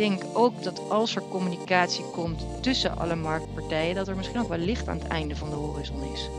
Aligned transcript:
denk 0.00 0.22
ook 0.34 0.62
dat 0.62 0.90
als 0.90 1.16
er 1.16 1.22
communicatie 1.22 2.04
komt 2.04 2.62
tussen 2.62 2.96
alle 2.96 3.16
marktpartijen, 3.16 3.94
dat 3.94 4.08
er 4.08 4.16
misschien 4.16 4.40
ook 4.40 4.48
wel 4.48 4.58
licht 4.58 4.88
aan 4.88 4.98
het 4.98 5.08
einde 5.08 5.36
van 5.36 5.50
de 5.50 5.56
horizon 5.56 6.12
is. 6.12 6.30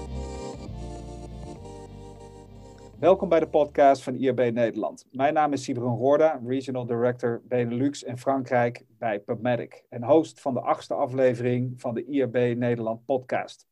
Welkom 3.00 3.29
bij 3.29 3.39
de 3.39 3.47
podcast 3.47 4.04
van 4.04 4.16
IRB 4.16 4.54
Nederland. 4.54 5.05
Mijn 5.12 5.34
naam 5.34 5.54
is 5.54 5.63
Sibron 5.63 5.97
Roorda, 5.97 6.42
Regional 6.46 6.86
Director 6.86 7.42
Benelux 7.44 8.03
en 8.03 8.17
Frankrijk 8.17 8.85
bij 8.87 9.19
PubMedic 9.19 9.83
en 9.89 10.03
host 10.03 10.41
van 10.41 10.53
de 10.53 10.62
achtste 10.62 10.93
aflevering 10.93 11.81
van 11.81 11.93
de 11.93 12.05
IRB 12.05 12.57
Nederland 12.57 13.05
podcast. 13.05 13.67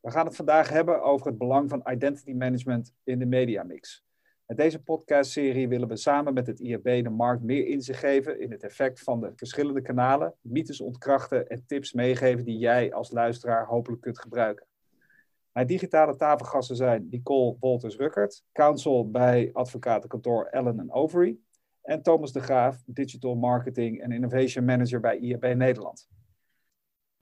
We 0.00 0.10
gaan 0.10 0.26
het 0.26 0.36
vandaag 0.36 0.68
hebben 0.68 1.02
over 1.02 1.26
het 1.26 1.38
belang 1.38 1.70
van 1.70 1.82
identity 1.90 2.32
management 2.32 2.92
in 3.04 3.18
de 3.18 3.26
mediamix. 3.26 4.03
Met 4.46 4.56
deze 4.56 4.82
podcastserie 4.82 5.68
willen 5.68 5.88
we 5.88 5.96
samen 5.96 6.34
met 6.34 6.46
het 6.46 6.60
IRB 6.60 6.84
de 6.84 7.10
markt 7.10 7.42
meer 7.42 7.66
inzicht 7.66 7.98
geven 7.98 8.40
in 8.40 8.50
het 8.50 8.62
effect 8.62 9.00
van 9.00 9.20
de 9.20 9.32
verschillende 9.36 9.82
kanalen, 9.82 10.34
mythes 10.40 10.80
ontkrachten 10.80 11.48
en 11.48 11.64
tips 11.66 11.92
meegeven 11.92 12.44
die 12.44 12.58
jij 12.58 12.92
als 12.92 13.10
luisteraar 13.10 13.66
hopelijk 13.66 14.02
kunt 14.02 14.18
gebruiken. 14.18 14.66
Mijn 15.52 15.66
digitale 15.66 16.16
tafelgasten 16.16 16.76
zijn 16.76 17.08
Nicole 17.10 17.56
Wolters-Ruckert, 17.60 18.44
counsel 18.52 19.10
bij 19.10 19.50
advocatenkantoor 19.52 20.50
Allen 20.50 20.92
Overy, 20.92 21.36
en 21.82 22.02
Thomas 22.02 22.32
de 22.32 22.40
Graaf, 22.40 22.82
Digital 22.86 23.34
Marketing 23.34 24.00
en 24.00 24.12
Innovation 24.12 24.64
Manager 24.64 25.00
bij 25.00 25.18
IRB 25.18 25.54
Nederland. 25.54 26.08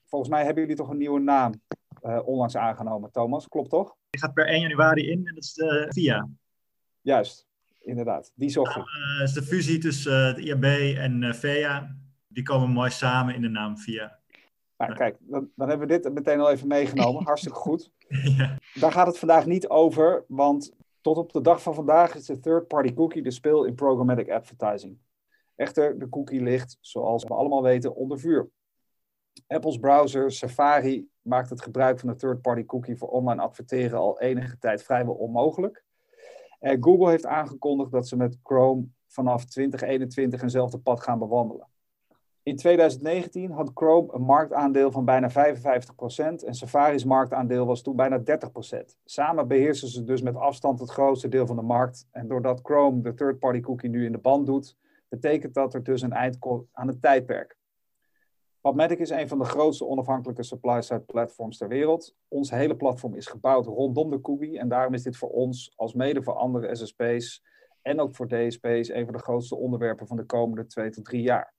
Volgens 0.05 0.31
mij 0.31 0.45
hebben 0.45 0.63
jullie 0.63 0.77
toch 0.77 0.89
een 0.89 0.99
nieuwe 0.99 1.21
naam 1.21 1.53
uh, 2.03 2.21
onlangs 2.25 2.57
aangenomen, 2.57 3.11
Thomas, 3.11 3.49
klopt 3.49 3.71
toch? 3.71 3.97
Die 4.11 4.21
gaat 4.21 4.35
per 4.35 4.47
1 4.47 4.61
januari 4.61 5.11
in 5.11 5.27
en 5.27 5.35
dat 5.35 5.45
is 5.45 5.53
de 5.53 5.87
VIA. 5.89 6.29
Juist, 7.03 7.47
inderdaad. 7.81 8.33
Die 8.35 8.51
zocht 8.51 8.77
ik. 8.77 8.83
Uh, 8.83 9.19
dat 9.19 9.29
is 9.29 9.35
de 9.35 9.43
fusie 9.43 9.79
tussen 9.79 10.27
het 10.27 10.39
IAB 10.39 10.65
en 10.97 11.23
uh, 11.23 11.33
VEA. 11.33 11.97
Die 12.29 12.43
komen 12.43 12.71
mooi 12.71 12.91
samen 12.91 13.35
in 13.35 13.41
de 13.41 13.49
naam 13.49 13.79
VIA. 13.79 14.21
Nou, 14.77 14.95
kijk, 14.95 15.17
dan, 15.21 15.51
dan, 15.55 15.69
hebben 15.69 15.89
we 15.89 16.01
dit 16.01 16.13
meteen 16.13 16.41
al 16.41 16.51
even 16.51 16.69
meegenomen. 16.69 17.25
Hartstikke 17.27 17.59
goed. 17.59 17.91
ja. 18.09 18.59
Daar 18.75 18.93
gaat 18.93 19.07
het 19.07 19.19
vandaag 19.19 19.47
niet 19.47 19.69
over, 19.69 20.25
want 20.29 20.73
tot 21.01 21.17
op 21.17 21.33
de 21.33 21.41
dag 21.41 21.63
van 21.63 21.75
vandaag 21.75 22.15
is 22.15 22.27
de 22.27 22.41
third-party 22.41 22.95
cookie 22.95 23.23
de 23.23 23.31
speel 23.31 23.65
in 23.65 23.75
programmatic 23.75 24.31
advertising. 24.31 24.99
Echter, 25.55 25.99
de 25.99 26.09
cookie 26.09 26.43
ligt, 26.43 26.79
zoals 26.81 27.25
we 27.25 27.35
allemaal 27.35 27.63
weten, 27.63 27.95
onder 27.95 28.19
vuur. 28.19 28.51
Apple's 29.47 29.79
browser 29.79 30.33
Safari 30.33 31.09
maakt 31.21 31.51
het 31.51 31.63
gebruik 31.63 31.99
van 32.01 32.09
de 32.09 32.15
third-party 32.15 32.65
cookie 32.65 32.97
voor 32.97 33.09
online 33.09 33.43
adverteren 33.43 33.99
al 33.99 34.21
enige 34.21 34.59
tijd 34.59 34.83
vrijwel 34.83 35.15
onmogelijk. 35.15 35.85
En 36.63 36.83
Google 36.83 37.11
heeft 37.11 37.27
aangekondigd 37.27 37.91
dat 37.91 38.09
ze 38.09 38.17
met 38.17 38.39
Chrome 38.43 38.85
vanaf 39.07 39.45
2021 39.45 40.43
eenzelfde 40.43 40.79
pad 40.79 41.03
gaan 41.03 41.19
bewandelen. 41.19 41.67
In 42.43 42.57
2019 42.57 43.51
had 43.51 43.71
Chrome 43.75 44.13
een 44.13 44.23
marktaandeel 44.23 44.91
van 44.91 45.05
bijna 45.05 45.31
55% 45.31 45.35
en 46.45 46.55
Safari's 46.55 47.05
marktaandeel 47.05 47.67
was 47.67 47.83
toen 47.83 47.97
bijna 47.97 48.19
30%. 48.19 48.23
Samen 49.05 49.49
beheersen 49.49 49.89
ze 49.89 50.05
dus 50.05 50.23
met 50.23 50.37
afstand 50.37 50.81
het 50.81 50.91
grootste 50.91 51.29
deel 51.29 51.47
van 51.47 51.57
de 51.57 51.63
markt. 51.63 52.09
En 52.11 52.29
doordat 52.29 52.61
Chrome 52.63 53.03
de 53.03 53.15
third-party 53.15 53.61
cookie 53.61 53.91
nu 53.91 54.05
in 54.05 54.13
de 54.13 54.19
band 54.19 54.47
doet, 54.47 54.77
betekent 55.09 55.55
dat 55.55 55.75
er 55.75 55.83
dus 55.83 56.03
een 56.03 56.13
eind 56.13 56.39
komt 56.39 56.69
aan 56.73 56.87
het 56.87 57.01
tijdperk. 57.01 57.57
PubMatic 58.63 58.99
is 58.99 59.11
een 59.11 59.29
van 59.29 59.39
de 59.39 59.45
grootste 59.45 59.87
onafhankelijke 59.87 60.43
supply-side 60.43 61.01
platforms 61.01 61.59
ter 61.59 61.69
wereld. 61.69 62.15
Ons 62.29 62.51
hele 62.51 62.77
platform 62.77 63.15
is 63.15 63.27
gebouwd 63.27 63.67
rondom 63.67 64.11
de 64.11 64.21
cookie 64.21 64.59
en 64.59 64.69
daarom 64.69 64.95
is 64.95 65.03
dit 65.03 65.17
voor 65.17 65.29
ons, 65.29 65.73
als 65.77 65.95
mede 65.95 66.23
voor 66.23 66.35
andere 66.35 66.75
SSP's 66.77 67.43
en 67.83 68.01
ook 68.01 68.17
voor 68.17 68.29
DSP's, 68.29 68.89
een 68.89 69.05
van 69.05 69.13
de 69.13 69.19
grootste 69.19 69.57
onderwerpen 69.57 70.07
van 70.07 70.17
de 70.17 70.25
komende 70.25 70.67
twee 70.67 70.91
tot 70.91 71.05
drie 71.05 71.23
jaar. 71.23 71.55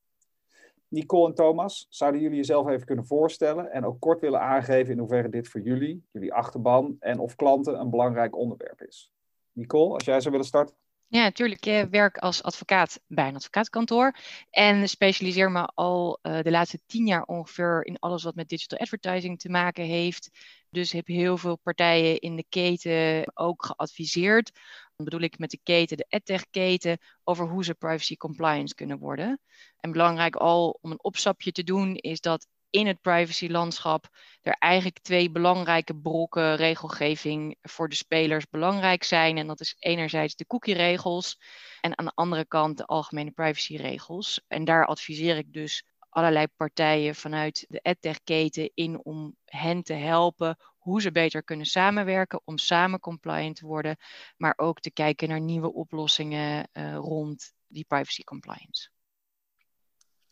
Nicole 0.88 1.28
en 1.28 1.36
Thomas, 1.36 1.88
zouden 1.90 2.22
jullie 2.22 2.38
jezelf 2.38 2.68
even 2.68 2.86
kunnen 2.86 3.06
voorstellen 3.06 3.72
en 3.72 3.86
ook 3.86 4.00
kort 4.00 4.20
willen 4.20 4.42
aangeven 4.42 4.94
in 4.94 5.00
hoeverre 5.00 5.30
dit 5.30 5.48
voor 5.48 5.62
jullie, 5.62 6.04
jullie 6.12 6.34
achterban 6.34 6.96
en 7.00 7.20
of 7.20 7.36
klanten 7.36 7.80
een 7.80 7.90
belangrijk 7.90 8.38
onderwerp 8.38 8.82
is? 8.82 9.12
Nicole, 9.52 9.94
als 9.94 10.06
jij 10.06 10.20
zou 10.20 10.32
willen 10.32 10.48
starten. 10.48 10.76
Ja, 11.14 11.24
natuurlijk. 11.24 11.66
Ik 11.66 11.90
werk 11.90 12.18
als 12.18 12.44
advocaat 12.44 13.00
bij 13.08 13.28
een 13.28 13.36
advocaatkantoor 13.36 14.16
en 14.50 14.90
specialiseer 14.90 15.52
me 15.52 15.66
al 15.66 16.20
uh, 16.22 16.42
de 16.42 16.52
laatste 16.52 16.80
tien 16.86 17.08
jaar 17.08 17.24
ongeveer 17.24 17.86
in 17.86 18.00
alles 18.00 18.24
wat 18.24 18.36
met 18.36 18.50
digital 18.50 18.78
advertising 18.78 19.40
te 19.40 19.50
maken 19.50 19.84
heeft. 19.84 20.30
Dus 20.70 20.92
heb 20.92 21.08
heel 21.08 21.38
veel 21.38 21.58
partijen 21.58 22.20
in 22.20 22.36
de 22.36 22.46
keten 22.50 23.32
ook 23.38 23.66
geadviseerd. 23.66 24.52
Dan 24.96 25.06
bedoel 25.06 25.22
ik 25.22 25.40
met 25.40 25.50
de 25.50 25.60
keten, 25.64 25.98
de 25.98 26.06
edtech-keten, 26.10 26.98
over 27.24 27.48
hoe 27.48 27.64
ze 27.64 27.74
privacy 27.74 28.16
compliance 28.16 28.76
kunnen 28.76 28.98
worden. 28.98 29.40
En 29.80 29.92
belangrijk 29.92 30.36
al 30.36 30.78
om 30.82 30.92
een 30.92 31.04
opstapje 31.04 31.52
te 31.52 31.64
doen, 31.64 31.96
is 31.96 32.22
dat 32.22 32.48
in 32.74 32.88
het 32.88 33.02
privacylandschap 33.02 34.10
er 34.42 34.56
eigenlijk 34.60 35.00
twee 35.00 35.32
belangrijke 35.32 35.96
brokken 35.96 36.56
regelgeving 36.56 37.58
voor 37.62 37.90
de 37.90 37.96
spelers 37.96 38.50
belangrijk 38.50 39.04
zijn. 39.04 39.38
En 39.38 39.48
dat 39.48 39.60
is 39.60 39.76
enerzijds 39.80 40.36
de 40.36 40.48
cookie-regels 40.48 41.40
en 41.82 41.98
aan 41.98 42.06
de 42.06 42.12
andere 42.16 42.46
kant 42.46 42.78
de 42.78 42.86
algemene 42.86 43.32
privacyregels. 43.32 44.42
En 44.48 44.66
daar 44.66 44.86
adviseer 44.86 45.38
ik 45.38 45.54
dus 45.54 45.86
allerlei 46.10 46.48
partijen 46.48 47.16
vanuit 47.16 47.66
de 47.70 47.80
edtech-keten 47.80 48.72
in 48.74 49.04
om 49.04 49.36
hen 49.46 49.84
te 49.84 49.94
helpen 49.94 50.58
hoe 50.78 51.02
ze 51.02 51.12
beter 51.12 51.44
kunnen 51.44 51.66
samenwerken 51.66 52.42
om 52.44 52.58
samen 52.58 53.00
compliant 53.00 53.56
te 53.56 53.66
worden, 53.66 53.98
maar 54.38 54.54
ook 54.56 54.80
te 54.80 54.92
kijken 54.92 55.30
naar 55.30 55.42
nieuwe 55.42 55.74
oplossingen 55.74 56.70
uh, 56.74 56.96
rond 56.96 57.54
die 57.68 57.86
privacy 57.88 58.24
compliance. 58.24 58.93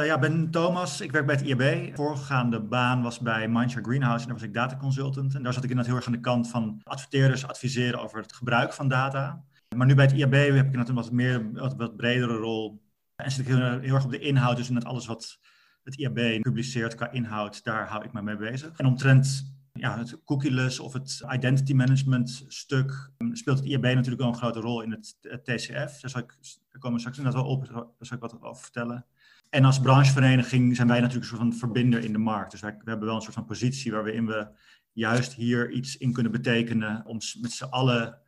Ja, 0.05 0.15
ik 0.15 0.19
ben 0.21 0.51
Thomas. 0.51 1.01
Ik 1.01 1.11
werk 1.11 1.25
bij 1.25 1.35
het 1.35 1.45
IAB. 1.45 1.95
Voorgaande 1.95 2.61
baan 2.61 3.01
was 3.01 3.19
bij 3.19 3.47
Mindshare 3.47 3.85
Greenhouse 3.85 4.21
en 4.21 4.29
daar 4.29 4.39
was 4.39 4.47
ik 4.47 4.53
data 4.53 4.77
consultant. 4.77 5.35
En 5.35 5.43
daar 5.43 5.53
zat 5.53 5.63
ik 5.63 5.69
inderdaad 5.69 5.93
heel 5.93 6.01
erg 6.01 6.07
aan 6.07 6.21
de 6.21 6.29
kant 6.29 6.49
van 6.49 6.81
adverteerders 6.83 7.47
adviseren 7.47 8.01
over 8.01 8.21
het 8.21 8.33
gebruik 8.33 8.73
van 8.73 8.87
data. 8.87 9.43
Maar 9.75 9.87
nu 9.87 9.95
bij 9.95 10.05
het 10.05 10.13
IAB 10.13 10.31
heb 10.31 10.55
ik 10.55 10.63
inderdaad 10.63 10.89
een 10.89 10.95
wat 10.95 11.11
meer, 11.11 11.51
wat, 11.51 11.75
wat 11.75 11.95
bredere 11.95 12.33
rol. 12.33 12.81
En 13.15 13.31
zit 13.31 13.47
ik 13.47 13.53
heel, 13.53 13.95
erg 13.95 14.03
op 14.03 14.11
de 14.11 14.19
inhoud, 14.19 14.57
dus 14.57 14.69
net 14.69 14.85
alles 14.85 15.05
wat 15.05 15.39
het 15.83 15.95
IAB 15.95 16.41
publiceert 16.41 16.95
qua 16.95 17.11
inhoud, 17.11 17.63
daar 17.63 17.87
hou 17.87 18.03
ik 18.03 18.13
me 18.13 18.21
mee 18.21 18.37
bezig. 18.37 18.71
En 18.77 18.85
omtrent 18.85 19.53
ja, 19.73 19.97
het 19.97 20.23
cookieless 20.23 20.79
of 20.79 20.93
het 20.93 21.23
identity 21.29 21.73
management 21.73 22.45
stuk 22.47 23.11
speelt 23.31 23.57
het 23.57 23.67
IAB 23.67 23.83
natuurlijk 23.83 24.21
wel 24.21 24.27
een 24.27 24.35
grote 24.35 24.59
rol 24.59 24.81
in 24.81 24.91
het, 24.91 25.15
TCF. 25.43 25.99
Daar, 25.99 26.09
zal 26.09 26.21
ik, 26.21 26.37
daar 26.69 26.79
komen 26.79 26.93
we 26.93 26.99
straks 26.99 27.17
net 27.17 27.33
wel 27.33 27.45
op, 27.45 27.67
daar 27.67 27.85
zal 27.99 28.17
ik 28.17 28.23
wat 28.23 28.41
over 28.41 28.63
vertellen. 28.63 29.05
En 29.51 29.65
als 29.65 29.79
branchevereniging 29.79 30.75
zijn 30.75 30.87
wij 30.87 30.99
natuurlijk 30.99 31.31
een 31.31 31.37
soort 31.37 31.49
van 31.49 31.59
verbinder 31.59 32.03
in 32.03 32.11
de 32.11 32.17
markt. 32.17 32.51
Dus 32.51 32.61
wij, 32.61 32.71
we 32.71 32.89
hebben 32.89 33.07
wel 33.07 33.15
een 33.15 33.21
soort 33.21 33.33
van 33.33 33.45
positie 33.45 33.91
waarin 33.91 34.25
we 34.25 34.47
juist 34.91 35.33
hier 35.33 35.71
iets 35.71 35.97
in 35.97 36.13
kunnen 36.13 36.31
betekenen 36.31 37.05
om 37.05 37.17
met 37.41 37.51
z'n 37.51 37.63
allen 37.63 38.21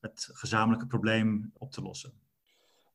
het 0.00 0.28
gezamenlijke 0.32 0.86
probleem 0.86 1.52
op 1.58 1.70
te 1.70 1.82
lossen. 1.82 2.12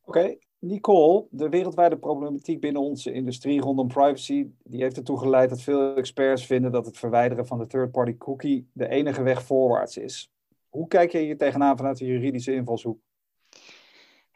Oké, 0.03 0.37
Nicole, 0.59 1.27
de 1.29 1.49
wereldwijde 1.49 1.97
problematiek 1.97 2.59
binnen 2.61 2.81
onze 2.81 3.11
industrie 3.11 3.61
rondom 3.61 3.87
privacy, 3.87 4.47
die 4.63 4.81
heeft 4.81 4.97
ertoe 4.97 5.19
geleid 5.19 5.49
dat 5.49 5.61
veel 5.61 5.95
experts 5.95 6.45
vinden 6.45 6.71
dat 6.71 6.85
het 6.85 6.97
verwijderen 6.97 7.47
van 7.47 7.57
de 7.57 7.67
third-party 7.67 8.17
cookie 8.17 8.69
de 8.73 8.87
enige 8.87 9.23
weg 9.23 9.43
voorwaarts 9.43 9.97
is. 9.97 10.31
Hoe 10.69 10.87
kijk 10.87 11.11
je 11.11 11.19
hier 11.19 11.37
tegenaan 11.37 11.77
vanuit 11.77 11.97
de 11.97 12.05
juridische 12.05 12.53
invalshoek? 12.53 12.99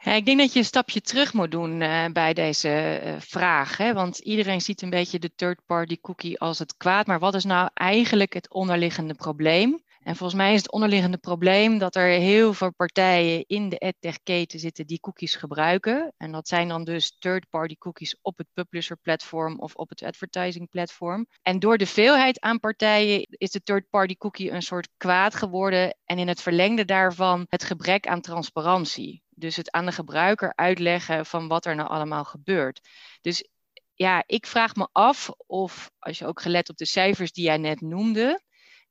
Ik 0.04 0.26
denk 0.26 0.40
dat 0.40 0.54
je 0.54 0.60
een 0.60 0.66
stapje 0.66 1.02
terug 1.02 1.34
moet 1.34 1.52
doen 1.52 1.82
uh, 1.82 2.06
bij 2.14 2.34
deze 2.34 3.02
uh, 3.06 3.14
vraag. 3.20 3.78
Hè? 3.78 3.94
Want 3.94 4.18
iedereen 4.18 4.62
ziet 4.62 4.82
een 4.82 4.90
beetje 4.90 5.20
de 5.20 5.36
third-party 5.36 5.98
cookie 6.02 6.40
als 6.40 6.60
het 6.60 6.78
kwaad. 6.78 7.08
Maar 7.08 7.20
wat 7.20 7.36
is 7.36 7.44
nou 7.44 7.70
eigenlijk 7.74 8.34
het 8.34 8.54
onderliggende 8.54 9.14
probleem? 9.14 9.84
En 10.04 10.16
volgens 10.16 10.40
mij 10.40 10.54
is 10.54 10.58
het 10.58 10.72
onderliggende 10.72 11.18
probleem 11.18 11.78
dat 11.78 11.96
er 11.96 12.08
heel 12.08 12.54
veel 12.54 12.72
partijen 12.72 13.44
in 13.48 13.70
de 13.70 13.78
edtech-keten 13.78 14.60
zitten 14.60 14.88
die 14.88 15.00
cookies 15.00 15.36
gebruiken. 15.36 16.14
En 16.18 16.32
dat 16.32 16.48
zijn 16.48 16.68
dan 16.68 16.84
dus 16.84 17.16
third-party 17.20 17.76
cookies 17.78 18.16
op 18.22 18.38
het 18.38 18.48
publisher-platform 18.54 19.60
of 19.60 19.76
op 19.76 19.90
het 19.90 20.04
advertising-platform. 20.04 21.28
En 21.42 21.60
door 21.60 21.78
de 21.78 21.88
veelheid 21.88 22.40
aan 22.40 22.60
partijen 22.60 23.28
is 23.30 23.52
de 23.52 23.64
third-party 23.64 24.16
cookie 24.18 24.52
een 24.52 24.62
soort 24.62 24.90
kwaad 24.98 25.36
geworden. 25.36 25.98
En 26.06 26.20
in 26.20 26.28
het 26.28 26.42
verlengde 26.42 26.86
daarvan 26.86 27.46
het 27.50 27.64
gebrek 27.64 28.08
aan 28.08 28.22
transparantie. 28.22 29.22
Dus 29.42 29.56
het 29.56 29.72
aan 29.72 29.86
de 29.86 29.92
gebruiker 29.92 30.54
uitleggen 30.56 31.26
van 31.26 31.48
wat 31.48 31.66
er 31.66 31.76
nou 31.76 31.90
allemaal 31.90 32.24
gebeurt. 32.24 32.90
Dus 33.22 33.48
ja, 33.94 34.24
ik 34.26 34.46
vraag 34.46 34.76
me 34.76 34.88
af 34.92 35.30
of, 35.48 35.92
als 36.00 36.20
je 36.20 36.26
ook 36.26 36.42
gelet 36.42 36.70
op 36.70 36.78
de 36.78 36.86
cijfers 36.86 37.32
die 37.32 37.44
jij 37.44 37.58
net 37.58 37.82
noemde, 37.82 38.44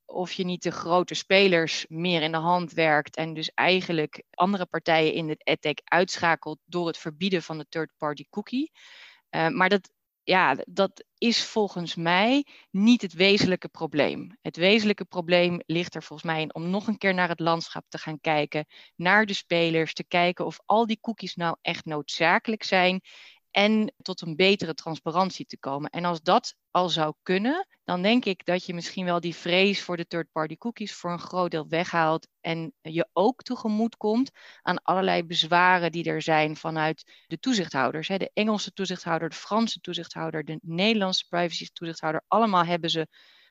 of 0.04 0.32
je 0.32 0.44
niet 0.44 0.62
de 0.62 0.70
grote 0.70 1.14
spelers 1.14 1.86
meer 1.88 2.22
in 2.22 2.32
de 2.32 2.38
hand 2.38 2.72
werkt 2.72 3.16
en 3.16 3.34
dus 3.34 3.50
eigenlijk 3.54 4.22
andere 4.30 4.66
partijen 4.66 5.12
in 5.12 5.28
het 5.28 5.46
edtech 5.46 5.74
uitschakelt 5.84 6.58
door 6.64 6.86
het 6.86 6.98
verbieden 6.98 7.42
van 7.42 7.58
de 7.58 7.66
third-party 7.68 8.24
cookie. 8.30 8.70
Uh, 9.30 9.48
maar 9.48 9.68
dat, 9.68 9.90
ja, 10.22 10.56
dat 10.68 11.04
is 11.18 11.44
volgens 11.44 11.94
mij 11.94 12.46
niet 12.70 13.02
het 13.02 13.12
wezenlijke 13.12 13.68
probleem. 13.68 14.38
Het 14.40 14.56
wezenlijke 14.56 15.04
probleem 15.04 15.60
ligt 15.66 15.94
er 15.94 16.02
volgens 16.02 16.32
mij 16.32 16.40
in 16.40 16.54
om 16.54 16.70
nog 16.70 16.86
een 16.86 16.98
keer 16.98 17.14
naar 17.14 17.28
het 17.28 17.40
landschap 17.40 17.84
te 17.88 17.98
gaan 17.98 18.20
kijken, 18.20 18.66
naar 18.96 19.26
de 19.26 19.32
spelers, 19.32 19.94
te 19.94 20.04
kijken 20.04 20.46
of 20.46 20.58
al 20.64 20.86
die 20.86 20.98
cookies 21.00 21.34
nou 21.34 21.56
echt 21.62 21.84
noodzakelijk 21.84 22.62
zijn 22.62 23.00
en 23.50 23.94
tot 24.02 24.20
een 24.20 24.36
betere 24.36 24.74
transparantie 24.74 25.46
te 25.46 25.58
komen. 25.58 25.90
En 25.90 26.04
als 26.04 26.22
dat 26.22 26.54
al 26.70 26.88
zou 26.88 27.14
kunnen, 27.22 27.66
dan 27.84 28.02
denk 28.02 28.24
ik 28.24 28.44
dat 28.44 28.66
je 28.66 28.74
misschien 28.74 29.04
wel 29.04 29.20
die 29.20 29.34
vrees 29.34 29.82
voor 29.82 29.96
de 29.96 30.06
third-party 30.06 30.56
cookies 30.56 30.94
voor 30.94 31.10
een 31.10 31.18
groot 31.18 31.50
deel 31.50 31.68
weghaalt 31.68 32.28
en 32.40 32.72
je 32.80 33.08
ook 33.12 33.42
tegemoet 33.42 33.96
komt 33.96 34.30
aan 34.62 34.82
allerlei 34.82 35.24
bezwaren 35.24 35.92
die 35.92 36.04
er 36.04 36.22
zijn 36.22 36.56
vanuit 36.56 37.24
de 37.26 37.38
toezichthouders. 37.38 38.08
De 38.08 38.30
Engelse 38.32 38.72
toezichthouder, 38.72 39.28
de 39.28 39.36
Franse 39.36 39.80
toezichthouder, 39.80 40.44
de 40.44 40.58
Nederlandse 40.62 41.26
privacy 41.28 41.68
toezichthouder, 41.72 42.24
allemaal 42.28 42.64
hebben 42.64 42.90
ze 42.90 43.06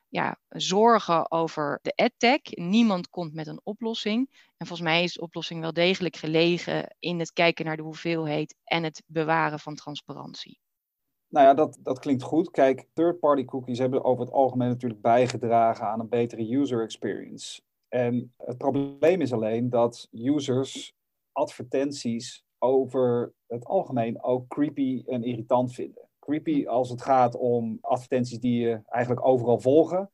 ja, 0.09 0.37
zorgen 0.49 1.31
over 1.31 1.79
de 1.81 1.93
adtech. 1.95 2.41
Niemand 2.43 3.09
komt 3.09 3.33
met 3.33 3.47
een 3.47 3.61
oplossing. 3.63 4.29
En 4.57 4.67
volgens 4.67 4.89
mij 4.89 5.03
is 5.03 5.13
de 5.13 5.21
oplossing 5.21 5.61
wel 5.61 5.73
degelijk 5.73 6.15
gelegen 6.15 6.95
in 6.99 7.19
het 7.19 7.33
kijken 7.33 7.65
naar 7.65 7.77
de 7.77 7.83
hoeveelheid 7.83 8.55
en 8.63 8.83
het 8.83 9.03
bewaren 9.07 9.59
van 9.59 9.75
transparantie. 9.75 10.59
Nou 11.27 11.45
ja, 11.45 11.53
dat, 11.53 11.77
dat 11.79 11.99
klinkt 11.99 12.23
goed. 12.23 12.51
Kijk, 12.51 12.87
third-party 12.93 13.45
cookies 13.45 13.79
hebben 13.79 14.03
over 14.03 14.25
het 14.25 14.33
algemeen 14.33 14.67
natuurlijk 14.67 15.01
bijgedragen 15.01 15.87
aan 15.87 15.99
een 15.99 16.09
betere 16.09 16.55
user 16.55 16.83
experience. 16.83 17.61
En 17.87 18.33
het 18.37 18.57
probleem 18.57 19.21
is 19.21 19.33
alleen 19.33 19.69
dat 19.69 20.07
users 20.11 20.93
advertenties 21.31 22.43
over 22.57 23.33
het 23.47 23.65
algemeen 23.65 24.23
ook 24.23 24.47
creepy 24.47 25.03
en 25.05 25.23
irritant 25.23 25.73
vinden 25.73 26.08
creepy 26.29 26.67
als 26.67 26.89
het 26.89 27.01
gaat 27.01 27.35
om 27.35 27.77
advertenties 27.81 28.39
die 28.39 28.59
je 28.59 28.81
eigenlijk 28.85 29.25
overal 29.25 29.59
volgen. 29.59 30.09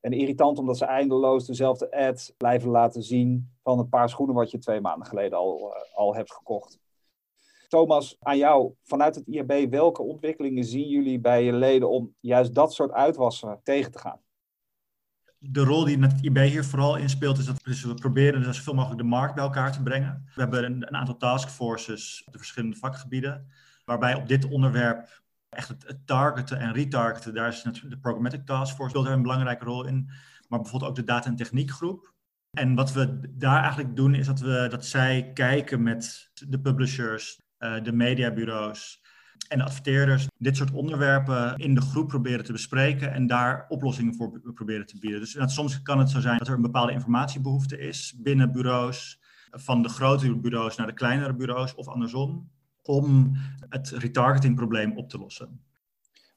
En 0.00 0.12
irritant 0.12 0.58
omdat 0.58 0.78
ze 0.78 0.84
eindeloos 0.84 1.46
dezelfde 1.46 1.90
ad 1.90 2.34
blijven 2.36 2.70
laten 2.70 3.02
zien 3.02 3.50
van 3.62 3.78
een 3.78 3.88
paar 3.88 4.08
schoenen 4.08 4.34
wat 4.34 4.50
je 4.50 4.58
twee 4.58 4.80
maanden 4.80 5.06
geleden 5.06 5.38
al, 5.38 5.74
uh, 5.76 5.96
al 5.96 6.14
hebt 6.14 6.32
gekocht. 6.32 6.78
Thomas, 7.68 8.16
aan 8.20 8.36
jou, 8.36 8.72
vanuit 8.82 9.14
het 9.14 9.26
IAB, 9.26 9.70
welke 9.70 10.02
ontwikkelingen 10.02 10.64
zien 10.64 10.88
jullie 10.88 11.20
bij 11.20 11.44
je 11.44 11.52
leden 11.52 11.90
om 11.90 12.14
juist 12.20 12.54
dat 12.54 12.74
soort 12.74 12.92
uitwassen 12.92 13.60
tegen 13.62 13.92
te 13.92 13.98
gaan? 13.98 14.20
De 15.38 15.64
rol 15.64 15.84
die 15.84 15.98
het 15.98 16.22
IB 16.22 16.36
hier 16.36 16.64
vooral 16.64 16.96
in 16.96 17.08
speelt, 17.08 17.38
is 17.38 17.46
dat 17.46 17.62
we 17.62 17.94
proberen 17.94 18.42
dus 18.42 18.56
zoveel 18.56 18.74
mogelijk 18.74 19.00
de 19.00 19.06
markt 19.06 19.34
bij 19.34 19.44
elkaar 19.44 19.72
te 19.72 19.82
brengen. 19.82 20.30
We 20.34 20.40
hebben 20.40 20.64
een, 20.64 20.86
een 20.86 20.96
aantal 20.96 21.16
taskforces 21.16 22.22
op 22.26 22.32
de 22.32 22.38
verschillende 22.38 22.76
vakgebieden, 22.76 23.46
waarbij 23.84 24.14
op 24.14 24.28
dit 24.28 24.48
onderwerp 24.48 25.22
echt 25.50 25.68
het, 25.68 26.06
targeten 26.06 26.58
en 26.58 26.72
retargeten, 26.72 27.34
daar 27.34 27.48
is 27.48 27.62
de 27.62 27.98
Programmatic 27.98 28.46
Task 28.46 28.74
Force 28.74 28.90
speelt 28.90 29.06
een 29.06 29.22
belangrijke 29.22 29.64
rol 29.64 29.86
in. 29.86 30.10
Maar 30.48 30.60
bijvoorbeeld 30.60 30.90
ook 30.90 30.96
de 30.96 31.04
data- 31.04 31.28
en 31.28 31.36
techniekgroep. 31.36 32.14
En 32.50 32.74
wat 32.74 32.92
we 32.92 33.20
daar 33.30 33.62
eigenlijk 33.62 33.96
doen, 33.96 34.14
is 34.14 34.26
dat, 34.26 34.40
we, 34.40 34.66
dat 34.70 34.86
zij 34.86 35.30
kijken 35.34 35.82
met 35.82 36.30
de 36.48 36.60
publishers, 36.60 37.40
uh, 37.58 37.82
de 37.82 37.92
mediabureaus 37.92 39.02
en 39.48 39.58
de 39.58 39.64
adverteerders, 39.64 40.26
dit 40.36 40.56
soort 40.56 40.70
onderwerpen 40.70 41.56
in 41.56 41.74
de 41.74 41.80
groep 41.80 42.08
proberen 42.08 42.44
te 42.44 42.52
bespreken 42.52 43.12
en 43.12 43.26
daar 43.26 43.64
oplossingen 43.68 44.14
voor 44.14 44.40
proberen 44.54 44.86
te 44.86 44.98
bieden. 44.98 45.20
Dus 45.20 45.36
soms 45.54 45.82
kan 45.82 45.98
het 45.98 46.10
zo 46.10 46.20
zijn 46.20 46.38
dat 46.38 46.48
er 46.48 46.54
een 46.54 46.62
bepaalde 46.62 46.92
informatiebehoefte 46.92 47.78
is 47.78 48.14
binnen 48.16 48.52
bureaus, 48.52 49.20
van 49.50 49.82
de 49.82 49.88
grotere 49.88 50.36
bureaus 50.36 50.76
naar 50.76 50.86
de 50.86 50.92
kleinere 50.92 51.34
bureaus 51.34 51.74
of 51.74 51.88
andersom 51.88 52.50
om 52.82 53.32
het 53.68 53.88
retargetingprobleem 53.88 54.96
op 54.96 55.08
te 55.08 55.18
lossen. 55.18 55.64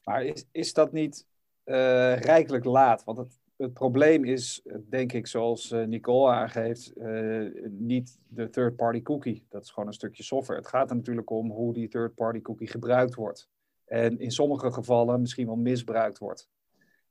Maar 0.03 0.23
is, 0.23 0.45
is 0.51 0.73
dat 0.73 0.91
niet 0.91 1.27
uh, 1.65 1.75
rijkelijk 2.17 2.65
laat? 2.65 3.03
Want 3.03 3.17
het, 3.17 3.39
het 3.55 3.73
probleem 3.73 4.25
is, 4.25 4.65
denk 4.89 5.13
ik, 5.13 5.27
zoals 5.27 5.71
uh, 5.71 5.85
Nicole 5.85 6.31
aangeeft, 6.31 6.97
uh, 6.97 7.51
niet 7.69 8.19
de 8.27 8.49
third-party 8.49 9.01
cookie. 9.01 9.45
Dat 9.49 9.63
is 9.63 9.71
gewoon 9.71 9.87
een 9.87 9.93
stukje 9.93 10.23
software. 10.23 10.59
Het 10.59 10.69
gaat 10.69 10.89
er 10.89 10.95
natuurlijk 10.95 11.29
om 11.29 11.51
hoe 11.51 11.73
die 11.73 11.87
third-party 11.87 12.41
cookie 12.41 12.67
gebruikt 12.67 13.15
wordt. 13.15 13.49
En 13.85 14.19
in 14.19 14.31
sommige 14.31 14.71
gevallen 14.71 15.21
misschien 15.21 15.45
wel 15.45 15.55
misbruikt 15.55 16.17
wordt. 16.17 16.49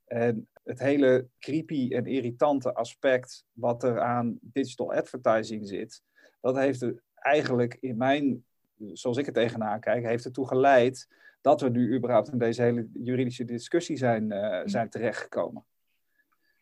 En 0.05 0.49
het 0.63 0.79
hele 0.79 1.29
creepy 1.39 1.89
en 1.93 2.07
irritante 2.07 2.75
aspect 2.75 3.45
wat 3.53 3.83
er 3.83 4.01
aan 4.01 4.39
digital 4.41 4.93
advertising 4.93 5.69
zit, 5.69 6.03
dat 6.41 6.57
heeft 6.57 6.83
er 6.83 7.03
eigenlijk 7.15 7.77
in 7.81 7.97
mijn 7.97 8.45
zoals 8.93 9.17
ik 9.17 9.27
er 9.27 9.33
tegenaan 9.33 9.81
kijk, 9.81 10.05
heeft 10.05 10.25
ertoe 10.25 10.47
geleid 10.47 11.09
dat 11.41 11.61
we 11.61 11.69
nu 11.69 11.95
überhaupt 11.95 12.33
in 12.33 12.39
deze 12.39 12.63
hele 12.63 12.89
juridische 12.93 13.45
discussie 13.45 13.97
zijn, 13.97 14.33
uh, 14.33 14.61
zijn 14.65 14.89
terechtgekomen. 14.89 15.65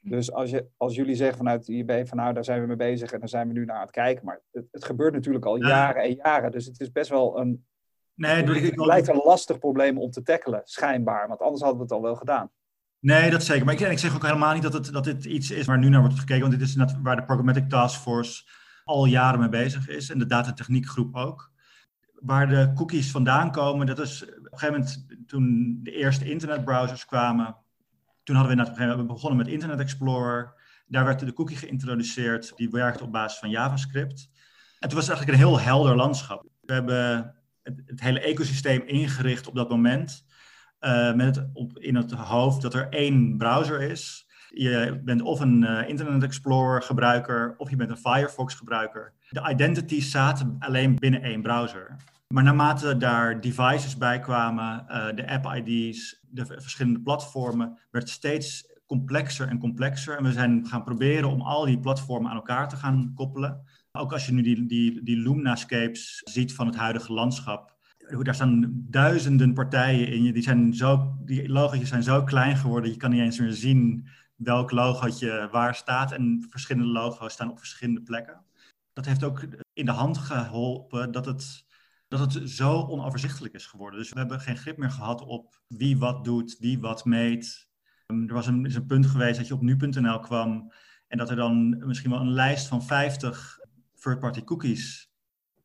Dus 0.02 0.32
als, 0.32 0.50
je, 0.50 0.66
als 0.76 0.94
jullie 0.94 1.14
zeggen 1.14 1.36
vanuit 1.36 1.66
de 1.66 1.72
IB 1.72 2.06
van 2.06 2.16
nou, 2.16 2.34
daar 2.34 2.44
zijn 2.44 2.60
we 2.60 2.66
mee 2.66 2.76
bezig 2.76 3.12
en 3.12 3.18
daar 3.18 3.28
zijn 3.28 3.48
we 3.48 3.52
nu 3.52 3.64
naar 3.64 3.76
aan 3.76 3.82
het 3.82 3.90
kijken. 3.90 4.24
Maar 4.24 4.40
het, 4.52 4.68
het 4.70 4.84
gebeurt 4.84 5.12
natuurlijk 5.12 5.44
al 5.44 5.56
jaren 5.56 6.02
en 6.02 6.14
jaren. 6.14 6.50
Dus 6.50 6.66
het 6.66 6.80
is 6.80 6.92
best 6.92 7.10
wel 7.10 7.38
een, 7.38 7.64
nee, 8.14 8.42
het, 8.42 8.62
het 8.62 8.86
lijkt 8.86 9.08
een 9.08 9.20
lastig 9.24 9.58
probleem 9.58 9.98
om 9.98 10.10
te 10.10 10.22
tackelen, 10.22 10.60
schijnbaar. 10.64 11.28
Want 11.28 11.40
anders 11.40 11.60
hadden 11.62 11.78
we 11.78 11.84
het 11.84 11.92
al 11.92 12.02
wel 12.02 12.16
gedaan. 12.16 12.50
Nee, 12.98 13.30
dat 13.30 13.42
zeker. 13.42 13.64
Maar 13.64 13.74
ik, 13.74 13.80
ik 13.80 13.98
zeg 13.98 14.14
ook 14.14 14.26
helemaal 14.26 14.54
niet 14.54 14.62
dat, 14.62 14.72
het, 14.72 14.92
dat 14.92 15.04
dit 15.04 15.24
iets 15.24 15.50
is 15.50 15.66
waar 15.66 15.78
nu 15.78 15.88
naar 15.88 16.00
wordt 16.00 16.18
gekeken. 16.18 16.40
Want 16.40 16.52
dit 16.52 16.68
is 16.68 16.76
net 16.76 17.02
waar 17.02 17.16
de 17.16 17.24
Programmatic 17.24 17.68
Task 17.68 18.00
Force 18.00 18.44
al 18.84 19.04
jaren 19.04 19.40
mee 19.40 19.48
bezig 19.48 19.88
is. 19.88 20.10
En 20.10 20.18
de 20.18 20.26
datatechniekgroep 20.26 21.14
ook 21.16 21.50
waar 22.20 22.48
de 22.48 22.72
cookies 22.74 23.10
vandaan 23.10 23.50
komen, 23.50 23.86
dat 23.86 23.98
is 23.98 24.22
op 24.22 24.28
een 24.28 24.58
gegeven 24.58 24.74
moment 24.74 25.28
toen 25.28 25.78
de 25.82 25.92
eerste 25.92 26.30
internetbrowsers 26.30 27.04
kwamen. 27.04 27.56
Toen 28.22 28.36
hadden 28.36 28.56
we 28.56 28.62
inderdaad 28.62 28.96
we 28.96 29.04
begonnen 29.04 29.38
met 29.38 29.48
Internet 29.48 29.80
Explorer. 29.80 30.54
Daar 30.86 31.04
werd 31.04 31.20
de 31.20 31.32
cookie 31.32 31.56
geïntroduceerd, 31.56 32.56
die 32.56 32.70
werkte 32.70 33.04
op 33.04 33.12
basis 33.12 33.38
van 33.38 33.50
JavaScript. 33.50 34.30
En 34.78 34.94
was 34.94 35.08
eigenlijk 35.08 35.38
een 35.38 35.46
heel 35.46 35.60
helder 35.60 35.96
landschap. 35.96 36.46
We 36.60 36.72
hebben 36.72 37.34
het, 37.62 38.00
hele 38.00 38.20
ecosysteem 38.20 38.82
ingericht 38.86 39.46
op 39.46 39.54
dat 39.54 39.68
moment. 39.68 40.24
Uh, 40.80 41.14
met 41.14 41.48
op, 41.52 41.78
in 41.78 41.94
het 41.94 42.12
hoofd 42.12 42.62
dat 42.62 42.74
er 42.74 42.88
één 42.88 43.36
browser 43.36 43.80
is. 43.80 44.28
Je 44.48 45.00
bent 45.04 45.22
of 45.22 45.40
een 45.40 45.62
uh, 45.62 45.88
Internet 45.88 46.22
Explorer 46.22 46.82
gebruiker 46.82 47.54
of 47.56 47.70
je 47.70 47.76
bent 47.76 47.90
een 47.90 47.96
Firefox 47.96 48.54
gebruiker. 48.54 49.14
De 49.30 49.48
identities 49.50 50.10
zaten 50.10 50.56
alleen 50.58 50.94
binnen 50.94 51.22
één 51.22 51.42
browser. 51.42 51.96
Maar 52.28 52.42
naarmate 52.42 52.96
daar 52.96 53.40
devices 53.40 53.96
bij 53.96 54.20
kwamen, 54.20 54.84
uh, 54.88 55.06
de 55.14 55.28
app-ID's, 55.28 56.20
de 56.28 56.46
verschillende 56.46 57.00
platformen, 57.00 57.78
werd 57.90 58.08
steeds 58.08 58.68
complexer 58.86 59.48
en 59.48 59.58
complexer. 59.58 60.16
En 60.16 60.24
we 60.24 60.32
zijn 60.32 60.66
gaan 60.66 60.84
proberen 60.84 61.30
om 61.30 61.40
al 61.40 61.64
die 61.64 61.80
platformen 61.80 62.30
aan 62.30 62.36
elkaar 62.36 62.68
te 62.68 62.76
gaan 62.76 63.12
koppelen. 63.14 63.62
Ook 63.92 64.12
als 64.12 64.26
je 64.26 64.32
nu 64.32 64.42
die, 64.42 64.66
die, 64.66 65.02
die 65.02 65.16
Lumnascapes 65.16 66.22
ziet 66.24 66.54
van 66.54 66.66
het 66.66 66.76
huidige 66.76 67.12
landschap, 67.12 67.74
daar 68.22 68.34
staan 68.34 68.84
duizenden 68.88 69.54
partijen 69.54 70.08
in. 70.08 70.32
Die, 70.32 70.42
zijn 70.42 70.74
zo, 70.74 71.16
die 71.24 71.48
logo's 71.48 71.88
zijn 71.88 72.02
zo 72.02 72.24
klein 72.24 72.56
geworden, 72.56 72.90
je 72.90 72.96
kan 72.96 73.10
niet 73.10 73.20
eens 73.20 73.38
meer 73.38 73.52
zien 73.52 74.08
welk 74.36 74.70
logootje 74.70 75.48
waar 75.50 75.74
staat. 75.74 76.12
En 76.12 76.46
verschillende 76.48 76.88
logo's 76.88 77.32
staan 77.32 77.50
op 77.50 77.58
verschillende 77.58 78.02
plekken. 78.02 78.40
Dat 79.00 79.08
heeft 79.08 79.24
ook 79.24 79.46
in 79.72 79.84
de 79.84 79.90
hand 79.90 80.18
geholpen 80.18 81.12
dat 81.12 81.26
het 81.26 81.64
dat 82.08 82.20
het 82.20 82.50
zo 82.50 82.82
onoverzichtelijk 82.82 83.54
is 83.54 83.66
geworden. 83.66 83.98
Dus 83.98 84.12
we 84.12 84.18
hebben 84.18 84.40
geen 84.40 84.56
grip 84.56 84.76
meer 84.76 84.90
gehad 84.90 85.22
op 85.22 85.60
wie 85.66 85.98
wat 85.98 86.24
doet, 86.24 86.56
wie 86.58 86.80
wat 86.80 87.04
meet. 87.04 87.68
Ehm, 88.06 88.28
er 88.28 88.34
was 88.34 88.46
een, 88.46 88.66
is 88.66 88.74
een 88.74 88.86
punt 88.86 89.06
geweest 89.06 89.38
dat 89.38 89.46
je 89.46 89.54
op 89.54 89.62
nu.nl 89.62 90.20
kwam 90.20 90.72
en 91.08 91.18
dat 91.18 91.30
er 91.30 91.36
dan 91.36 91.86
misschien 91.86 92.10
wel 92.10 92.20
een 92.20 92.32
lijst 92.32 92.66
van 92.66 92.82
50 92.82 93.58
third-party 94.00 94.44
cookies 94.44 95.10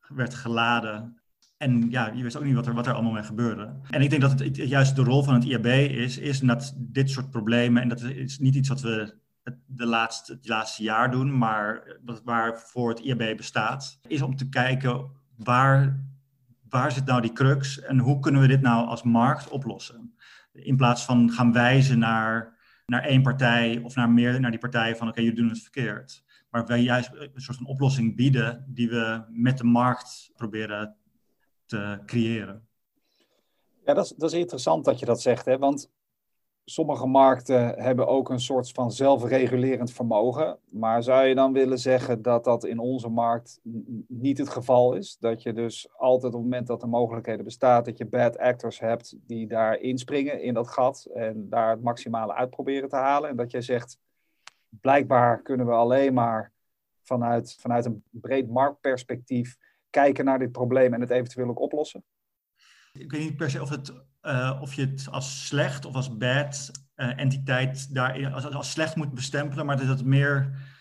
werd 0.07 0.33
geladen. 0.33 1.21
En 1.57 1.89
ja, 1.89 2.11
je 2.11 2.23
wist 2.23 2.37
ook 2.37 2.43
niet 2.43 2.55
wat 2.55 2.67
er, 2.67 2.73
wat 2.73 2.87
er 2.87 2.93
allemaal 2.93 3.11
mee 3.11 3.23
gebeurde. 3.23 3.79
En 3.89 4.01
ik 4.01 4.09
denk 4.09 4.21
dat 4.21 4.39
het, 4.39 4.55
juist 4.55 4.95
de 4.95 5.03
rol 5.03 5.23
van 5.23 5.33
het 5.33 5.43
IAB 5.43 5.65
is, 5.65 6.17
is 6.17 6.39
dat 6.39 6.73
dit 6.77 7.09
soort 7.09 7.29
problemen, 7.29 7.81
en 7.81 7.89
dat 7.89 8.01
is 8.01 8.39
niet 8.39 8.55
iets 8.55 8.69
wat 8.69 8.81
we 8.81 9.17
het, 9.45 9.57
de 9.65 9.85
laatste, 9.85 10.33
het 10.33 10.47
laatste 10.47 10.83
jaar 10.83 11.11
doen, 11.11 11.37
maar 11.37 11.97
waarvoor 12.23 12.89
het 12.89 12.99
IAB 12.99 13.37
bestaat, 13.37 13.99
is 14.07 14.21
om 14.21 14.35
te 14.35 14.49
kijken 14.49 15.11
waar 15.37 16.03
waar 16.69 16.91
zit 16.91 17.05
nou 17.05 17.21
die 17.21 17.33
crux 17.33 17.81
en 17.81 17.99
hoe 17.99 18.19
kunnen 18.19 18.41
we 18.41 18.47
dit 18.47 18.61
nou 18.61 18.87
als 18.87 19.03
markt 19.03 19.49
oplossen? 19.49 20.15
In 20.51 20.75
plaats 20.75 21.05
van 21.05 21.31
gaan 21.31 21.53
wijzen 21.53 21.99
naar, 21.99 22.57
naar 22.85 23.03
één 23.03 23.21
partij 23.21 23.79
of 23.83 23.95
naar 23.95 24.09
meer 24.09 24.39
naar 24.39 24.51
die 24.51 24.59
partijen 24.59 24.97
van 24.97 25.07
oké, 25.07 25.21
jullie 25.21 25.35
doen 25.35 25.49
het 25.49 25.61
verkeerd. 25.61 26.23
Maar 26.49 26.65
wij 26.65 26.81
juist 26.81 27.09
een 27.13 27.41
soort 27.41 27.57
van 27.57 27.67
oplossing 27.67 28.15
bieden 28.15 28.65
die 28.67 28.89
we 28.89 29.23
met 29.29 29.57
de 29.57 29.63
markt 29.63 30.31
proberen 30.35 30.95
te 31.65 31.99
creëren. 32.05 32.67
Ja, 33.85 33.93
dat 33.93 34.05
is, 34.05 34.13
dat 34.17 34.31
is 34.31 34.39
interessant 34.39 34.85
dat 34.85 34.99
je 34.99 35.05
dat 35.05 35.21
zegt, 35.21 35.45
hè? 35.45 35.57
want 35.57 35.91
sommige 36.65 37.05
markten 37.05 37.83
hebben 37.83 38.07
ook 38.07 38.29
een 38.29 38.39
soort 38.39 38.71
van 38.71 38.91
zelfregulerend 38.91 39.91
vermogen. 39.91 40.59
Maar 40.69 41.03
zou 41.03 41.25
je 41.25 41.35
dan 41.35 41.53
willen 41.53 41.79
zeggen 41.79 42.21
dat 42.21 42.43
dat 42.43 42.65
in 42.65 42.79
onze 42.79 43.09
markt 43.09 43.59
niet 44.07 44.37
het 44.37 44.49
geval 44.49 44.93
is? 44.93 45.17
Dat 45.19 45.41
je 45.41 45.53
dus 45.53 45.89
altijd 45.97 46.33
op 46.33 46.39
het 46.39 46.49
moment 46.49 46.67
dat 46.67 46.81
er 46.81 46.89
mogelijkheden 46.89 47.45
bestaat, 47.45 47.85
dat 47.85 47.97
je 47.97 48.05
bad 48.05 48.37
actors 48.37 48.79
hebt 48.79 49.15
die 49.27 49.47
daar 49.47 49.79
inspringen 49.79 50.41
in 50.41 50.53
dat 50.53 50.67
gat 50.67 51.05
en 51.13 51.49
daar 51.49 51.69
het 51.69 51.81
maximale 51.81 52.33
uit 52.33 52.49
proberen 52.49 52.89
te 52.89 52.95
halen. 52.95 53.29
En 53.29 53.35
dat 53.35 53.51
jij 53.51 53.61
zegt, 53.61 53.97
blijkbaar 54.69 55.41
kunnen 55.41 55.65
we 55.65 55.71
alleen 55.71 56.13
maar 56.13 56.51
vanuit, 57.03 57.55
vanuit 57.59 57.85
een 57.85 58.03
breed 58.09 58.49
marktperspectief 58.49 59.57
kijken 59.89 60.25
naar 60.25 60.39
dit 60.39 60.51
probleem 60.51 60.93
en 60.93 61.01
het 61.01 61.09
eventueel 61.09 61.49
ook 61.49 61.59
oplossen? 61.59 62.03
Ik 62.93 63.11
weet 63.11 63.21
niet 63.21 63.37
per 63.37 63.49
se 63.49 63.61
of, 63.61 63.69
het, 63.69 63.93
uh, 64.25 64.57
of 64.61 64.73
je 64.73 64.81
het 64.81 65.07
als 65.11 65.47
slecht 65.47 65.85
of 65.85 65.95
als 65.95 66.17
bad 66.17 66.71
uh, 66.95 67.19
entiteit 67.19 67.93
daar 67.93 68.33
als, 68.33 68.51
als 68.51 68.71
slecht 68.71 68.95
moet 68.95 69.13
bestempelen, 69.13 69.65
maar 69.65 69.77
dat 69.77 69.87
het 69.87 70.05
meer. 70.05 70.73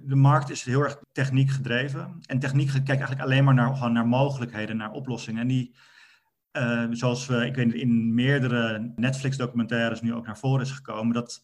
De 0.00 0.16
markt 0.16 0.50
is 0.50 0.62
heel 0.62 0.82
erg 0.82 0.98
techniek 1.12 1.50
gedreven. 1.50 2.18
En 2.26 2.38
techniek 2.38 2.68
kijkt 2.68 2.88
eigenlijk 2.88 3.20
alleen 3.20 3.44
maar 3.44 3.54
naar, 3.54 3.74
gewoon 3.74 3.92
naar 3.92 4.06
mogelijkheden, 4.06 4.76
naar 4.76 4.90
oplossingen. 4.90 5.40
En 5.40 5.48
die, 5.48 5.74
uh, 6.52 6.86
zoals 6.90 7.26
we, 7.26 7.46
ik 7.46 7.54
weet 7.54 7.74
in 7.74 8.14
meerdere 8.14 8.92
Netflix-documentaires 8.96 10.00
nu 10.00 10.14
ook 10.14 10.26
naar 10.26 10.38
voren 10.38 10.60
is 10.60 10.70
gekomen, 10.70 11.14
dat, 11.14 11.42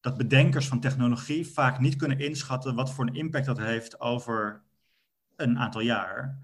dat 0.00 0.16
bedenkers 0.16 0.68
van 0.68 0.80
technologie 0.80 1.46
vaak 1.46 1.78
niet 1.78 1.96
kunnen 1.96 2.18
inschatten 2.18 2.74
wat 2.74 2.92
voor 2.92 3.06
een 3.06 3.14
impact 3.14 3.46
dat 3.46 3.58
heeft 3.58 4.00
over 4.00 4.62
een 5.36 5.58
aantal 5.58 5.80
jaar. 5.80 6.38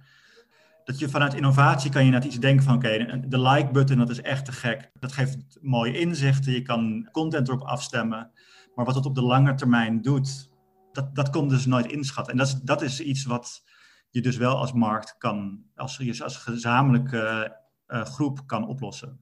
Dat 0.87 0.99
je 0.99 1.09
vanuit 1.09 1.35
innovatie 1.35 1.91
kan 1.91 2.05
je 2.05 2.11
net 2.11 2.25
iets 2.25 2.39
denken 2.39 2.65
van 2.65 2.75
oké, 2.75 3.21
de 3.29 3.41
like 3.41 3.71
button 3.71 3.99
dat 3.99 4.11
is 4.11 4.21
echt 4.21 4.45
te 4.45 4.53
gek. 4.53 4.91
Dat 5.01 5.13
geeft 5.13 5.59
mooie 5.61 5.99
inzichten, 5.99 6.53
je 6.53 6.63
kan 6.63 7.09
content 7.13 7.49
erop 7.49 7.63
afstemmen. 7.63 8.31
Maar 8.75 8.85
wat 8.85 8.95
het 8.95 9.07
op 9.07 9.15
de 9.15 9.23
lange 9.23 9.55
termijn 9.55 10.03
doet, 10.03 10.51
dat, 10.93 11.15
dat 11.15 11.31
komt 11.31 11.51
dus 11.51 11.67
nooit 11.67 11.87
inschatten. 11.87 12.33
En 12.33 12.39
dat 12.39 12.47
is, 12.47 12.55
dat 12.55 12.83
is 12.83 13.01
iets 13.01 13.25
wat 13.25 13.63
je 14.11 14.21
dus 14.21 14.37
wel 14.37 14.57
als 14.57 14.73
markt 14.73 15.15
kan, 15.19 15.65
als, 15.75 15.97
je 15.97 16.25
als 16.25 16.37
gezamenlijke 16.37 17.57
uh, 17.89 18.05
groep 18.05 18.47
kan 18.47 18.67
oplossen. 18.67 19.21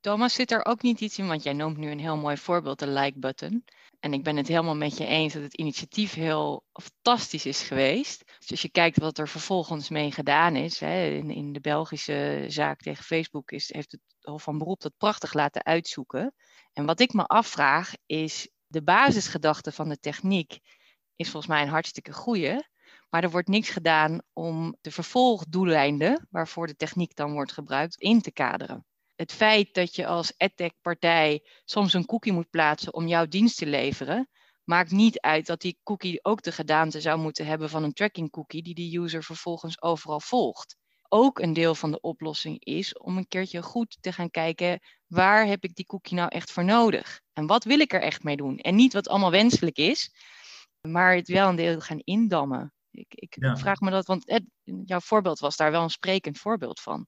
Thomas, 0.00 0.34
zit 0.34 0.50
er 0.50 0.64
ook 0.64 0.82
niet 0.82 1.00
iets 1.00 1.18
in, 1.18 1.26
want 1.26 1.42
jij 1.42 1.52
noemt 1.52 1.76
nu 1.76 1.90
een 1.90 2.00
heel 2.00 2.16
mooi 2.16 2.36
voorbeeld, 2.36 2.78
de 2.78 2.88
like-button. 2.88 3.64
En 4.02 4.12
ik 4.12 4.22
ben 4.22 4.36
het 4.36 4.48
helemaal 4.48 4.76
met 4.76 4.96
je 4.96 5.06
eens 5.06 5.32
dat 5.32 5.42
het 5.42 5.54
initiatief 5.54 6.14
heel 6.14 6.64
fantastisch 6.72 7.46
is 7.46 7.62
geweest. 7.62 8.24
Dus 8.38 8.50
als 8.50 8.62
je 8.62 8.70
kijkt 8.70 8.98
wat 8.98 9.18
er 9.18 9.28
vervolgens 9.28 9.88
mee 9.88 10.12
gedaan 10.12 10.56
is, 10.56 10.80
hè, 10.80 11.06
in, 11.06 11.30
in, 11.30 11.52
de 11.52 11.60
Belgische 11.60 12.44
zaak 12.48 12.80
tegen 12.80 13.04
Facebook 13.04 13.50
is, 13.50 13.72
heeft 13.72 13.92
het 13.92 14.00
Hof 14.20 14.42
van 14.42 14.58
Beroep 14.58 14.80
dat 14.80 14.96
prachtig 14.96 15.32
laten 15.32 15.64
uitzoeken. 15.64 16.34
En 16.72 16.84
wat 16.84 17.00
ik 17.00 17.12
me 17.12 17.26
afvraag 17.26 17.92
is, 18.06 18.50
de 18.66 18.82
basisgedachte 18.82 19.72
van 19.72 19.88
de 19.88 19.98
techniek 19.98 20.58
is 21.16 21.30
volgens 21.30 21.52
mij 21.52 21.62
een 21.62 21.68
hartstikke 21.68 22.12
goede. 22.12 22.68
Maar 23.10 23.22
er 23.22 23.30
wordt 23.30 23.48
niks 23.48 23.70
gedaan 23.70 24.20
om 24.32 24.76
de 24.80 24.90
vervolgdoeleinden, 24.90 26.26
waarvoor 26.30 26.66
de 26.66 26.76
techniek 26.76 27.14
dan 27.16 27.32
wordt 27.32 27.52
gebruikt, 27.52 28.00
in 28.00 28.20
te 28.20 28.32
kaderen 28.32 28.86
het 29.16 29.32
feit 29.32 29.74
dat 29.74 29.96
je 29.96 30.06
als 30.06 30.34
edtech-partij 30.36 31.46
soms 31.64 31.92
een 31.92 32.06
cookie 32.06 32.32
moet 32.32 32.50
plaatsen 32.50 32.94
om 32.94 33.06
jouw 33.06 33.26
dienst 33.26 33.56
te 33.56 33.66
leveren, 33.66 34.28
maakt 34.64 34.90
niet 34.90 35.20
uit 35.20 35.46
dat 35.46 35.60
die 35.60 35.78
cookie 35.82 36.24
ook 36.24 36.42
de 36.42 36.52
gedaante 36.52 37.00
zou 37.00 37.18
moeten 37.18 37.46
hebben 37.46 37.70
van 37.70 37.82
een 37.82 37.92
tracking 37.92 38.30
cookie 38.30 38.62
die 38.62 38.74
de 38.74 38.98
user 38.98 39.22
vervolgens 39.22 39.82
overal 39.82 40.20
volgt. 40.20 40.76
Ook 41.08 41.38
een 41.38 41.52
deel 41.52 41.74
van 41.74 41.90
de 41.90 42.00
oplossing 42.00 42.64
is 42.64 42.98
om 42.98 43.16
een 43.16 43.28
keertje 43.28 43.62
goed 43.62 43.98
te 44.00 44.12
gaan 44.12 44.30
kijken 44.30 44.80
waar 45.06 45.46
heb 45.46 45.64
ik 45.64 45.74
die 45.74 45.86
cookie 45.86 46.16
nou 46.16 46.28
echt 46.28 46.50
voor 46.52 46.64
nodig 46.64 47.20
en 47.32 47.46
wat 47.46 47.64
wil 47.64 47.80
ik 47.80 47.92
er 47.92 48.02
echt 48.02 48.22
mee 48.22 48.36
doen. 48.36 48.58
En 48.58 48.74
niet 48.74 48.92
wat 48.92 49.08
allemaal 49.08 49.30
wenselijk 49.30 49.76
is, 49.76 50.10
maar 50.80 51.14
het 51.14 51.28
wel 51.28 51.48
een 51.48 51.56
deel 51.56 51.80
gaan 51.80 51.98
indammen. 51.98 52.72
Ik, 52.90 53.14
ik 53.14 53.36
vraag 53.38 53.80
me 53.80 53.90
dat, 53.90 54.06
want 54.06 54.40
jouw 54.84 55.00
voorbeeld 55.00 55.38
was 55.38 55.56
daar 55.56 55.70
wel 55.70 55.82
een 55.82 55.90
sprekend 55.90 56.38
voorbeeld 56.38 56.80
van 56.80 57.06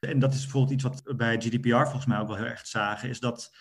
en 0.00 0.18
dat 0.18 0.34
is 0.34 0.42
bijvoorbeeld 0.42 0.72
iets 0.72 0.82
wat 0.82 1.16
bij 1.16 1.36
GDPR 1.36 1.82
volgens 1.82 2.06
mij 2.06 2.18
ook 2.18 2.28
wel 2.28 2.36
heel 2.36 2.46
erg 2.46 2.66
zagen, 2.66 3.08
is 3.08 3.20
dat 3.20 3.56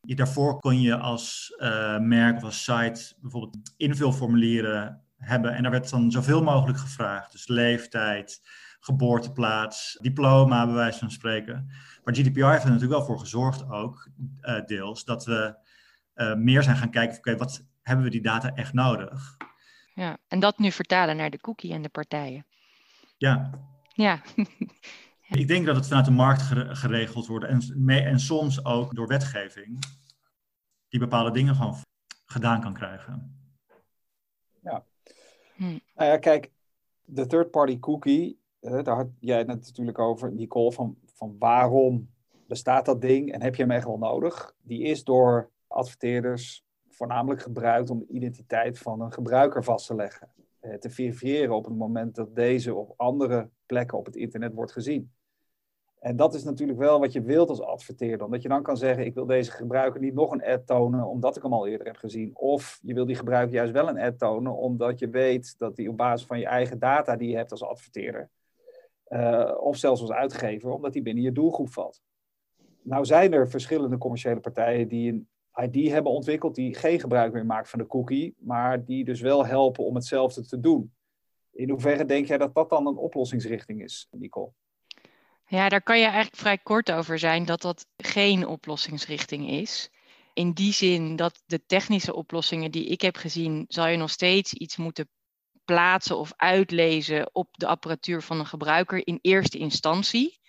je 0.00 0.14
daarvoor 0.14 0.60
kon 0.60 0.80
je 0.80 0.96
als 0.96 1.54
uh, 1.58 1.98
merk 1.98 2.36
of 2.36 2.44
als 2.44 2.64
site 2.64 3.14
bijvoorbeeld 3.20 3.72
invulformulieren 3.76 5.02
hebben 5.16 5.54
en 5.54 5.62
daar 5.62 5.72
werd 5.72 5.90
dan 5.90 6.10
zoveel 6.10 6.42
mogelijk 6.42 6.78
gevraagd. 6.78 7.32
Dus 7.32 7.48
leeftijd, 7.48 8.40
geboorteplaats, 8.80 9.98
diploma, 10.00 10.66
bij 10.66 10.74
wijze 10.74 10.98
van 10.98 11.10
spreken. 11.10 11.70
Maar 12.04 12.14
GDPR 12.14 12.46
heeft 12.46 12.64
er 12.64 12.70
natuurlijk 12.70 12.98
wel 12.98 13.04
voor 13.04 13.18
gezorgd 13.18 13.70
ook, 13.70 14.08
uh, 14.40 14.64
deels, 14.64 15.04
dat 15.04 15.24
we 15.24 15.56
uh, 16.14 16.34
meer 16.34 16.62
zijn 16.62 16.76
gaan 16.76 16.90
kijken, 16.90 17.18
oké, 17.18 17.36
wat 17.36 17.64
hebben 17.82 18.04
we 18.04 18.10
die 18.10 18.22
data 18.22 18.54
echt 18.54 18.72
nodig? 18.72 19.36
Ja, 19.94 20.18
en 20.28 20.40
dat 20.40 20.58
nu 20.58 20.72
vertalen 20.72 21.16
naar 21.16 21.30
de 21.30 21.40
cookie 21.40 21.72
en 21.72 21.82
de 21.82 21.88
partijen. 21.88 22.46
Ja. 23.16 23.50
Ja. 23.92 24.20
Ik 25.28 25.48
denk 25.48 25.66
dat 25.66 25.76
het 25.76 25.86
vanuit 25.86 26.04
de 26.04 26.10
markt 26.10 26.42
geregeld 26.78 27.26
wordt 27.26 27.44
en, 27.44 27.88
en 27.88 28.20
soms 28.20 28.64
ook 28.64 28.94
door 28.94 29.06
wetgeving, 29.06 29.78
die 30.88 31.00
bepaalde 31.00 31.30
dingen 31.30 31.54
gewoon 31.54 31.76
gedaan 32.24 32.60
kan 32.60 32.74
krijgen. 32.74 33.40
Ja. 34.62 34.84
Hm. 35.54 35.78
Nou 35.94 36.10
ja, 36.10 36.18
kijk, 36.18 36.50
de 37.04 37.26
third-party 37.26 37.78
cookie, 37.78 38.40
daar 38.60 38.96
had 38.96 39.08
jij 39.18 39.38
het 39.38 39.46
natuurlijk 39.46 39.98
over, 39.98 40.32
Nicole, 40.32 40.72
van, 40.72 40.96
van 41.04 41.36
waarom 41.38 42.10
bestaat 42.46 42.84
dat 42.84 43.00
ding 43.00 43.32
en 43.32 43.42
heb 43.42 43.54
je 43.54 43.62
hem 43.62 43.70
echt 43.70 43.86
wel 43.86 43.98
nodig? 43.98 44.54
Die 44.62 44.82
is 44.82 45.04
door 45.04 45.50
adverteerders 45.66 46.64
voornamelijk 46.88 47.42
gebruikt 47.42 47.90
om 47.90 47.98
de 47.98 48.06
identiteit 48.08 48.78
van 48.78 49.00
een 49.00 49.12
gebruiker 49.12 49.64
vast 49.64 49.86
te 49.86 49.94
leggen. 49.94 50.28
Eh, 50.60 50.74
te 50.74 50.90
verifiëren 50.90 51.54
op 51.54 51.64
het 51.64 51.76
moment 51.76 52.14
dat 52.14 52.34
deze 52.34 52.74
op 52.74 52.94
andere 52.96 53.50
plekken 53.66 53.98
op 53.98 54.06
het 54.06 54.16
internet 54.16 54.54
wordt 54.54 54.72
gezien. 54.72 55.12
En 56.06 56.16
dat 56.16 56.34
is 56.34 56.44
natuurlijk 56.44 56.78
wel 56.78 57.00
wat 57.00 57.12
je 57.12 57.22
wilt 57.22 57.48
als 57.48 57.60
adverteerder. 57.60 58.26
Omdat 58.26 58.42
je 58.42 58.48
dan 58.48 58.62
kan 58.62 58.76
zeggen, 58.76 59.04
ik 59.04 59.14
wil 59.14 59.26
deze 59.26 59.50
gebruiker 59.50 60.00
niet 60.00 60.14
nog 60.14 60.30
een 60.30 60.44
ad 60.44 60.66
tonen, 60.66 61.06
omdat 61.06 61.36
ik 61.36 61.42
hem 61.42 61.52
al 61.52 61.66
eerder 61.66 61.86
heb 61.86 61.96
gezien. 61.96 62.36
Of 62.36 62.78
je 62.82 62.94
wil 62.94 63.06
die 63.06 63.16
gebruiker 63.16 63.54
juist 63.54 63.72
wel 63.72 63.88
een 63.88 63.98
ad 63.98 64.18
tonen, 64.18 64.56
omdat 64.56 64.98
je 64.98 65.08
weet 65.08 65.58
dat 65.58 65.76
die 65.76 65.88
op 65.88 65.96
basis 65.96 66.26
van 66.26 66.38
je 66.38 66.46
eigen 66.46 66.78
data 66.78 67.16
die 67.16 67.28
je 67.28 67.36
hebt 67.36 67.50
als 67.50 67.62
adverteerder, 67.62 68.30
uh, 69.08 69.54
of 69.60 69.76
zelfs 69.76 70.00
als 70.00 70.10
uitgever, 70.10 70.70
omdat 70.70 70.92
die 70.92 71.02
binnen 71.02 71.24
je 71.24 71.32
doelgroep 71.32 71.68
valt. 71.68 72.00
Nou 72.82 73.04
zijn 73.04 73.32
er 73.32 73.48
verschillende 73.48 73.98
commerciële 73.98 74.40
partijen 74.40 74.88
die 74.88 75.12
een 75.12 75.28
ID 75.72 75.90
hebben 75.90 76.12
ontwikkeld, 76.12 76.54
die 76.54 76.74
geen 76.74 77.00
gebruik 77.00 77.32
meer 77.32 77.46
maken 77.46 77.68
van 77.68 77.78
de 77.78 77.86
cookie, 77.86 78.34
maar 78.38 78.84
die 78.84 79.04
dus 79.04 79.20
wel 79.20 79.46
helpen 79.46 79.84
om 79.84 79.94
hetzelfde 79.94 80.46
te 80.46 80.60
doen. 80.60 80.92
In 81.52 81.70
hoeverre 81.70 82.04
denk 82.04 82.26
jij 82.26 82.38
dat 82.38 82.54
dat 82.54 82.70
dan 82.70 82.86
een 82.86 82.96
oplossingsrichting 82.96 83.82
is, 83.82 84.08
Nicole? 84.10 84.50
Ja, 85.48 85.68
daar 85.68 85.82
kan 85.82 85.98
je 85.98 86.04
eigenlijk 86.04 86.36
vrij 86.36 86.58
kort 86.58 86.92
over 86.92 87.18
zijn 87.18 87.44
dat 87.44 87.62
dat 87.62 87.86
geen 87.96 88.46
oplossingsrichting 88.46 89.50
is. 89.50 89.90
In 90.32 90.52
die 90.52 90.72
zin 90.72 91.16
dat 91.16 91.42
de 91.46 91.66
technische 91.66 92.14
oplossingen 92.14 92.70
die 92.70 92.86
ik 92.86 93.00
heb 93.00 93.16
gezien, 93.16 93.64
zal 93.68 93.86
je 93.86 93.96
nog 93.96 94.10
steeds 94.10 94.52
iets 94.52 94.76
moeten 94.76 95.08
plaatsen 95.64 96.18
of 96.18 96.32
uitlezen 96.36 97.34
op 97.34 97.48
de 97.52 97.66
apparatuur 97.66 98.22
van 98.22 98.38
een 98.38 98.46
gebruiker 98.46 99.06
in 99.06 99.18
eerste 99.22 99.58
instantie. 99.58 100.40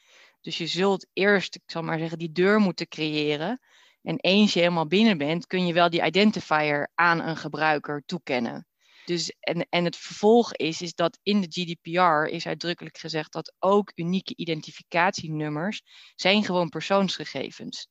Dus 0.41 0.57
je 0.57 0.67
zult 0.67 1.07
eerst, 1.13 1.55
ik 1.55 1.61
zal 1.65 1.81
maar 1.81 1.99
zeggen, 1.99 2.19
die 2.19 2.31
deur 2.31 2.59
moeten 2.59 2.87
creëren. 2.87 3.59
En 4.01 4.19
eens 4.19 4.53
je 4.53 4.59
helemaal 4.59 4.87
binnen 4.87 5.17
bent, 5.17 5.47
kun 5.47 5.65
je 5.67 5.73
wel 5.73 5.89
die 5.89 6.05
identifier 6.05 6.91
aan 6.95 7.21
een 7.21 7.37
gebruiker 7.37 8.03
toekennen. 8.05 8.66
Dus, 9.07 9.33
en, 9.39 9.67
en 9.69 9.85
het 9.85 9.97
vervolg 9.97 10.53
is, 10.53 10.81
is 10.81 10.93
dat 10.93 11.19
in 11.23 11.41
de 11.41 11.47
GDPR 11.49 12.33
is 12.33 12.47
uitdrukkelijk 12.47 12.97
gezegd 12.97 13.31
dat 13.31 13.55
ook 13.59 13.91
unieke 13.95 14.33
identificatienummers 14.35 15.81
zijn 16.15 16.43
gewoon 16.43 16.69
persoonsgegevens. 16.69 17.87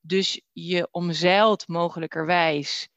Dus 0.00 0.40
je 0.52 0.88
omzeilt 0.90 1.68
mogelijkerwijs 1.68 2.88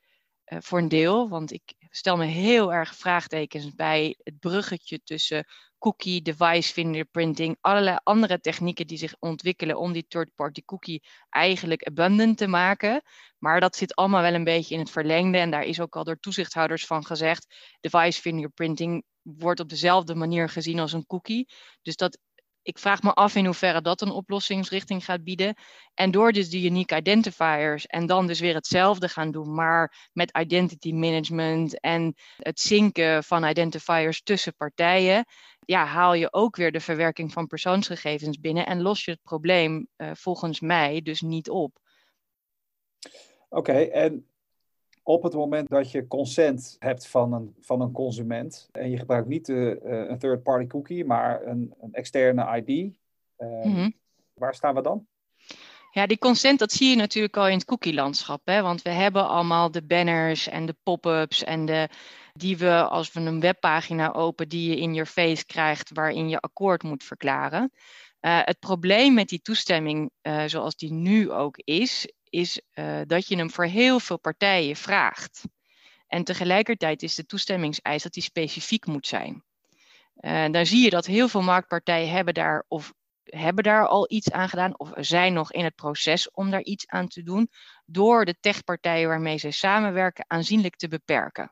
uh, 0.45 0.57
voor 0.61 0.79
een 0.79 0.87
deel, 0.87 1.29
want 1.29 1.51
ik 1.51 1.73
stel 1.89 2.17
me 2.17 2.25
heel 2.25 2.73
erg 2.73 2.95
vraagtekens 2.95 3.73
bij 3.73 4.15
het 4.23 4.39
bruggetje 4.39 4.99
tussen 5.03 5.45
cookie, 5.83 6.21
device 6.21 6.73
fingerprinting, 6.73 7.57
allerlei 7.61 7.97
andere 8.03 8.39
technieken 8.39 8.87
die 8.87 8.97
zich 8.97 9.15
ontwikkelen 9.19 9.77
om 9.77 9.91
die 9.93 10.05
third-party 10.07 10.61
cookie 10.65 11.03
eigenlijk 11.29 11.83
abundant 11.83 12.37
te 12.37 12.47
maken. 12.47 13.01
Maar 13.39 13.59
dat 13.59 13.75
zit 13.75 13.95
allemaal 13.95 14.21
wel 14.21 14.33
een 14.33 14.43
beetje 14.43 14.73
in 14.73 14.79
het 14.79 14.89
verlengde 14.89 15.37
en 15.37 15.51
daar 15.51 15.63
is 15.63 15.81
ook 15.81 15.95
al 15.95 16.03
door 16.03 16.19
toezichthouders 16.19 16.85
van 16.85 17.05
gezegd, 17.05 17.77
device 17.79 18.21
fingerprinting 18.21 19.03
wordt 19.21 19.59
op 19.59 19.69
dezelfde 19.69 20.15
manier 20.15 20.49
gezien 20.49 20.79
als 20.79 20.93
een 20.93 21.05
cookie. 21.05 21.47
Dus 21.81 21.95
dat 21.95 22.17
ik 22.63 22.79
vraag 22.79 23.01
me 23.01 23.13
af 23.13 23.35
in 23.35 23.45
hoeverre 23.45 23.81
dat 23.81 24.01
een 24.01 24.11
oplossingsrichting 24.11 25.05
gaat 25.05 25.23
bieden. 25.23 25.55
En 25.93 26.11
door 26.11 26.31
dus 26.31 26.49
die 26.49 26.65
unique 26.65 26.97
identifiers 26.97 27.85
en 27.85 28.05
dan 28.05 28.27
dus 28.27 28.39
weer 28.39 28.53
hetzelfde 28.53 29.09
gaan 29.09 29.31
doen, 29.31 29.53
maar 29.53 30.09
met 30.13 30.37
identity 30.37 30.91
management 30.91 31.79
en 31.79 32.13
het 32.37 32.59
zinken 32.59 33.23
van 33.23 33.45
identifiers 33.45 34.23
tussen 34.23 34.55
partijen, 34.55 35.25
ja, 35.59 35.85
haal 35.85 36.13
je 36.13 36.33
ook 36.33 36.55
weer 36.55 36.71
de 36.71 36.79
verwerking 36.79 37.31
van 37.31 37.47
persoonsgegevens 37.47 38.39
binnen 38.39 38.65
en 38.65 38.81
los 38.81 39.05
je 39.05 39.11
het 39.11 39.23
probleem 39.23 39.87
uh, 39.97 40.11
volgens 40.13 40.59
mij 40.59 41.01
dus 41.01 41.21
niet 41.21 41.49
op. 41.49 41.79
Oké, 43.49 43.73
en 43.73 44.32
op 45.03 45.23
het 45.23 45.33
moment 45.33 45.69
dat 45.69 45.91
je 45.91 46.07
consent 46.07 46.75
hebt 46.79 47.07
van 47.07 47.33
een, 47.33 47.55
van 47.59 47.81
een 47.81 47.91
consument 47.91 48.69
en 48.71 48.89
je 48.89 48.97
gebruikt 48.97 49.27
niet 49.27 49.45
de, 49.45 49.79
uh, 49.83 50.09
een 50.09 50.17
third-party 50.17 50.67
cookie, 50.67 51.05
maar 51.05 51.45
een, 51.45 51.73
een 51.81 51.93
externe 51.93 52.63
ID, 52.63 52.69
uh, 53.37 53.63
mm 53.63 53.75
-hmm. 53.75 53.93
waar 54.33 54.55
staan 54.55 54.75
we 54.75 54.81
dan? 54.81 55.07
Ja, 55.91 56.05
die 56.05 56.17
consent, 56.17 56.59
dat 56.59 56.71
zie 56.71 56.89
je 56.89 56.95
natuurlijk 56.95 57.37
al 57.37 57.47
in 57.47 57.57
het 57.57 57.65
cookie-landschap. 57.65 58.41
Hè? 58.45 58.61
Want 58.61 58.81
we 58.81 58.89
hebben 58.89 59.27
allemaal 59.27 59.71
de 59.71 59.83
banners 59.83 60.47
en 60.47 60.65
de 60.65 60.75
pop-ups 60.83 61.43
en 61.43 61.65
de, 61.65 61.89
die 62.33 62.57
we 62.57 62.87
als 62.87 63.11
we 63.11 63.19
een 63.19 63.39
webpagina 63.39 64.13
open, 64.13 64.49
die 64.49 64.69
je 64.69 64.77
in 64.77 64.93
je 64.93 65.05
face 65.05 65.45
krijgt, 65.45 65.89
waarin 65.93 66.29
je 66.29 66.39
akkoord 66.39 66.83
moet 66.83 67.03
verklaren. 67.03 67.71
het 68.19 68.59
probleem 68.59 69.13
met 69.13 69.27
die 69.27 69.41
toestemming, 69.41 70.11
zoals 70.45 70.75
die 70.75 70.91
nu 70.91 71.31
ook 71.31 71.57
is, 71.57 72.07
is 72.33 72.61
dat 73.05 73.27
je 73.27 73.35
hem 73.35 73.51
voor 73.51 73.65
heel 73.65 73.99
veel 73.99 74.19
partijen 74.19 74.75
vraagt. 74.75 75.43
En 76.07 76.23
tegelijkertijd 76.23 77.03
is 77.03 77.15
de 77.15 77.25
toestemmingseis 77.25 78.03
dat 78.03 78.13
die 78.13 78.23
specifiek 78.23 78.85
moet 78.85 79.07
zijn. 79.07 79.43
Uh, 80.19 80.45
dan 80.49 80.65
zie 80.65 80.83
je 80.83 80.89
dat 80.89 81.05
heel 81.05 81.27
veel 81.27 81.41
marktpartijen 81.41 82.09
hebben 82.09 82.33
daar 82.33 82.65
of 82.67 82.93
hebben 83.23 83.63
daar 83.63 83.87
al 83.87 84.11
iets 84.11 84.31
aan 84.31 84.49
gedaan 84.49 84.79
of 84.79 84.91
zijn 84.95 85.33
nog 85.33 85.51
in 85.51 85.63
het 85.63 85.75
proces 85.75 86.31
om 86.31 86.51
daar 86.51 86.63
iets 86.63 86.87
aan 86.87 87.07
te 87.07 87.23
doen, 87.23 87.49
door 87.85 88.25
de 88.25 88.35
techpartijen 88.39 89.07
waarmee 89.07 89.37
ze 89.37 89.51
samenwerken 89.51 90.25
aanzienlijk 90.27 90.75
te 90.75 90.87
beperken. 90.87 91.51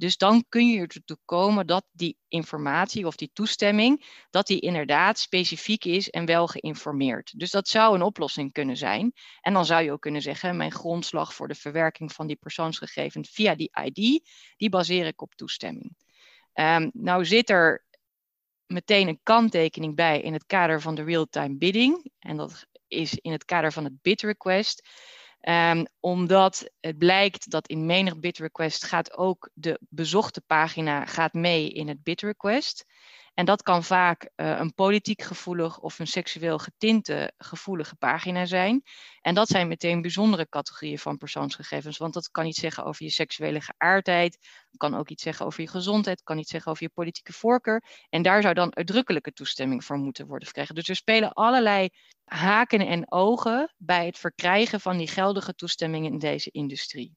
Dus 0.00 0.16
dan 0.16 0.44
kun 0.48 0.68
je 0.68 0.80
ertoe 0.80 1.18
komen 1.24 1.66
dat 1.66 1.84
die 1.92 2.16
informatie 2.28 3.06
of 3.06 3.16
die 3.16 3.30
toestemming, 3.32 4.24
dat 4.30 4.46
die 4.46 4.60
inderdaad 4.60 5.18
specifiek 5.18 5.84
is 5.84 6.10
en 6.10 6.24
wel 6.24 6.46
geïnformeerd. 6.46 7.38
Dus 7.38 7.50
dat 7.50 7.68
zou 7.68 7.94
een 7.94 8.02
oplossing 8.02 8.52
kunnen 8.52 8.76
zijn. 8.76 9.12
En 9.40 9.52
dan 9.52 9.64
zou 9.64 9.82
je 9.82 9.92
ook 9.92 10.00
kunnen 10.00 10.22
zeggen, 10.22 10.56
mijn 10.56 10.72
grondslag 10.72 11.34
voor 11.34 11.48
de 11.48 11.54
verwerking 11.54 12.12
van 12.12 12.26
die 12.26 12.36
persoonsgegevens 12.36 13.30
via 13.30 13.54
die 13.54 13.70
ID, 13.84 14.28
die 14.56 14.68
baseer 14.68 15.06
ik 15.06 15.22
op 15.22 15.34
toestemming. 15.34 15.96
Um, 16.54 16.90
nou 16.92 17.24
zit 17.24 17.50
er 17.50 17.84
meteen 18.66 19.08
een 19.08 19.20
kanttekening 19.22 19.96
bij 19.96 20.20
in 20.20 20.32
het 20.32 20.46
kader 20.46 20.80
van 20.80 20.94
de 20.94 21.02
real-time 21.02 21.56
bidding. 21.56 22.10
En 22.18 22.36
dat 22.36 22.66
is 22.88 23.14
in 23.14 23.32
het 23.32 23.44
kader 23.44 23.72
van 23.72 23.84
het 23.84 24.02
bid 24.02 24.22
request. 24.22 24.88
Um, 25.48 25.86
omdat 26.00 26.70
het 26.80 26.98
blijkt 26.98 27.50
dat 27.50 27.68
in 27.68 27.86
menig 27.86 28.18
bid 28.18 28.38
request 28.38 28.84
gaat 28.84 29.16
ook 29.16 29.50
de 29.54 29.78
bezochte 29.88 30.40
pagina 30.40 31.06
gaat 31.06 31.32
mee 31.32 31.70
in 31.70 31.88
het 31.88 32.02
bid 32.02 32.20
request. 32.20 32.86
En 33.40 33.46
dat 33.46 33.62
kan 33.62 33.84
vaak 33.84 34.30
uh, 34.36 34.58
een 34.58 34.74
politiek 34.74 35.22
gevoelig 35.22 35.80
of 35.80 35.98
een 35.98 36.06
seksueel 36.06 36.58
getinte 36.58 37.32
gevoelige 37.38 37.96
pagina 37.96 38.44
zijn. 38.44 38.82
En 39.20 39.34
dat 39.34 39.48
zijn 39.48 39.68
meteen 39.68 40.00
bijzondere 40.00 40.48
categorieën 40.48 40.98
van 40.98 41.16
persoonsgegevens. 41.16 41.98
Want 41.98 42.14
dat 42.14 42.30
kan 42.30 42.46
iets 42.46 42.60
zeggen 42.60 42.84
over 42.84 43.04
je 43.04 43.10
seksuele 43.10 43.60
geaardheid, 43.60 44.38
kan 44.76 44.94
ook 44.94 45.08
iets 45.08 45.22
zeggen 45.22 45.46
over 45.46 45.60
je 45.60 45.68
gezondheid, 45.68 46.22
kan 46.22 46.38
iets 46.38 46.50
zeggen 46.50 46.70
over 46.70 46.82
je 46.82 46.90
politieke 46.94 47.32
voorkeur. 47.32 47.84
En 48.10 48.22
daar 48.22 48.42
zou 48.42 48.54
dan 48.54 48.76
uitdrukkelijke 48.76 49.32
toestemming 49.32 49.84
voor 49.84 49.96
moeten 49.96 50.26
worden 50.26 50.46
verkregen. 50.46 50.74
Dus 50.74 50.88
er 50.88 50.96
spelen 50.96 51.32
allerlei 51.32 51.88
haken 52.24 52.86
en 52.86 53.12
ogen 53.12 53.74
bij 53.76 54.06
het 54.06 54.18
verkrijgen 54.18 54.80
van 54.80 54.96
die 54.96 55.08
geldige 55.08 55.54
toestemmingen 55.54 56.12
in 56.12 56.18
deze 56.18 56.50
industrie. 56.50 57.16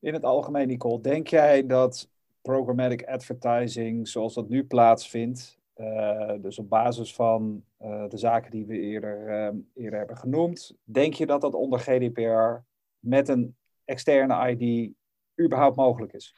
In 0.00 0.14
het 0.14 0.24
algemeen, 0.24 0.66
Nicole, 0.66 1.00
denk 1.00 1.28
jij 1.28 1.66
dat 1.66 2.08
programmatic 2.44 3.04
advertising 3.04 4.08
zoals 4.08 4.34
dat 4.34 4.48
nu 4.48 4.64
plaatsvindt. 4.64 5.58
Uh, 5.76 6.32
dus 6.40 6.58
op 6.58 6.68
basis 6.68 7.14
van 7.14 7.64
uh, 7.80 8.08
de 8.08 8.16
zaken 8.16 8.50
die 8.50 8.66
we 8.66 8.78
eerder, 8.78 9.28
uh, 9.28 9.60
eerder 9.74 9.98
hebben 9.98 10.16
genoemd. 10.16 10.76
Denk 10.84 11.14
je 11.14 11.26
dat 11.26 11.40
dat 11.40 11.54
onder 11.54 11.78
GDPR 11.78 12.62
met 12.98 13.28
een 13.28 13.56
externe 13.84 14.50
ID 14.50 14.92
überhaupt 15.40 15.76
mogelijk 15.76 16.12
is? 16.12 16.34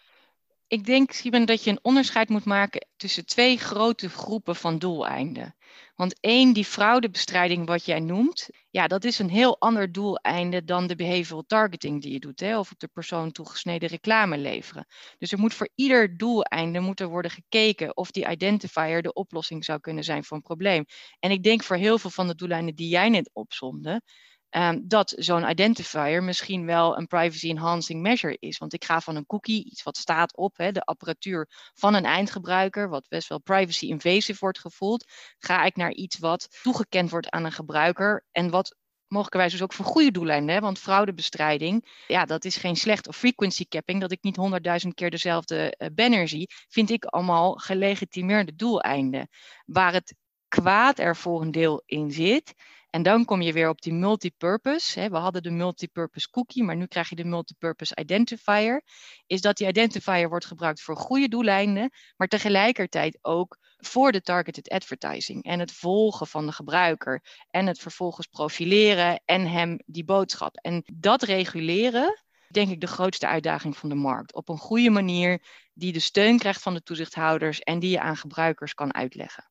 Ik 0.68 0.84
denk, 0.84 1.12
Sieben, 1.12 1.44
dat 1.46 1.64
je 1.64 1.70
een 1.70 1.78
onderscheid 1.82 2.28
moet 2.28 2.44
maken 2.44 2.86
tussen 2.96 3.26
twee 3.26 3.58
grote 3.58 4.08
groepen 4.08 4.56
van 4.56 4.78
doeleinden. 4.78 5.56
Want 5.94 6.20
één, 6.20 6.52
die 6.52 6.64
fraudebestrijding 6.64 7.66
wat 7.66 7.84
jij 7.84 8.00
noemt, 8.00 8.48
ja, 8.70 8.86
dat 8.86 9.04
is 9.04 9.18
een 9.18 9.30
heel 9.30 9.60
ander 9.60 9.92
doeleinde 9.92 10.64
dan 10.64 10.86
de 10.86 10.96
behavioral 10.96 11.44
targeting 11.46 12.02
die 12.02 12.12
je 12.12 12.18
doet, 12.18 12.40
hè, 12.40 12.58
of 12.58 12.72
op 12.72 12.78
de 12.78 12.88
persoon 12.88 13.32
toegesneden 13.32 13.88
reclame 13.88 14.38
leveren. 14.38 14.86
Dus 15.18 15.32
er 15.32 15.38
moet 15.38 15.54
voor 15.54 15.68
ieder 15.74 16.16
doeleinde 16.16 16.80
moet 16.80 17.00
er 17.00 17.08
worden 17.08 17.30
gekeken 17.30 17.96
of 17.96 18.10
die 18.10 18.28
identifier 18.30 19.02
de 19.02 19.12
oplossing 19.12 19.64
zou 19.64 19.80
kunnen 19.80 20.04
zijn 20.04 20.24
voor 20.24 20.36
een 20.36 20.42
probleem. 20.42 20.84
En 21.18 21.30
ik 21.30 21.42
denk 21.42 21.62
voor 21.62 21.76
heel 21.76 21.98
veel 21.98 22.10
van 22.10 22.26
de 22.26 22.34
doeleinden 22.34 22.74
die 22.74 22.88
jij 22.88 23.08
net 23.08 23.30
opzonde, 23.32 24.02
um, 24.50 24.88
dat 24.88 25.14
zo'n 25.16 25.50
identifier 25.50 26.22
misschien 26.22 26.66
wel 26.66 26.98
een 26.98 27.06
privacy 27.06 27.48
enhancing 27.48 28.02
measure 28.02 28.36
is. 28.38 28.58
Want 28.58 28.72
ik 28.72 28.84
ga 28.84 29.00
van 29.00 29.16
een 29.16 29.26
cookie, 29.26 29.64
iets 29.64 29.82
wat 29.82 29.96
staat 29.96 30.36
op 30.36 30.56
hè, 30.56 30.72
de 30.72 30.84
apparatuur 30.84 31.48
van 31.74 31.94
een 31.94 32.04
eindgebruiker, 32.04 32.88
wat 32.88 33.08
best 33.08 33.28
wel 33.28 33.40
privacy 33.40 33.86
invasive 33.86 34.38
wordt 34.40 34.58
gevoeld, 34.58 35.12
ga 35.38 35.64
ik 35.64 35.76
naar 35.76 35.92
iets 35.92 36.18
wat 36.18 36.58
toegekend 36.62 37.10
wordt 37.10 37.30
aan 37.30 37.44
een 37.44 37.52
gebruiker 37.52 38.24
en 38.32 38.50
wat 38.50 38.76
mogelijkerwijs 39.08 39.52
dus 39.52 39.62
ook 39.62 39.72
voor 39.72 39.84
goede 39.84 40.10
doeleinden. 40.10 40.54
Hè? 40.54 40.60
Want 40.60 40.78
fraudebestrijding, 40.78 42.02
ja, 42.06 42.24
dat 42.24 42.44
is 42.44 42.56
geen 42.56 42.76
slecht. 42.76 43.08
Of 43.08 43.16
frequency 43.16 43.64
capping, 43.68 44.00
dat 44.00 44.12
ik 44.12 44.22
niet 44.22 44.36
honderdduizend 44.36 44.94
keer 44.94 45.10
dezelfde 45.10 45.74
uh, 45.78 45.88
banner 45.92 46.28
zie, 46.28 46.50
vind 46.68 46.90
ik 46.90 47.04
allemaal 47.04 47.54
gelegitimeerde 47.54 48.54
doeleinden. 48.54 49.28
Waar 49.66 49.92
het 49.92 50.14
kwaad 50.48 50.98
er 50.98 51.16
voor 51.16 51.42
een 51.42 51.50
deel 51.50 51.82
in 51.86 52.10
zit, 52.10 52.54
en 52.96 53.02
dan 53.02 53.24
kom 53.24 53.42
je 53.42 53.52
weer 53.52 53.68
op 53.68 53.80
die 53.80 53.92
multipurpose. 53.92 55.10
We 55.10 55.16
hadden 55.16 55.42
de 55.42 55.50
multipurpose 55.50 56.30
cookie, 56.30 56.64
maar 56.64 56.76
nu 56.76 56.86
krijg 56.86 57.08
je 57.08 57.16
de 57.16 57.24
multipurpose 57.24 57.96
identifier. 57.96 58.82
Is 59.26 59.40
dat 59.40 59.56
die 59.56 59.68
identifier 59.68 60.28
wordt 60.28 60.44
gebruikt 60.44 60.80
voor 60.80 60.96
goede 60.96 61.28
doeleinden, 61.28 61.90
maar 62.16 62.28
tegelijkertijd 62.28 63.18
ook 63.22 63.58
voor 63.76 64.12
de 64.12 64.20
targeted 64.20 64.68
advertising 64.68 65.44
en 65.44 65.58
het 65.58 65.72
volgen 65.72 66.26
van 66.26 66.46
de 66.46 66.52
gebruiker 66.52 67.22
en 67.50 67.66
het 67.66 67.78
vervolgens 67.78 68.26
profileren 68.26 69.22
en 69.24 69.46
hem 69.46 69.78
die 69.86 70.04
boodschap. 70.04 70.56
En 70.56 70.82
dat 70.94 71.22
reguleren, 71.22 72.22
denk 72.48 72.70
ik 72.70 72.80
de 72.80 72.86
grootste 72.86 73.26
uitdaging 73.26 73.76
van 73.76 73.88
de 73.88 73.94
markt. 73.94 74.34
Op 74.34 74.48
een 74.48 74.58
goede 74.58 74.90
manier 74.90 75.42
die 75.74 75.92
de 75.92 76.00
steun 76.00 76.38
krijgt 76.38 76.62
van 76.62 76.74
de 76.74 76.82
toezichthouders 76.82 77.60
en 77.60 77.78
die 77.78 77.90
je 77.90 78.00
aan 78.00 78.16
gebruikers 78.16 78.74
kan 78.74 78.94
uitleggen. 78.94 79.50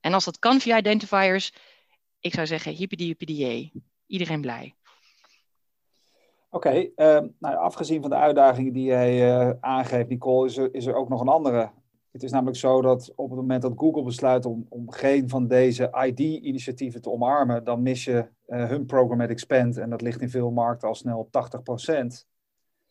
En 0.00 0.14
als 0.14 0.24
dat 0.24 0.38
kan 0.38 0.60
via 0.60 0.78
identifiers, 0.78 1.52
ik 2.24 2.34
zou 2.34 2.46
zeggen, 2.46 2.72
hippie 2.72 3.72
Iedereen 4.06 4.40
blij. 4.40 4.74
Oké, 6.50 6.90
ehm, 6.94 7.28
nou, 7.38 7.56
afgezien 7.56 8.00
van 8.00 8.10
de 8.10 8.16
uitdagingen 8.16 8.72
die 8.72 8.84
jij 8.84 9.38
uh, 9.48 9.52
aangeeft, 9.60 10.08
Nicole, 10.08 10.46
is 10.48 10.56
er, 10.56 10.74
is 10.74 10.86
er 10.86 10.94
ook 10.94 11.08
nog 11.08 11.20
een 11.20 11.28
andere. 11.28 11.70
Het 12.10 12.22
is 12.22 12.30
namelijk 12.30 12.56
zo 12.56 12.82
dat 12.82 13.12
op 13.14 13.30
het 13.30 13.38
moment 13.38 13.62
dat 13.62 13.72
Google 13.76 14.02
besluit 14.02 14.46
om, 14.46 14.66
om 14.68 14.90
geen 14.90 15.28
van 15.28 15.46
deze 15.46 16.04
ID-initiatieven 16.06 17.02
te 17.02 17.10
omarmen, 17.10 17.64
dan 17.64 17.82
mis 17.82 18.04
je 18.04 18.28
uh, 18.46 18.68
hun 18.68 18.86
programmatic 18.86 19.38
spend 19.38 19.76
en 19.76 19.90
dat 19.90 20.02
ligt 20.02 20.20
in 20.20 20.30
veel 20.30 20.50
markten 20.50 20.88
al 20.88 20.94
snel 20.94 21.18
op 21.18 21.28
80%. 21.28 22.06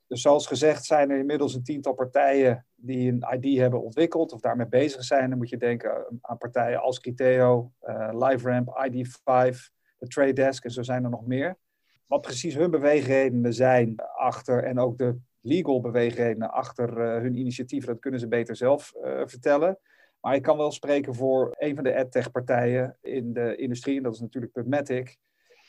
Dus 0.08 0.22
zoals 0.22 0.48
gezegd 0.48 0.86
zijn 0.86 1.10
er 1.10 1.20
inmiddels 1.20 1.54
een 1.54 1.64
tiental 1.64 1.94
partijen 1.94 2.66
die 2.86 3.12
een 3.12 3.26
ID 3.40 3.60
hebben 3.60 3.84
ontwikkeld 3.84 4.32
of 4.32 4.42
daarmee 4.42 4.68
bezig 4.68 5.04
zijn. 5.04 5.30
Dan 5.30 5.38
moet 5.38 5.50
je 5.50 5.58
denken 5.58 6.20
aan 6.22 6.38
partijen 6.38 6.82
als 6.82 7.00
Criteo, 7.00 7.72
uh, 7.84 8.10
LiveRamp, 8.12 8.88
ID5, 8.88 9.58
de 9.98 10.08
Trade 10.08 10.34
Desk 10.34 10.64
en 10.64 10.72
zo 10.72 10.82
zijn 10.82 11.04
er 11.04 11.10
nog 11.10 11.26
meer. 11.26 11.58
Wat 12.06 12.22
precies 12.22 12.56
hun 12.56 12.72
beweegredenen 12.72 13.54
zijn 13.54 13.96
achter 14.16 14.64
en 14.64 14.80
ook 14.80 14.98
de 14.98 15.18
legal 15.42 15.82
beweegredenen 15.82 16.52
achter 16.52 16.90
uh, 16.90 17.22
hun 17.22 17.36
initiatieven, 17.36 17.90
dat 17.90 18.00
kunnen 18.00 18.20
ze 18.20 18.28
beter 18.28 18.56
zelf 18.56 18.94
uh, 18.96 19.22
vertellen. 19.26 19.80
Maar 20.20 20.36
ik 20.36 20.42
kan 20.42 20.58
wel 20.58 20.72
spreken 20.72 21.16
voor 21.16 21.56
een 21.58 21.76
van 21.76 21.84
de 21.84 21.96
adtech 21.96 22.32
partijen 22.32 22.98
in 23.02 23.34
de 23.34 23.56
industrie, 23.56 23.98
en 23.98 24.04
dat 24.04 24.14
is 24.14 24.20
natuurlijk 24.20 24.54
Pubmatic. 24.54 25.18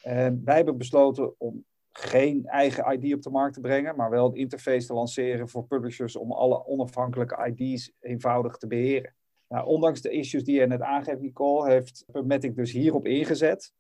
En 0.02 0.42
wij 0.44 0.56
hebben 0.56 0.78
besloten 0.78 1.34
om 1.38 1.64
geen 1.98 2.46
eigen 2.46 2.92
ID 2.92 3.14
op 3.14 3.22
de 3.22 3.30
markt 3.30 3.54
te 3.54 3.60
brengen, 3.60 3.96
maar 3.96 4.10
wel 4.10 4.26
een 4.26 4.34
interface 4.34 4.86
te 4.86 4.94
lanceren 4.94 5.48
voor 5.48 5.66
publishers 5.66 6.16
om 6.16 6.32
alle 6.32 6.66
onafhankelijke 6.66 7.54
ID's 7.54 7.92
eenvoudig 8.00 8.56
te 8.56 8.66
beheren. 8.66 9.14
Nou, 9.48 9.66
ondanks 9.66 10.00
de 10.00 10.10
issues 10.10 10.44
die 10.44 10.60
je 10.60 10.66
net 10.66 10.80
aangeeft, 10.80 11.20
Nicole, 11.20 11.70
heeft 11.70 12.04
PubMatic 12.12 12.56
dus 12.56 12.72
hierop 12.72 13.06
ingezet. 13.06 13.72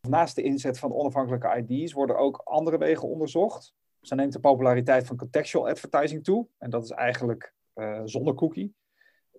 Naast 0.00 0.36
de 0.36 0.42
inzet 0.42 0.78
van 0.78 0.92
onafhankelijke 0.92 1.64
ID's 1.66 1.92
worden 1.92 2.18
ook 2.18 2.40
andere 2.44 2.78
wegen 2.78 3.08
onderzocht. 3.08 3.74
Ze 4.00 4.14
neemt 4.14 4.32
de 4.32 4.40
populariteit 4.40 5.06
van 5.06 5.16
contextual 5.16 5.68
advertising 5.68 6.24
toe. 6.24 6.46
En 6.58 6.70
dat 6.70 6.84
is 6.84 6.90
eigenlijk 6.90 7.54
uh, 7.74 8.00
zonder 8.04 8.34
cookie. 8.34 8.74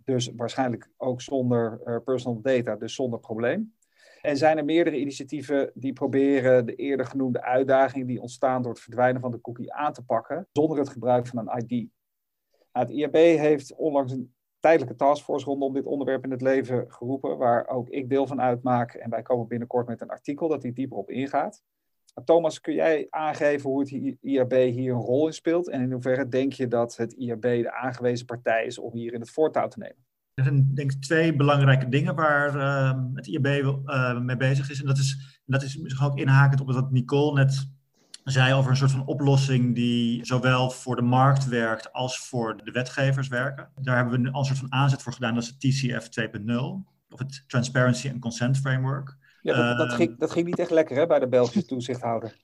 Dus 0.04 0.32
waarschijnlijk 0.36 0.90
ook 0.98 1.22
zonder 1.22 1.82
uh, 1.86 1.98
personal 2.04 2.42
data, 2.42 2.76
dus 2.76 2.96
zonder 2.96 3.20
probleem. 3.20 3.76
En 4.28 4.38
zijn 4.38 4.58
er 4.58 4.66
meerdere 4.66 5.00
initiatieven 5.00 5.72
die 5.74 5.94
proberen 5.94 6.66
de 6.66 6.76
eerder 6.76 7.06
genoemde 7.06 7.42
uitdagingen 7.42 8.08
die 8.08 8.22
ontstaan 8.22 8.62
door 8.62 8.72
het 8.72 8.82
verdwijnen 8.82 9.22
van 9.22 9.32
de 9.32 9.42
cookie 9.42 9.74
aan 9.74 9.94
te 9.94 10.06
pakken, 10.06 10.48
zonder 10.52 10.78
het 10.78 10.90
gebruik 10.90 11.28
van 11.28 11.38
een 11.38 11.58
ID. 11.58 11.70
Nou, 11.70 12.86
het 12.86 12.90
IAB 12.90 13.14
heeft 13.14 13.76
onlangs 13.76 14.12
een 14.12 14.34
tijdelijke 14.60 14.96
taskforce 14.96 15.46
rondom 15.46 15.74
dit 15.74 15.86
onderwerp 15.86 16.24
in 16.24 16.32
het 16.32 16.42
leven 16.42 16.92
geroepen, 16.92 17.38
waar 17.38 17.68
ook 17.68 17.90
ik 17.90 18.10
deel 18.10 18.28
van 18.28 18.42
uitmaak. 18.42 18.94
En 18.94 19.10
wij 19.10 19.22
komen 19.22 19.48
binnenkort 19.48 19.88
met 19.88 20.02
een 20.02 20.10
artikel 20.10 20.48
dat 20.48 20.64
hier 20.64 20.74
dieper 20.74 20.98
op 20.98 21.10
ingaat. 21.10 21.64
Thomas, 22.26 22.62
kun 22.62 22.74
jij 22.74 23.08
aangeven 23.10 23.70
hoe 23.70 23.80
het 23.80 24.18
IAB 24.22 24.52
hier 24.52 24.94
een 24.94 25.02
rol 25.02 25.28
in 25.28 25.34
speelt? 25.34 25.70
En 25.70 25.82
in 25.82 25.92
hoeverre 25.92 26.28
denk 26.28 26.54
je 26.54 26.68
dat 26.68 26.96
het 26.96 27.14
IAB 27.14 27.42
de 27.42 27.72
aangewezen 27.72 28.26
partij 28.26 28.66
is 28.66 28.78
om 28.78 28.94
hier 28.94 29.14
in 29.14 29.20
het 29.20 29.30
voortouw 29.30 29.68
te 29.68 29.80
nemen? 29.80 30.07
Er 30.38 30.44
zijn 30.44 30.74
denk 30.74 30.92
ik 30.92 31.02
twee 31.02 31.36
belangrijke 31.36 31.90
dingen 31.90 32.16
waar 32.16 32.56
uh, 32.56 33.00
het 33.14 33.28
IAB 33.28 33.46
uh, 33.46 34.20
mee 34.20 34.38
bezig 34.38 34.70
is. 34.70 34.80
En 34.80 34.86
dat 34.86 34.98
is, 34.98 35.40
dat 35.46 35.64
is 35.64 35.78
misschien 35.78 36.06
ook 36.06 36.18
inhakend 36.18 36.62
op 36.62 36.72
wat 36.72 36.92
Nicole 36.92 37.34
net 37.34 37.68
zei 38.24 38.54
over 38.54 38.72
een 38.72 38.78
soort 38.78 38.92
van 38.92 39.06
oplossing 39.06 39.76
die 39.76 40.26
zowel 40.26 40.70
voor 40.70 40.96
de 40.96 41.02
markt 41.02 41.48
werkt 41.48 41.94
als 41.94 42.20
voor 42.20 42.64
de 42.64 42.72
wetgevers 42.72 43.28
werken. 43.28 43.70
Daar 43.82 43.96
hebben 43.96 44.22
we 44.22 44.32
al 44.32 44.40
een 44.40 44.46
soort 44.46 44.60
van 44.60 44.74
aanzet 44.74 45.02
voor 45.02 45.14
gedaan, 45.14 45.34
dat 45.34 45.44
is 45.44 45.50
het 45.50 45.60
TCF 45.60 46.10
2.0. 46.22 46.56
of 47.10 47.20
het 47.20 47.44
Transparency 47.48 48.10
and 48.10 48.20
Consent 48.20 48.58
Framework. 48.58 49.18
Ja, 49.42 49.68
dat, 49.68 49.78
dat, 49.78 49.94
ging, 49.94 50.18
dat 50.18 50.32
ging 50.32 50.46
niet 50.46 50.60
echt 50.60 50.72
lekker 50.72 50.98
hè, 50.98 51.08
bij 51.08 51.20
de 51.20 51.28
Belgische 51.28 51.66
toezichthouder. 51.76 52.36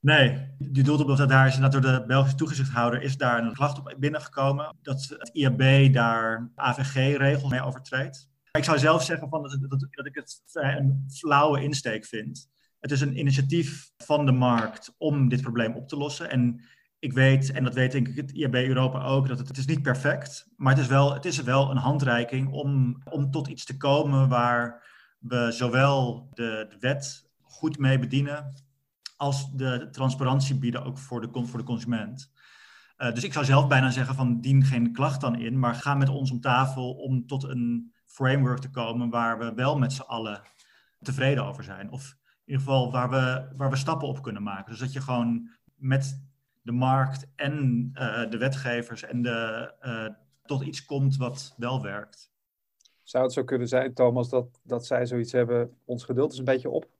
Nee, 0.00 0.54
die 0.58 0.92
op 0.92 1.16
dat 1.16 1.28
daar 1.28 1.46
is 1.46 1.56
door 1.56 1.80
de 1.80 2.04
Belgische 2.06 2.36
toezichthouder 2.36 3.02
is 3.02 3.16
daar 3.16 3.42
een 3.42 3.52
klacht 3.52 3.78
op 3.78 3.94
binnengekomen 3.98 4.76
dat 4.82 5.16
het 5.18 5.30
IAB 5.32 5.92
daar 5.92 6.50
AVG-regels 6.54 7.50
mee 7.50 7.62
overtreedt. 7.62 8.28
Ik 8.52 8.64
zou 8.64 8.78
zelf 8.78 9.02
zeggen 9.02 9.28
van 9.28 9.42
dat, 9.42 9.58
dat, 9.90 10.06
ik 10.06 10.14
het 10.14 10.40
een 10.52 11.04
flauwe 11.12 11.62
insteek 11.62 12.04
vind. 12.04 12.48
Het 12.80 12.90
is 12.90 13.00
een 13.00 13.18
initiatief 13.18 13.90
van 13.96 14.26
de 14.26 14.32
markt 14.32 14.94
om 14.98 15.28
dit 15.28 15.40
probleem 15.40 15.74
op 15.74 15.88
te 15.88 15.96
lossen. 15.96 16.30
En 16.30 16.60
ik 16.98 17.12
weet, 17.12 17.50
en 17.50 17.64
dat 17.64 17.74
weet 17.74 17.92
denk 17.92 18.08
ik 18.08 18.16
het 18.16 18.30
IAB 18.30 18.54
Europa 18.54 19.04
ook, 19.04 19.28
dat 19.28 19.38
het, 19.38 19.48
het 19.48 19.56
is 19.56 19.66
niet 19.66 19.82
perfect, 19.82 20.46
maar 20.56 20.72
het 20.72 20.82
is 20.82 20.88
wel, 20.88 21.14
het 21.14 21.24
is 21.24 21.42
wel 21.42 21.70
een 21.70 21.76
handreiking 21.76 22.48
om, 22.48 23.00
om 23.10 23.30
tot 23.30 23.48
iets 23.48 23.64
te 23.64 23.76
komen 23.76 24.28
waar 24.28 24.82
we 25.18 25.52
zowel 25.52 26.28
de 26.34 26.76
wet 26.78 27.28
goed 27.40 27.78
mee 27.78 27.98
bedienen, 27.98 28.54
als 29.20 29.50
de 29.52 29.88
transparantie 29.90 30.58
bieden 30.58 30.84
ook 30.84 30.98
voor 30.98 31.20
de, 31.20 31.46
voor 31.46 31.58
de 31.58 31.64
consument. 31.64 32.32
Uh, 32.98 33.12
dus 33.12 33.24
ik 33.24 33.32
zou 33.32 33.44
zelf 33.44 33.68
bijna 33.68 33.90
zeggen 33.90 34.14
van 34.14 34.40
dien 34.40 34.64
geen 34.64 34.92
klacht 34.92 35.20
dan 35.20 35.34
in, 35.34 35.58
maar 35.58 35.74
ga 35.74 35.94
met 35.94 36.08
ons 36.08 36.30
om 36.30 36.40
tafel 36.40 36.94
om 36.94 37.26
tot 37.26 37.42
een 37.42 37.92
framework 38.04 38.58
te 38.58 38.70
komen 38.70 39.10
waar 39.10 39.38
we 39.38 39.54
wel 39.54 39.78
met 39.78 39.92
z'n 39.92 40.00
allen 40.00 40.42
tevreden 41.00 41.44
over 41.44 41.64
zijn. 41.64 41.90
Of 41.90 42.16
in 42.44 42.52
ieder 42.52 42.62
geval 42.62 42.92
waar 42.92 43.10
we, 43.10 43.54
waar 43.56 43.70
we 43.70 43.76
stappen 43.76 44.08
op 44.08 44.22
kunnen 44.22 44.42
maken. 44.42 44.70
Dus 44.70 44.80
dat 44.80 44.92
je 44.92 45.00
gewoon 45.00 45.50
met 45.74 46.22
de 46.62 46.72
markt 46.72 47.26
en 47.36 47.88
uh, 47.94 48.30
de 48.30 48.38
wetgevers 48.38 49.02
en 49.02 49.22
de, 49.22 49.72
uh, 49.82 50.14
tot 50.44 50.62
iets 50.62 50.84
komt 50.84 51.16
wat 51.16 51.54
wel 51.56 51.82
werkt. 51.82 52.32
Zou 53.02 53.24
het 53.24 53.32
zo 53.32 53.44
kunnen 53.44 53.68
zijn, 53.68 53.94
Thomas, 53.94 54.28
dat, 54.28 54.60
dat 54.62 54.86
zij 54.86 55.06
zoiets 55.06 55.32
hebben, 55.32 55.76
ons 55.84 56.04
geduld 56.04 56.32
is 56.32 56.38
een 56.38 56.44
beetje 56.44 56.70
op? 56.70 56.98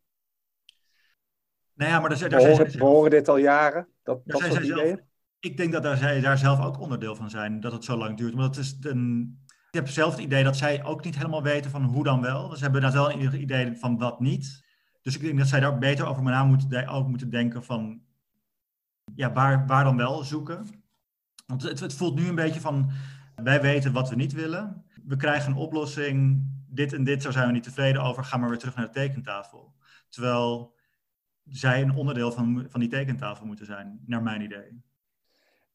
Nou 1.80 1.92
ja, 1.92 2.00
maar 2.00 2.08
daar, 2.08 2.28
daar 2.28 2.40
we, 2.40 2.48
horen, 2.48 2.70
we 2.70 2.84
horen 2.84 3.10
dit 3.10 3.28
al 3.28 3.36
jaren, 3.36 3.88
dat, 4.02 4.20
dat 4.24 4.40
soort 4.40 4.64
ideeën? 4.64 4.76
Zelf, 4.76 5.00
ik 5.40 5.56
denk 5.56 5.72
dat 5.72 5.82
daar, 5.82 5.96
zij 5.96 6.20
daar 6.20 6.38
zelf 6.38 6.60
ook 6.60 6.80
onderdeel 6.80 7.16
van 7.16 7.30
zijn, 7.30 7.60
dat 7.60 7.72
het 7.72 7.84
zo 7.84 7.96
lang 7.96 8.16
duurt. 8.16 8.34
Maar 8.34 8.46
dat 8.46 8.56
is 8.56 8.76
een, 8.80 9.38
ik 9.70 9.74
heb 9.74 9.88
zelf 9.88 10.12
het 10.12 10.20
idee 10.20 10.44
dat 10.44 10.56
zij 10.56 10.84
ook 10.84 11.04
niet 11.04 11.16
helemaal 11.16 11.42
weten 11.42 11.70
van 11.70 11.82
hoe 11.82 12.04
dan 12.04 12.20
wel. 12.20 12.48
Dus 12.48 12.58
ze 12.58 12.64
hebben 12.64 12.82
daar 12.82 12.92
wel 12.92 13.12
een 13.12 13.40
idee 13.40 13.76
van 13.76 13.98
wat 13.98 14.20
niet. 14.20 14.64
Dus 15.02 15.14
ik 15.14 15.20
denk 15.20 15.38
dat 15.38 15.46
zij 15.46 15.60
daar 15.60 15.72
ook 15.72 15.80
beter 15.80 16.06
over 16.06 16.22
na 16.22 16.44
moeten, 16.44 16.88
ook 16.88 17.08
moeten 17.08 17.30
denken 17.30 17.64
van, 17.64 18.00
ja, 19.14 19.32
waar, 19.32 19.66
waar 19.66 19.84
dan 19.84 19.96
wel 19.96 20.24
zoeken. 20.24 20.66
Want 21.46 21.62
het, 21.62 21.80
het 21.80 21.94
voelt 21.94 22.14
nu 22.14 22.28
een 22.28 22.34
beetje 22.34 22.60
van, 22.60 22.90
wij 23.34 23.60
weten 23.60 23.92
wat 23.92 24.08
we 24.08 24.16
niet 24.16 24.32
willen. 24.32 24.84
We 25.04 25.16
krijgen 25.16 25.50
een 25.50 25.56
oplossing, 25.58 26.42
dit 26.68 26.92
en 26.92 27.04
dit, 27.04 27.22
zo 27.22 27.30
zijn 27.30 27.46
we 27.46 27.52
niet 27.52 27.62
tevreden 27.62 28.02
over, 28.02 28.24
ga 28.24 28.36
maar 28.36 28.48
weer 28.48 28.58
terug 28.58 28.76
naar 28.76 28.86
de 28.86 28.92
tekentafel. 28.92 29.74
Terwijl 30.08 30.78
zij 31.50 31.82
een 31.82 31.94
onderdeel 31.94 32.32
van, 32.32 32.66
van 32.68 32.80
die 32.80 32.88
tekentafel 32.88 33.46
moeten 33.46 33.66
zijn, 33.66 34.00
naar 34.06 34.22
mijn 34.22 34.40
idee. 34.40 34.82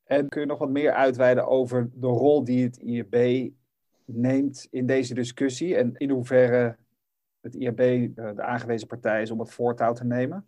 En 0.03 0.29
kun 0.29 0.41
je 0.41 0.47
nog 0.47 0.59
wat 0.59 0.69
meer 0.69 0.93
uitweiden 0.93 1.47
over 1.47 1.89
de 1.93 2.07
rol 2.07 2.43
die 2.43 2.63
het 2.63 2.77
IEB 2.77 3.51
neemt 4.05 4.67
in 4.71 4.85
deze 4.85 5.13
discussie 5.13 5.75
en 5.75 5.95
in 5.95 6.09
hoeverre 6.09 6.77
het 7.41 7.55
IAB 7.55 7.79
eh, 7.79 8.35
de 8.35 8.43
aangewezen 8.43 8.87
partij 8.87 9.21
is 9.21 9.31
om 9.31 9.39
het 9.39 9.51
voortouw 9.51 9.93
te 9.93 10.05
nemen? 10.05 10.47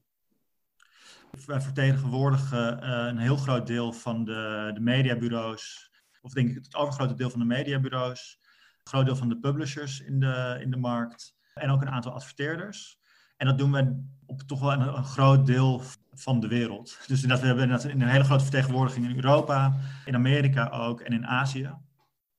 Wij 1.46 1.62
vertegenwoordigen 1.62 2.84
uh, 2.84 3.06
een 3.08 3.18
heel 3.18 3.38
groot 3.38 3.68
deel 3.68 3.94
van 3.94 4.26
de, 4.26 4.72
de 4.74 4.80
mediabureaus, 4.80 5.92
of 6.22 6.34
denk 6.34 6.50
ik 6.50 6.56
het 6.56 6.76
overgrote 6.76 7.14
deel 7.14 7.30
van 7.30 7.40
de 7.40 7.46
mediabureaus, 7.46 8.40
een 8.42 8.92
groot 8.92 9.06
deel 9.06 9.16
van 9.16 9.30
de 9.30 9.40
publishers 9.40 10.02
in 10.02 10.20
de, 10.20 10.58
in 10.62 10.72
de 10.72 10.78
markt 10.78 11.36
en 11.54 11.70
ook 11.70 11.82
een 11.82 11.90
aantal 11.90 12.12
adverteerders. 12.12 13.00
En 13.38 13.48
dat 13.48 13.58
doen 13.58 13.72
we 13.72 14.04
op 14.28 14.42
toch 14.42 14.60
wel 14.60 14.72
een, 14.72 15.04
groot 15.04 15.46
deel 15.46 15.82
van 16.14 16.40
de 16.40 16.48
wereld. 16.48 16.98
Dus 17.08 17.22
dat 17.22 17.40
we 17.40 17.48
hebben 17.48 17.70
een 17.72 18.02
hele 18.02 18.24
grote 18.24 18.44
vertegenwoordiging 18.44 19.10
in 19.10 19.16
Europa, 19.16 19.78
in 20.06 20.16
Amerika 20.16 20.70
ook 20.70 21.02
en 21.02 21.14
in 21.14 21.28
Azië. 21.28 21.74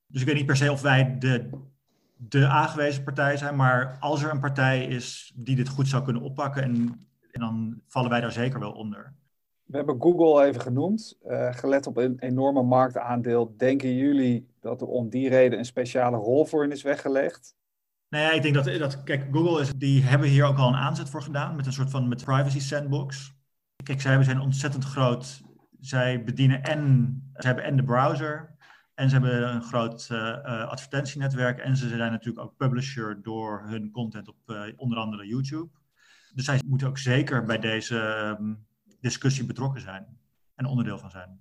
Dus 0.06 0.20
ik 0.20 0.26
weet 0.26 0.36
niet 0.36 0.46
per 0.46 0.56
se 0.56 0.72
of 0.72 0.80
wij 0.80 1.18
de, 1.18 1.50
de 2.16 2.46
aangewezen 2.46 3.02
partij 3.02 3.36
zijn, 3.36 3.56
maar 3.56 3.96
als 4.00 4.22
er 4.22 4.30
een 4.30 4.40
partij 4.40 4.84
is 4.84 5.32
die 5.34 5.56
dit 5.56 5.68
goed 5.68 5.88
zou 5.88 6.04
kunnen 6.04 6.22
oppakken, 6.22 6.62
en, 6.62 7.06
en 7.30 7.40
dan 7.40 7.80
vallen 7.86 8.10
wij 8.10 8.20
daar 8.20 8.32
zeker 8.32 8.60
wel 8.60 8.72
onder. 8.72 9.14
We 9.64 9.76
hebben 9.76 10.00
Google 10.00 10.44
even 10.44 10.60
genoemd. 10.60 11.18
Uh, 11.26 11.52
gelet 11.52 11.86
op 11.86 11.96
een 11.96 12.18
enorme 12.18 12.62
marktaandeel, 12.62 13.54
denken 13.56 13.94
jullie 13.94 14.48
dat 14.60 14.80
er 14.80 14.86
om 14.86 15.08
die 15.08 15.28
reden 15.28 15.58
een 15.58 15.64
speciale 15.64 16.16
rol 16.16 16.44
voor 16.44 16.62
hen 16.62 16.72
is 16.72 16.82
weggelegd? 16.82 17.54
Nou 18.08 18.24
ja, 18.24 18.30
ik 18.30 18.42
denk 18.42 18.54
dat, 18.54 18.64
dat 18.64 19.02
kijk, 19.02 19.26
Google 19.32 19.60
is, 19.60 19.72
die 19.74 20.02
hebben 20.02 20.28
hier 20.28 20.44
ook 20.44 20.58
al 20.58 20.68
een 20.68 20.74
aanzet 20.74 21.10
voor 21.10 21.22
gedaan 21.22 21.56
met 21.56 21.66
een 21.66 21.72
soort 21.72 21.90
van 21.90 22.08
met 22.08 22.24
privacy 22.24 22.60
sandbox. 22.60 23.36
Kijk, 23.82 24.00
zij 24.00 24.22
zijn 24.22 24.40
ontzettend 24.40 24.84
groot. 24.84 25.42
Zij 25.80 26.24
bedienen 26.24 26.62
en, 26.62 27.12
ze 27.34 27.46
hebben 27.46 27.64
en 27.64 27.76
de 27.76 27.84
browser, 27.84 28.56
en 28.94 29.08
ze 29.08 29.14
hebben 29.14 29.54
een 29.54 29.62
groot 29.62 30.08
uh, 30.12 30.68
advertentienetwerk 30.68 31.58
en 31.58 31.76
ze 31.76 31.88
zijn 31.88 32.12
natuurlijk 32.12 32.44
ook 32.44 32.56
publisher 32.56 33.22
door 33.22 33.62
hun 33.66 33.90
content 33.90 34.28
op 34.28 34.36
uh, 34.46 34.62
onder 34.76 34.98
andere 34.98 35.26
YouTube. 35.26 35.68
Dus 36.34 36.44
zij 36.44 36.60
moeten 36.66 36.88
ook 36.88 36.98
zeker 36.98 37.44
bij 37.44 37.58
deze 37.58 37.96
um, 38.38 38.66
discussie 39.00 39.46
betrokken 39.46 39.80
zijn 39.80 40.18
en 40.54 40.66
onderdeel 40.66 40.98
van 40.98 41.10
zijn. 41.10 41.40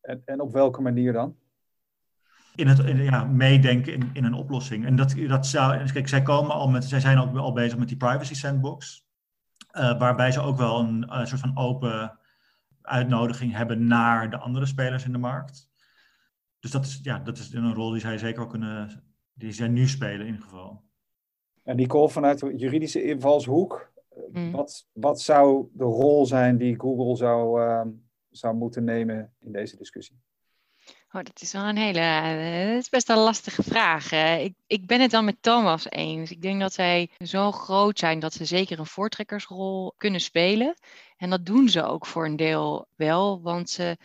En, 0.00 0.22
en 0.24 0.40
op 0.40 0.52
welke 0.52 0.80
manier 0.80 1.12
dan? 1.12 1.36
In 2.54 2.66
het 2.66 2.78
in, 2.78 3.02
ja, 3.02 3.24
meedenken 3.24 3.92
in, 3.94 4.10
in 4.12 4.24
een 4.24 4.34
oplossing. 4.34 4.86
En 4.86 4.96
dat, 4.96 5.14
dat 5.28 5.46
zou, 5.46 5.90
kijk, 5.92 6.08
zij 6.08 6.22
komen 6.22 6.54
al 6.54 6.68
met, 6.68 6.84
zij 6.84 7.00
zijn 7.00 7.18
ook 7.18 7.36
al 7.36 7.52
bezig 7.52 7.78
met 7.78 7.88
die 7.88 7.96
privacy 7.96 8.34
sandbox. 8.34 9.06
waarbij 9.72 10.32
ze 10.32 10.40
ook 10.40 10.56
wel 10.56 10.78
een 10.78 11.26
soort 11.26 11.40
van 11.40 11.56
open 11.56 12.18
uitnodiging 12.82 13.52
hebben 13.52 13.86
naar 13.86 14.30
de 14.30 14.38
andere 14.38 14.66
spelers 14.66 15.04
in 15.04 15.12
de 15.12 15.18
markt. 15.18 15.68
Dus 16.60 16.70
dat 16.70 16.84
is, 16.84 17.00
ja, 17.02 17.18
dat 17.18 17.38
is 17.38 17.52
een 17.52 17.74
rol 17.74 17.90
die 17.90 18.00
zij 18.00 18.18
zeker 18.18 18.42
ook 18.42 18.50
kunnen, 18.50 19.04
die 19.32 19.52
zij 19.52 19.68
nu 19.68 19.88
spelen 19.88 20.20
in 20.20 20.26
ieder 20.26 20.42
geval. 20.42 20.82
En 21.62 21.76
Nicole, 21.76 22.08
vanuit 22.08 22.38
de 22.38 22.56
juridische 22.56 23.02
invalshoek, 23.02 23.92
mm. 24.32 24.52
wat, 24.52 24.88
wat 24.92 25.20
zou 25.20 25.68
de 25.72 25.84
rol 25.84 26.26
zijn 26.26 26.56
die 26.56 26.80
Google 26.80 27.16
zou, 27.16 27.60
uh, 27.60 27.82
zou 28.30 28.54
moeten 28.54 28.84
nemen 28.84 29.34
in 29.40 29.52
deze 29.52 29.76
discussie? 29.76 30.22
Oh, 31.16 31.22
dat 31.22 31.40
is 31.40 31.52
wel 31.52 31.62
een 31.64 31.76
hele, 31.76 32.70
dat 32.72 32.82
is 32.82 32.88
best 32.88 33.08
een 33.08 33.16
lastige 33.16 33.62
vraag. 33.62 34.12
Ik, 34.40 34.54
ik 34.66 34.86
ben 34.86 35.00
het 35.00 35.10
dan 35.10 35.24
met 35.24 35.42
Thomas 35.42 35.90
eens. 35.90 36.30
Ik 36.30 36.42
denk 36.42 36.60
dat 36.60 36.72
zij 36.72 37.10
zo 37.24 37.52
groot 37.52 37.98
zijn 37.98 38.18
dat 38.18 38.32
ze 38.32 38.44
zeker 38.44 38.78
een 38.78 38.86
voortrekkersrol 38.86 39.94
kunnen 39.96 40.20
spelen. 40.20 40.76
En 41.16 41.30
dat 41.30 41.46
doen 41.46 41.68
ze 41.68 41.84
ook 41.84 42.06
voor 42.06 42.24
een 42.24 42.36
deel 42.36 42.88
wel, 42.96 43.42
want 43.42 43.70
ze 43.70 43.96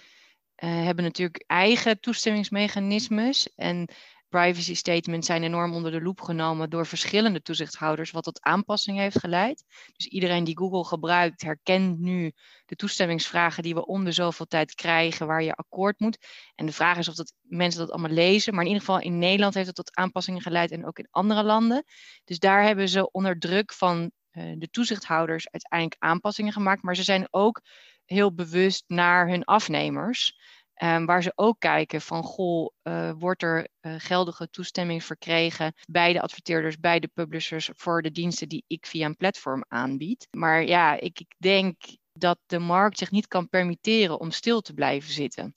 uh, 0.63 0.83
hebben 0.83 1.03
natuurlijk 1.03 1.43
eigen 1.47 1.99
toestemmingsmechanismes. 1.99 3.53
En 3.55 3.87
privacy 4.29 4.75
statements 4.75 5.27
zijn 5.27 5.43
enorm 5.43 5.73
onder 5.73 5.91
de 5.91 6.01
loep 6.01 6.21
genomen 6.21 6.69
door 6.69 6.85
verschillende 6.85 7.41
toezichthouders, 7.41 8.11
wat 8.11 8.23
tot 8.23 8.41
aanpassingen 8.41 9.01
heeft 9.01 9.19
geleid. 9.19 9.63
Dus 9.93 10.05
iedereen 10.05 10.43
die 10.43 10.57
Google 10.57 10.85
gebruikt, 10.85 11.41
herkent 11.41 11.99
nu 11.99 12.31
de 12.65 12.75
toestemmingsvragen 12.75 13.63
die 13.63 13.73
we 13.73 13.85
om 13.85 14.03
de 14.05 14.11
zoveel 14.11 14.45
tijd 14.45 14.75
krijgen, 14.75 15.27
waar 15.27 15.43
je 15.43 15.53
akkoord 15.53 15.99
moet. 15.99 16.17
En 16.55 16.65
de 16.65 16.71
vraag 16.71 16.97
is 16.97 17.07
of 17.07 17.15
dat 17.15 17.33
mensen 17.41 17.79
dat 17.79 17.91
allemaal 17.91 18.11
lezen. 18.11 18.53
Maar 18.53 18.63
in 18.63 18.69
ieder 18.71 18.85
geval 18.85 19.01
in 19.01 19.17
Nederland 19.17 19.53
heeft 19.53 19.67
het 19.67 19.75
tot 19.75 19.95
aanpassingen 19.95 20.41
geleid 20.41 20.71
en 20.71 20.85
ook 20.85 20.99
in 20.99 21.07
andere 21.11 21.43
landen. 21.43 21.83
Dus 22.23 22.39
daar 22.39 22.63
hebben 22.63 22.89
ze 22.89 23.11
onder 23.11 23.39
druk 23.39 23.73
van 23.73 24.11
uh, 24.31 24.53
de 24.57 24.69
toezichthouders 24.69 25.49
uiteindelijk 25.51 26.01
aanpassingen 26.01 26.53
gemaakt. 26.53 26.81
Maar 26.81 26.95
ze 26.95 27.03
zijn 27.03 27.27
ook 27.31 27.61
heel 28.05 28.33
bewust 28.33 28.83
naar 28.87 29.27
hun 29.27 29.43
afnemers. 29.43 30.39
Um, 30.83 31.05
waar 31.05 31.23
ze 31.23 31.31
ook 31.35 31.59
kijken 31.59 32.01
van, 32.01 32.23
goh, 32.23 32.73
uh, 32.83 33.11
wordt 33.17 33.43
er 33.43 33.67
uh, 33.81 33.93
geldige 33.97 34.49
toestemming 34.49 35.03
verkregen 35.03 35.73
bij 35.89 36.13
de 36.13 36.21
adverteerders, 36.21 36.79
bij 36.79 36.99
de 36.99 37.07
publishers 37.07 37.69
voor 37.75 38.01
de 38.01 38.11
diensten 38.11 38.49
die 38.49 38.63
ik 38.67 38.85
via 38.85 39.05
een 39.05 39.15
platform 39.15 39.65
aanbied. 39.67 40.27
Maar 40.31 40.63
ja, 40.63 40.99
ik, 40.99 41.19
ik 41.19 41.35
denk 41.37 41.75
dat 42.13 42.39
de 42.45 42.59
markt 42.59 42.97
zich 42.97 43.11
niet 43.11 43.27
kan 43.27 43.49
permitteren 43.49 44.19
om 44.19 44.31
stil 44.31 44.61
te 44.61 44.73
blijven 44.73 45.11
zitten. 45.11 45.55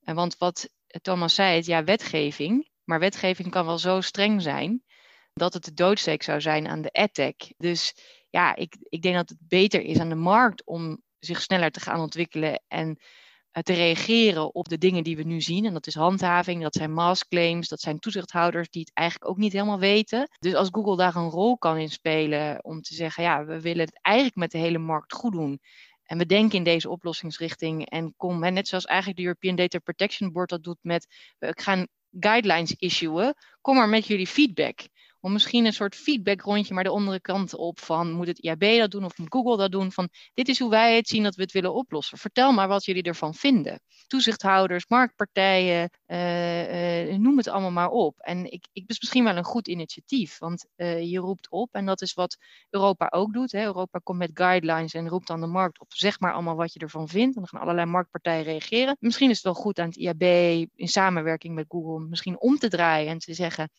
En 0.00 0.14
want 0.14 0.38
wat 0.38 0.68
Thomas 1.02 1.34
zei, 1.34 1.62
ja, 1.64 1.84
wetgeving, 1.84 2.68
maar 2.84 2.98
wetgeving 2.98 3.50
kan 3.50 3.66
wel 3.66 3.78
zo 3.78 4.00
streng 4.00 4.42
zijn 4.42 4.82
dat 5.32 5.54
het 5.54 5.64
de 5.64 5.74
doodsteek 5.74 6.22
zou 6.22 6.40
zijn 6.40 6.68
aan 6.68 6.82
de 6.82 6.90
edtech. 6.90 7.34
Dus 7.56 7.94
ja, 8.30 8.56
ik, 8.56 8.76
ik 8.80 9.02
denk 9.02 9.14
dat 9.14 9.28
het 9.28 9.38
beter 9.40 9.80
is 9.80 9.98
aan 9.98 10.08
de 10.08 10.14
markt 10.14 10.64
om 10.64 11.02
zich 11.18 11.42
sneller 11.42 11.70
te 11.70 11.80
gaan 11.80 12.00
ontwikkelen 12.00 12.62
en 12.68 12.98
te 13.62 13.72
reageren 13.72 14.54
op 14.54 14.68
de 14.68 14.78
dingen 14.78 15.04
die 15.04 15.16
we 15.16 15.22
nu 15.22 15.40
zien. 15.40 15.64
En 15.64 15.72
dat 15.72 15.86
is 15.86 15.94
handhaving, 15.94 16.62
dat 16.62 16.74
zijn 16.74 16.92
mass 16.92 17.28
claims, 17.28 17.68
dat 17.68 17.80
zijn 17.80 17.98
toezichthouders 17.98 18.68
die 18.70 18.80
het 18.80 18.94
eigenlijk 18.94 19.30
ook 19.30 19.36
niet 19.36 19.52
helemaal 19.52 19.78
weten. 19.78 20.28
Dus 20.38 20.54
als 20.54 20.68
Google 20.70 20.96
daar 20.96 21.16
een 21.16 21.30
rol 21.30 21.58
kan 21.58 21.76
in 21.76 21.90
spelen 21.90 22.64
om 22.64 22.80
te 22.80 22.94
zeggen, 22.94 23.22
ja, 23.22 23.44
we 23.44 23.60
willen 23.60 23.84
het 23.84 23.98
eigenlijk 24.02 24.36
met 24.36 24.50
de 24.50 24.58
hele 24.58 24.78
markt 24.78 25.12
goed 25.12 25.32
doen. 25.32 25.60
En 26.02 26.18
we 26.18 26.26
denken 26.26 26.58
in 26.58 26.64
deze 26.64 26.90
oplossingsrichting 26.90 27.86
en 27.86 28.14
kom, 28.16 28.42
hè, 28.42 28.50
net 28.50 28.68
zoals 28.68 28.84
eigenlijk 28.84 29.18
de 29.18 29.24
European 29.24 29.56
Data 29.56 29.78
Protection 29.78 30.32
Board 30.32 30.48
dat 30.48 30.62
doet 30.62 30.78
met, 30.80 31.06
we 31.38 31.52
gaan 31.60 31.86
guidelines 32.20 32.74
issuen, 32.74 33.34
kom 33.60 33.76
maar 33.76 33.88
met 33.88 34.06
jullie 34.06 34.26
feedback 34.26 34.80
om 35.20 35.32
misschien 35.32 35.64
een 35.64 35.72
soort 35.72 35.94
feedbackrondje 35.94 36.74
maar 36.74 36.84
de 36.84 36.90
andere 36.90 37.20
kant 37.20 37.54
op 37.54 37.80
van 37.80 38.12
moet 38.12 38.26
het 38.26 38.38
IAB 38.38 38.60
dat 38.78 38.90
doen 38.90 39.04
of 39.04 39.18
moet 39.18 39.32
Google 39.32 39.56
dat 39.56 39.72
doen 39.72 39.92
van 39.92 40.08
dit 40.34 40.48
is 40.48 40.58
hoe 40.58 40.70
wij 40.70 40.96
het 40.96 41.08
zien 41.08 41.22
dat 41.22 41.34
we 41.34 41.42
het 41.42 41.52
willen 41.52 41.74
oplossen. 41.74 42.18
Vertel 42.18 42.52
maar 42.52 42.68
wat 42.68 42.84
jullie 42.84 43.02
ervan 43.02 43.34
vinden. 43.34 43.80
Toezichthouders, 44.06 44.86
marktpartijen, 44.88 45.90
uh, 46.06 47.16
noem 47.16 47.36
het 47.36 47.48
allemaal 47.48 47.70
maar 47.70 47.90
op. 47.90 48.18
En 48.18 48.52
ik, 48.52 48.66
ik 48.72 48.84
is 48.86 49.00
misschien 49.00 49.24
wel 49.24 49.36
een 49.36 49.44
goed 49.44 49.68
initiatief, 49.68 50.38
want 50.38 50.66
uh, 50.76 51.10
je 51.10 51.18
roept 51.18 51.50
op 51.50 51.74
en 51.74 51.86
dat 51.86 52.02
is 52.02 52.14
wat 52.14 52.36
Europa 52.70 53.06
ook 53.10 53.32
doet. 53.32 53.52
Hè. 53.52 53.64
Europa 53.64 53.98
komt 54.02 54.18
met 54.18 54.30
guidelines 54.34 54.94
en 54.94 55.08
roept 55.08 55.30
aan 55.30 55.40
de 55.40 55.46
markt 55.46 55.80
op, 55.80 55.92
zeg 55.92 56.20
maar 56.20 56.32
allemaal 56.32 56.56
wat 56.56 56.72
je 56.72 56.80
ervan 56.80 57.08
vindt. 57.08 57.36
En 57.36 57.42
dan 57.42 57.48
gaan 57.48 57.60
allerlei 57.60 57.86
marktpartijen 57.86 58.44
reageren. 58.44 58.96
Misschien 59.00 59.30
is 59.30 59.36
het 59.36 59.44
wel 59.44 59.54
goed 59.54 59.78
aan 59.78 59.88
het 59.88 59.96
IAB 59.96 60.22
in 60.74 60.88
samenwerking 60.88 61.54
met 61.54 61.64
Google 61.68 62.06
misschien 62.06 62.40
om 62.40 62.58
te 62.58 62.68
draaien 62.68 63.08
en 63.10 63.18
te 63.18 63.34
zeggen 63.34 63.70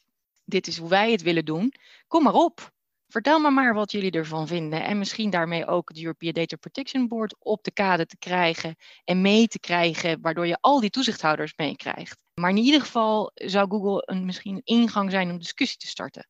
dit 0.49 0.67
is 0.67 0.77
hoe 0.77 0.89
wij 0.89 1.11
het 1.11 1.21
willen 1.21 1.45
doen. 1.45 1.73
Kom 2.07 2.23
maar 2.23 2.33
op. 2.33 2.71
Vertel 3.07 3.39
me 3.39 3.49
maar 3.49 3.73
wat 3.73 3.91
jullie 3.91 4.11
ervan 4.11 4.47
vinden. 4.47 4.83
En 4.83 4.97
misschien 4.97 5.29
daarmee 5.29 5.65
ook 5.65 5.89
het 5.89 5.97
European 6.01 6.33
Data 6.33 6.55
Protection 6.55 7.07
Board 7.07 7.35
op 7.39 7.63
de 7.63 7.71
kade 7.71 8.05
te 8.05 8.17
krijgen 8.17 8.75
en 9.03 9.21
mee 9.21 9.47
te 9.47 9.59
krijgen, 9.59 10.21
waardoor 10.21 10.47
je 10.47 10.57
al 10.61 10.79
die 10.79 10.89
toezichthouders 10.89 11.53
meekrijgt. 11.55 12.17
Maar 12.33 12.49
in 12.49 12.57
ieder 12.57 12.81
geval 12.81 13.31
zou 13.33 13.69
Google 13.69 14.03
een, 14.05 14.25
misschien 14.25 14.55
een 14.55 14.61
ingang 14.63 15.11
zijn 15.11 15.29
om 15.29 15.37
discussie 15.37 15.77
te 15.77 15.87
starten. 15.87 16.27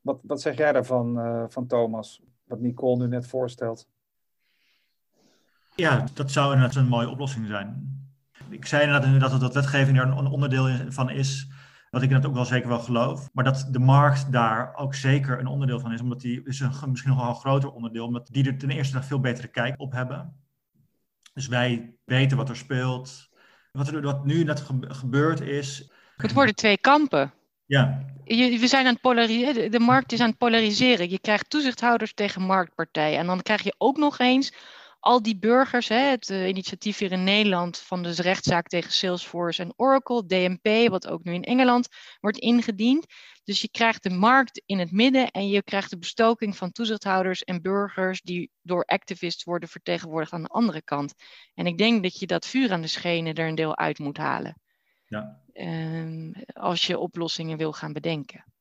Wat, 0.00 0.20
wat 0.22 0.40
zeg 0.40 0.56
jij 0.56 0.72
daarvan, 0.72 1.18
uh, 1.18 1.44
van 1.48 1.66
Thomas? 1.66 2.20
Wat 2.44 2.60
Nicole 2.60 2.98
nu 2.98 3.08
net 3.08 3.26
voorstelt. 3.26 3.86
Ja, 5.74 6.06
dat 6.14 6.30
zou 6.30 6.52
inderdaad 6.52 6.76
een 6.76 6.88
mooie 6.88 7.08
oplossing 7.08 7.46
zijn. 7.46 8.00
Ik 8.48 8.66
zei 8.66 8.82
inderdaad 8.82 9.30
dat, 9.30 9.40
dat 9.40 9.54
wetgeving 9.54 9.98
er 9.98 10.06
een 10.06 10.26
onderdeel 10.26 10.68
van 10.88 11.10
is 11.10 11.51
wat 11.92 12.02
ik 12.02 12.10
dat 12.10 12.26
ook 12.26 12.34
wel 12.34 12.44
zeker 12.44 12.68
wel 12.68 12.78
geloof. 12.78 13.28
Maar 13.32 13.44
dat 13.44 13.68
de 13.70 13.78
markt 13.78 14.32
daar 14.32 14.74
ook 14.74 14.94
zeker 14.94 15.38
een 15.38 15.46
onderdeel 15.46 15.80
van 15.80 15.92
is. 15.92 16.00
Omdat 16.00 16.20
die 16.20 16.42
is 16.44 16.60
een, 16.60 16.90
misschien 16.90 17.10
nog 17.10 17.20
wel 17.20 17.28
een 17.28 17.40
groter 17.40 17.70
onderdeel. 17.72 18.06
Omdat 18.06 18.28
die 18.30 18.46
er 18.46 18.58
ten 18.58 18.70
eerste 18.70 18.96
een 18.96 19.02
veel 19.02 19.20
betere 19.20 19.48
kijk 19.48 19.80
op 19.80 19.92
hebben. 19.92 20.36
Dus 21.34 21.46
wij 21.46 21.94
weten 22.04 22.36
wat 22.36 22.48
er 22.48 22.56
speelt. 22.56 23.28
Wat, 23.72 23.88
er, 23.88 24.02
wat 24.02 24.24
nu 24.24 24.44
net 24.44 24.64
gebeurd 24.78 25.40
is. 25.40 25.90
Het 26.16 26.32
worden 26.32 26.54
twee 26.54 26.78
kampen. 26.78 27.32
Ja. 27.66 28.04
we 28.24 28.66
zijn 28.66 28.86
aan 28.86 28.92
het 28.92 29.00
polariseren. 29.00 29.70
De 29.70 29.80
markt 29.80 30.12
is 30.12 30.20
aan 30.20 30.28
het 30.28 30.38
polariseren. 30.38 31.10
Je 31.10 31.18
krijgt 31.18 31.50
toezichthouders 31.50 32.14
tegen 32.14 32.42
marktpartijen. 32.42 33.18
En 33.18 33.26
dan 33.26 33.42
krijg 33.42 33.62
je 33.62 33.74
ook 33.78 33.96
nog 33.96 34.18
eens 34.18 34.52
al 35.02 35.22
die 35.22 35.38
burgers, 35.38 35.88
hè, 35.88 35.96
het 35.96 36.30
uh, 36.30 36.48
initiatief 36.48 36.98
hier 36.98 37.12
in 37.12 37.24
Nederland 37.24 37.78
van 37.78 38.02
de 38.02 38.10
rechtszaak 38.10 38.66
tegen 38.66 38.92
Salesforce 38.92 39.62
en 39.62 39.72
Oracle, 39.76 40.26
DMP, 40.26 40.88
wat 40.88 41.08
ook 41.08 41.24
nu 41.24 41.34
in 41.34 41.44
Engeland 41.44 41.88
wordt 42.20 42.38
ingediend. 42.38 43.06
Dus 43.44 43.60
je 43.60 43.70
krijgt 43.70 44.02
de 44.02 44.10
markt 44.10 44.62
in 44.66 44.78
het 44.78 44.92
midden 44.92 45.30
en 45.30 45.48
je 45.48 45.62
krijgt 45.62 45.90
de 45.90 45.98
bestoking 45.98 46.56
van 46.56 46.72
toezichthouders 46.72 47.42
en 47.42 47.62
burgers 47.62 48.20
die 48.20 48.50
door 48.60 48.84
activists 48.84 49.44
worden 49.44 49.68
vertegenwoordigd 49.68 50.32
aan 50.32 50.42
de 50.42 50.48
andere 50.48 50.82
kant. 50.82 51.14
En 51.54 51.66
ik 51.66 51.78
denk 51.78 52.02
dat 52.02 52.18
je 52.18 52.26
dat 52.26 52.46
vuur 52.46 52.72
aan 52.72 52.80
de 52.80 52.86
schenen 52.86 53.34
er 53.34 53.48
een 53.48 53.54
deel 53.54 53.76
uit 53.76 53.98
moet 53.98 54.16
halen. 54.16 54.60
Ja. 55.06 55.40
Um, 55.54 56.32
als 56.46 56.86
je 56.86 56.98
oplossingen 56.98 57.58
wil 57.58 57.72
gaan 57.72 57.92
bedenken. 57.92 58.51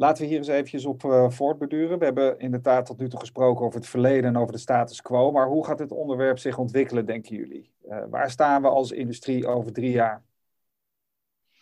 Laten 0.00 0.22
we 0.22 0.28
hier 0.28 0.38
eens 0.38 0.48
eventjes 0.48 0.84
op 0.84 1.02
uh, 1.04 1.30
voortbeduren. 1.30 1.98
We 1.98 2.04
hebben 2.04 2.38
inderdaad 2.38 2.86
tot 2.86 2.98
nu 2.98 3.08
toe 3.08 3.20
gesproken 3.20 3.64
over 3.64 3.78
het 3.78 3.88
verleden 3.88 4.24
en 4.24 4.36
over 4.36 4.52
de 4.52 4.58
status 4.58 5.02
quo. 5.02 5.32
Maar 5.32 5.46
hoe 5.46 5.66
gaat 5.66 5.78
dit 5.78 5.92
onderwerp 5.92 6.38
zich 6.38 6.58
ontwikkelen, 6.58 7.06
denken 7.06 7.36
jullie? 7.36 7.70
Uh, 7.88 7.98
waar 8.10 8.30
staan 8.30 8.62
we 8.62 8.68
als 8.68 8.90
industrie 8.90 9.46
over 9.46 9.72
drie 9.72 9.90
jaar? 9.90 10.22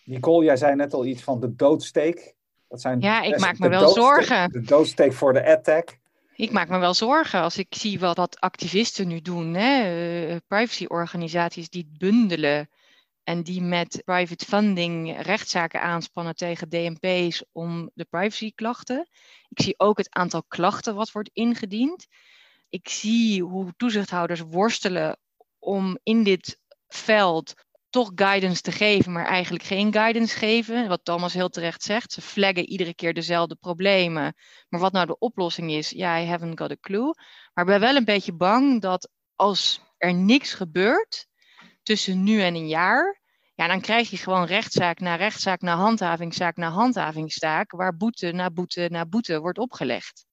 Nicole, 0.05 0.45
jij 0.45 0.57
zei 0.57 0.75
net 0.75 0.95
al 0.95 1.05
iets 1.05 1.23
van 1.23 1.41
de 1.41 1.55
doodsteek. 1.55 2.35
Dat 2.69 2.81
zijn 2.81 3.01
ja, 3.01 3.23
ik 3.23 3.39
maak 3.39 3.59
me 3.59 3.69
wel 3.69 3.89
zorgen. 3.89 4.51
De 4.51 4.61
doodsteek 4.61 5.13
voor 5.13 5.33
de 5.33 5.47
adtech. 5.47 5.85
Ik 6.35 6.53
maak 6.53 6.69
me 6.69 6.79
wel 6.79 6.95
zorgen 6.95 7.41
als 7.41 7.59
ik 7.59 7.67
zie 7.71 7.99
wat, 7.99 8.17
wat 8.17 8.41
activisten 8.41 9.09
nu 9.09 9.21
doen. 9.21 9.55
Hè? 9.55 9.95
Uh, 10.29 10.37
privacyorganisaties 10.47 11.71
die 11.71 11.91
bundelen 11.99 12.69
en 13.29 13.43
die 13.43 13.63
met 13.63 14.03
private 14.05 14.45
funding 14.45 15.23
rechtszaken 15.23 15.83
aanspannen 15.83 16.35
tegen 16.35 16.69
DMP's 16.69 17.45
om 17.53 17.91
de 17.95 18.05
privacyklachten. 18.05 19.09
Ik 19.49 19.63
zie 19.63 19.79
ook 19.79 19.99
het 19.99 20.15
aantal 20.15 20.43
klachten 20.49 20.95
wat 20.95 21.13
wordt 21.13 21.31
ingediend. 21.33 22.07
Ik 22.69 22.89
zie 22.89 23.43
hoe 23.43 23.73
toezichthouders 23.77 24.41
worstelen 24.41 25.19
om 25.59 25.99
in 26.03 26.23
dit 26.23 26.59
veld 26.87 27.55
toch 27.91 28.13
guidance 28.15 28.63
te 28.63 28.73
geven, 28.73 29.13
maar 29.13 29.27
eigenlijk 29.27 29.65
geen 29.65 29.93
guidance 29.93 30.37
geven. 30.37 30.89
Wat 30.89 31.05
Thomas 31.05 31.33
heel 31.33 31.49
terecht 31.49 31.83
zegt, 31.83 32.13
ze 32.13 32.21
flaggen 32.21 32.69
iedere 32.69 32.95
keer 32.95 33.15
dezelfde 33.15 33.55
problemen. 33.55 34.35
Maar 34.69 34.81
wat 34.81 34.93
nou 34.93 35.07
de 35.07 35.19
oplossing 35.19 35.71
is, 35.71 35.91
ja, 35.91 36.21
I 36.21 36.27
haven't 36.27 36.59
got 36.61 36.71
a 36.71 36.77
clue. 36.81 37.15
Maar 37.53 37.65
ik 37.65 37.71
ben 37.71 37.81
wel 37.81 37.97
een 37.97 38.05
beetje 38.05 38.33
bang 38.33 38.81
dat 38.81 39.11
als 39.37 39.81
er 39.99 40.15
niks 40.15 40.55
gebeurt 40.55 41.27
tussen 41.83 42.23
nu 42.23 42.43
en 42.43 42.55
een 42.55 42.69
jaar, 42.69 43.18
ja, 43.59 43.67
dan 43.67 43.81
krijg 43.81 44.11
je 44.11 44.17
gewoon 44.17 44.45
rechtszaak 44.45 45.01
na 45.01 45.15
rechtszaak 45.15 45.61
na 45.61 45.77
handhavingszaak 45.77 46.57
na 46.57 46.71
handhavingszaak, 46.71 47.71
waar 47.71 47.97
boete 47.97 48.33
na 48.33 48.51
boete 48.51 48.89
na 48.91 49.07
boete 49.07 49.41
wordt 49.41 49.59
opgelegd. 49.59 50.27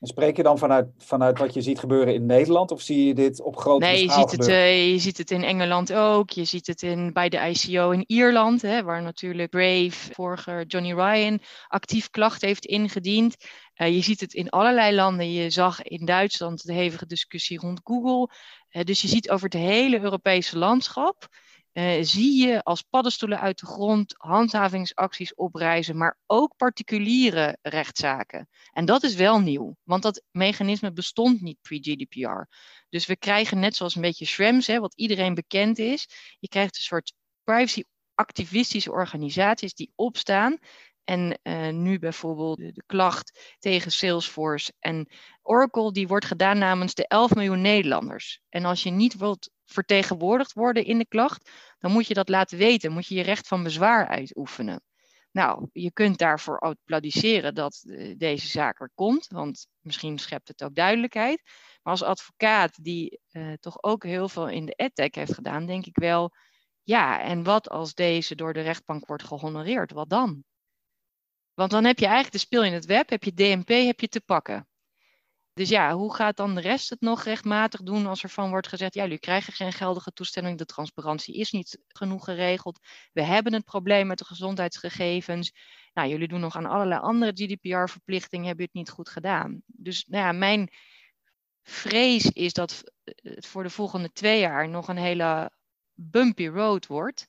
En 0.00 0.06
spreek 0.06 0.36
je 0.36 0.42
dan 0.42 0.58
vanuit, 0.58 0.86
vanuit 0.98 1.38
wat 1.38 1.54
je 1.54 1.62
ziet 1.62 1.78
gebeuren 1.78 2.14
in 2.14 2.26
Nederland 2.26 2.70
of 2.70 2.80
zie 2.80 3.06
je 3.06 3.14
dit 3.14 3.40
op 3.40 3.56
grote 3.56 3.84
nee, 3.84 4.08
schaal 4.08 4.20
je 4.20 4.28
ziet 4.28 4.38
het, 4.38 4.48
uh, 4.48 4.92
je 4.92 4.98
ziet 4.98 5.18
het 5.18 5.30
in 5.30 5.44
Engeland 5.44 5.92
ook. 5.92 6.30
Je 6.30 6.44
ziet 6.44 6.66
het 6.66 6.82
in, 6.82 7.12
bij 7.12 7.28
de 7.28 7.48
ICO 7.48 7.90
in 7.90 8.04
Ierland, 8.06 8.62
hè, 8.62 8.82
waar 8.82 9.02
natuurlijk 9.02 9.50
Brave, 9.50 10.12
vorige 10.12 10.64
Johnny 10.66 10.92
Ryan, 10.92 11.40
actief 11.68 12.10
klachten 12.10 12.48
heeft 12.48 12.66
ingediend. 12.66 13.36
Uh, 13.76 13.94
je 13.94 14.02
ziet 14.02 14.20
het 14.20 14.34
in 14.34 14.50
allerlei 14.50 14.94
landen. 14.94 15.32
Je 15.32 15.50
zag 15.50 15.82
in 15.82 16.04
Duitsland 16.04 16.66
de 16.66 16.72
hevige 16.72 17.06
discussie 17.06 17.58
rond 17.58 17.80
Google. 17.84 18.34
Uh, 18.70 18.82
dus 18.82 19.02
je 19.02 19.08
ziet 19.08 19.30
over 19.30 19.44
het 19.44 19.60
hele 19.60 20.00
Europese 20.00 20.58
landschap 20.58 21.28
uh, 21.78 21.98
zie 22.00 22.46
je 22.46 22.62
als 22.62 22.82
paddenstoelen 22.82 23.40
uit 23.40 23.58
de 23.58 23.66
grond 23.66 24.14
handhavingsacties 24.16 25.34
oprijzen, 25.34 25.96
maar 25.96 26.18
ook 26.26 26.56
particuliere 26.56 27.58
rechtszaken. 27.62 28.48
En 28.72 28.84
dat 28.84 29.02
is 29.02 29.14
wel 29.14 29.40
nieuw, 29.40 29.76
want 29.82 30.02
dat 30.02 30.22
mechanisme 30.30 30.92
bestond 30.92 31.40
niet 31.40 31.58
pre-GDPR. 31.60 32.56
Dus 32.88 33.06
we 33.06 33.16
krijgen 33.16 33.58
net 33.58 33.76
zoals 33.76 33.94
een 33.94 34.02
beetje 34.02 34.24
Schrems, 34.24 34.66
hè, 34.66 34.80
wat 34.80 34.94
iedereen 34.94 35.34
bekend 35.34 35.78
is, 35.78 36.08
je 36.38 36.48
krijgt 36.48 36.76
een 36.76 36.82
soort 36.82 37.14
privacy-activistische 37.44 38.90
organisaties 38.90 39.74
die 39.74 39.92
opstaan 39.94 40.58
en 41.04 41.38
uh, 41.42 41.68
nu 41.68 41.98
bijvoorbeeld 41.98 42.58
de, 42.58 42.72
de, 42.72 42.82
klacht 42.86 43.56
tegen 43.58 43.92
Salesforce 43.92 44.72
en 44.78 45.08
Oracle, 45.42 45.92
die 45.92 46.08
wordt 46.08 46.24
gedaan 46.24 46.58
namens 46.58 46.94
de 46.94 47.06
11 47.06 47.34
miljoen 47.34 47.60
Nederlanders. 47.60 48.40
En 48.48 48.64
als 48.64 48.82
je 48.82 48.90
niet 48.90 49.16
wilt 49.16 49.50
vertegenwoordigd 49.70 50.52
worden 50.52 50.84
in 50.84 50.98
de 50.98 51.06
klacht, 51.06 51.50
dan 51.78 51.92
moet 51.92 52.06
je 52.06 52.14
dat 52.14 52.28
laten 52.28 52.58
weten. 52.58 52.92
Moet 52.92 53.06
je 53.06 53.14
je 53.14 53.22
recht 53.22 53.46
van 53.46 53.62
bezwaar 53.62 54.08
uitoefenen. 54.08 54.82
Nou, 55.32 55.68
je 55.72 55.92
kunt 55.92 56.18
daarvoor 56.18 56.58
applaudisseren 56.58 57.54
dat 57.54 57.82
uh, 57.84 58.14
deze 58.18 58.46
zaak 58.46 58.80
er 58.80 58.90
komt, 58.94 59.26
want 59.26 59.66
misschien 59.80 60.18
schept 60.18 60.48
het 60.48 60.62
ook 60.62 60.74
duidelijkheid. 60.74 61.42
Maar 61.82 61.92
als 61.92 62.02
advocaat 62.02 62.84
die 62.84 63.20
uh, 63.30 63.52
toch 63.52 63.82
ook 63.82 64.04
heel 64.04 64.28
veel 64.28 64.48
in 64.48 64.66
de 64.66 64.72
edtech 64.72 65.14
heeft 65.14 65.34
gedaan, 65.34 65.66
denk 65.66 65.86
ik 65.86 65.96
wel, 65.96 66.34
ja, 66.82 67.20
en 67.20 67.42
wat 67.42 67.68
als 67.68 67.94
deze 67.94 68.34
door 68.34 68.52
de 68.52 68.60
rechtbank 68.60 69.06
wordt 69.06 69.24
gehonoreerd, 69.24 69.92
wat 69.92 70.08
dan? 70.08 70.44
Want 71.54 71.70
dan 71.70 71.84
heb 71.84 71.98
je 71.98 72.06
eigenlijk 72.06 72.34
de 72.34 72.40
speel 72.40 72.64
in 72.64 72.72
het 72.72 72.84
web, 72.84 73.08
heb 73.08 73.24
je 73.24 73.34
DMP, 73.34 73.68
heb 73.68 74.00
je 74.00 74.08
te 74.08 74.20
pakken. 74.20 74.67
Dus 75.58 75.68
ja, 75.68 75.94
hoe 75.94 76.14
gaat 76.14 76.36
dan 76.36 76.54
de 76.54 76.60
rest 76.60 76.90
het 76.90 77.00
nog 77.00 77.22
rechtmatig 77.22 77.82
doen 77.82 78.06
als 78.06 78.22
er 78.22 78.30
van 78.30 78.50
wordt 78.50 78.68
gezegd, 78.68 78.94
ja, 78.94 79.02
jullie 79.02 79.18
krijgen 79.18 79.52
geen 79.52 79.72
geldige 79.72 80.12
toestemming, 80.12 80.58
de 80.58 80.64
transparantie 80.64 81.34
is 81.34 81.50
niet 81.50 81.78
genoeg 81.88 82.24
geregeld, 82.24 82.78
we 83.12 83.22
hebben 83.22 83.54
een 83.54 83.64
probleem 83.64 84.06
met 84.06 84.18
de 84.18 84.24
gezondheidsgegevens, 84.24 85.52
nou, 85.92 86.08
jullie 86.08 86.28
doen 86.28 86.40
nog 86.40 86.56
aan 86.56 86.66
allerlei 86.66 87.00
andere 87.00 87.32
GDPR-verplichtingen, 87.34 88.46
hebben 88.46 88.64
het 88.64 88.74
niet 88.74 88.90
goed 88.90 89.08
gedaan. 89.08 89.62
Dus 89.66 90.04
nou 90.04 90.24
ja, 90.24 90.32
mijn 90.32 90.68
vrees 91.62 92.30
is 92.30 92.52
dat 92.52 92.82
het 93.04 93.46
voor 93.46 93.62
de 93.62 93.70
volgende 93.70 94.12
twee 94.12 94.40
jaar 94.40 94.68
nog 94.68 94.88
een 94.88 94.96
hele 94.96 95.50
bumpy 95.94 96.46
road 96.46 96.86
wordt. 96.86 97.28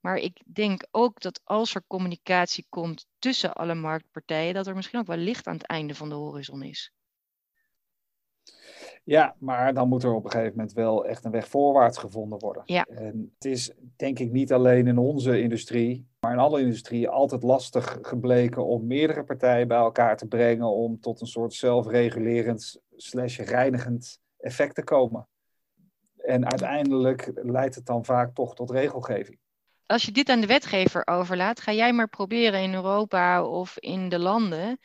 Maar 0.00 0.16
ik 0.16 0.42
denk 0.54 0.86
ook 0.90 1.20
dat 1.20 1.40
als 1.44 1.74
er 1.74 1.84
communicatie 1.86 2.66
komt 2.68 3.06
tussen 3.18 3.52
alle 3.52 3.74
marktpartijen, 3.74 4.54
dat 4.54 4.66
er 4.66 4.74
misschien 4.74 4.98
ook 4.98 5.06
wel 5.06 5.16
licht 5.16 5.46
aan 5.46 5.56
het 5.56 5.66
einde 5.66 5.94
van 5.94 6.08
de 6.08 6.14
horizon 6.14 6.62
is. 6.62 6.92
Ja, 9.04 9.34
maar 9.38 9.74
dan 9.74 9.88
moet 9.88 10.02
er 10.02 10.12
op 10.12 10.24
een 10.24 10.30
gegeven 10.30 10.56
moment 10.56 10.72
wel 10.72 11.06
echt 11.06 11.24
een 11.24 11.30
weg 11.30 11.48
voorwaarts 11.48 11.98
gevonden 11.98 12.38
worden. 12.38 12.62
Ja. 12.66 12.84
En 12.84 13.32
het 13.34 13.44
is 13.44 13.72
denk 13.96 14.18
ik 14.18 14.30
niet 14.30 14.52
alleen 14.52 14.86
in 14.86 14.98
onze 14.98 15.40
industrie, 15.40 16.06
maar 16.20 16.32
in 16.32 16.38
alle 16.38 16.60
industrieën 16.60 17.08
altijd 17.08 17.42
lastig 17.42 17.98
gebleken 18.02 18.66
om 18.66 18.86
meerdere 18.86 19.24
partijen 19.24 19.68
bij 19.68 19.78
elkaar 19.78 20.16
te 20.16 20.26
brengen 20.26 20.68
om 20.68 21.00
tot 21.00 21.20
een 21.20 21.26
soort 21.26 21.52
zelfregulerend 21.52 22.80
slash 22.96 23.38
reinigend 23.38 24.20
effect 24.38 24.74
te 24.74 24.84
komen. 24.84 25.28
En 26.16 26.50
uiteindelijk 26.50 27.30
leidt 27.34 27.74
het 27.74 27.86
dan 27.86 28.04
vaak 28.04 28.34
toch 28.34 28.54
tot 28.54 28.70
regelgeving. 28.70 29.38
Als 29.86 30.04
je 30.04 30.12
dit 30.12 30.28
aan 30.28 30.40
de 30.40 30.46
wetgever 30.46 31.06
overlaat, 31.06 31.60
ga 31.60 31.72
jij 31.72 31.92
maar 31.92 32.08
proberen 32.08 32.62
in 32.62 32.74
Europa 32.74 33.44
of 33.44 33.78
in 33.78 34.08
de 34.08 34.18
landen 34.18 34.78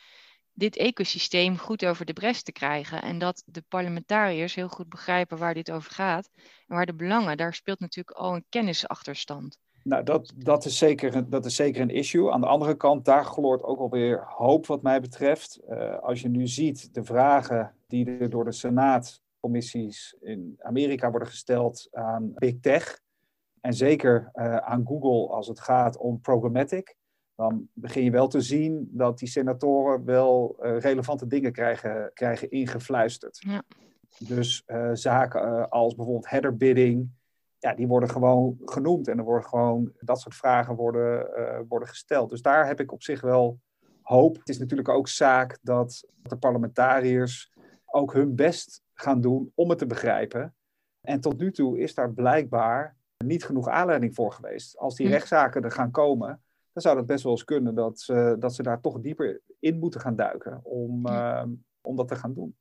dit 0.59 0.77
ecosysteem 0.77 1.57
goed 1.57 1.85
over 1.85 2.05
de 2.05 2.13
bres 2.13 2.43
te 2.43 2.51
krijgen. 2.51 3.01
En 3.01 3.17
dat 3.17 3.43
de 3.45 3.63
parlementariërs 3.67 4.55
heel 4.55 4.67
goed 4.67 4.89
begrijpen 4.89 5.37
waar 5.37 5.53
dit 5.53 5.71
over 5.71 5.91
gaat 5.91 6.29
en 6.67 6.75
waar 6.75 6.85
de 6.85 6.95
belangen. 6.95 7.37
Daar 7.37 7.53
speelt 7.53 7.79
natuurlijk 7.79 8.17
al 8.17 8.35
een 8.35 8.45
kennisachterstand. 8.49 9.57
Nou, 9.83 10.03
dat, 10.03 10.33
dat, 10.35 10.65
is 10.65 10.77
zeker, 10.77 11.29
dat 11.29 11.45
is 11.45 11.55
zeker 11.55 11.81
een 11.81 11.89
issue. 11.89 12.31
Aan 12.31 12.41
de 12.41 12.47
andere 12.47 12.75
kant, 12.75 13.05
daar 13.05 13.25
gloort 13.25 13.63
ook 13.63 13.79
alweer 13.79 14.23
hoop 14.27 14.65
wat 14.65 14.81
mij 14.81 15.01
betreft. 15.01 15.59
Uh, 15.69 15.99
als 15.99 16.21
je 16.21 16.29
nu 16.29 16.47
ziet 16.47 16.93
de 16.93 17.03
vragen 17.03 17.75
die 17.87 18.05
er 18.05 18.29
door 18.29 18.45
de 18.45 18.51
Senaatcommissies 18.51 20.15
in 20.21 20.55
Amerika 20.59 21.09
worden 21.09 21.27
gesteld 21.27 21.87
aan 21.91 22.31
Big 22.35 22.59
Tech. 22.59 22.99
En 23.61 23.73
zeker 23.73 24.29
uh, 24.33 24.55
aan 24.57 24.85
Google 24.85 25.35
als 25.35 25.47
het 25.47 25.59
gaat 25.59 25.97
om 25.97 26.21
programmatic 26.21 26.97
dan 27.39 27.69
begin 27.73 28.03
je 28.03 28.11
wel 28.11 28.27
te 28.27 28.41
zien 28.41 28.89
dat 28.91 29.19
die 29.19 29.27
senatoren 29.27 30.05
wel 30.05 30.57
uh, 30.61 30.79
relevante 30.79 31.27
dingen 31.27 31.51
krijgen, 31.51 32.11
krijgen 32.13 32.51
ingefluisterd. 32.51 33.37
Ja. 33.39 33.63
Dus 34.17 34.63
uh, 34.67 34.89
zaken 34.93 35.47
uh, 35.47 35.65
als 35.69 35.95
bijvoorbeeld 35.95 36.29
header 36.29 36.57
bidding, 36.57 37.09
ja, 37.57 37.73
die 37.73 37.87
worden 37.87 38.09
gewoon 38.09 38.57
genoemd 38.65 39.07
en 39.07 39.17
er 39.17 39.23
worden 39.23 39.49
gewoon 39.49 39.91
dat 39.99 40.19
soort 40.19 40.35
vragen 40.35 40.75
worden, 40.75 41.27
worden 41.67 41.87
gesteld. 41.87 42.29
Dus 42.29 42.41
daar 42.41 42.67
heb 42.67 42.79
ik 42.79 42.91
op 42.91 43.03
zich 43.03 43.21
wel 43.21 43.59
hoop. 44.01 44.37
Het 44.37 44.49
is 44.49 44.59
natuurlijk 44.59 44.89
ook 44.89 45.07
zaak 45.07 45.59
dat 45.61 46.07
de 46.21 46.37
parlementariërs 46.37 47.53
ook 47.85 48.13
hun 48.13 48.35
best 48.35 48.83
gaan 48.93 49.21
doen 49.21 49.51
om 49.55 49.69
het 49.69 49.77
te 49.77 49.85
begrijpen. 49.85 50.55
En 51.01 51.19
tot 51.19 51.37
nu 51.37 51.51
toe 51.51 51.79
is 51.79 51.93
daar 51.93 52.13
blijkbaar 52.13 52.97
niet 53.17 53.45
genoeg 53.45 53.67
aanleiding 53.67 54.15
voor 54.15 54.31
geweest. 54.31 54.77
Als 54.77 54.95
die 54.95 55.05
hm. 55.05 55.11
rechtszaken 55.11 55.63
er 55.63 55.71
gaan 55.71 55.91
komen, 55.91 56.41
dan 56.81 56.87
zou 56.91 56.97
het 56.97 57.13
best 57.13 57.23
wel 57.23 57.31
eens 57.31 57.43
kunnen 57.43 57.75
dat 57.75 57.99
ze, 57.99 58.35
dat 58.39 58.55
ze 58.55 58.63
daar 58.63 58.81
toch 58.81 59.01
dieper 59.01 59.41
in 59.59 59.79
moeten 59.79 60.01
gaan 60.01 60.15
duiken 60.15 60.59
om, 60.63 61.05
ehm, 61.05 61.49
om 61.81 61.95
dat 61.95 62.07
te 62.07 62.15
gaan 62.15 62.33
doen. 62.33 62.55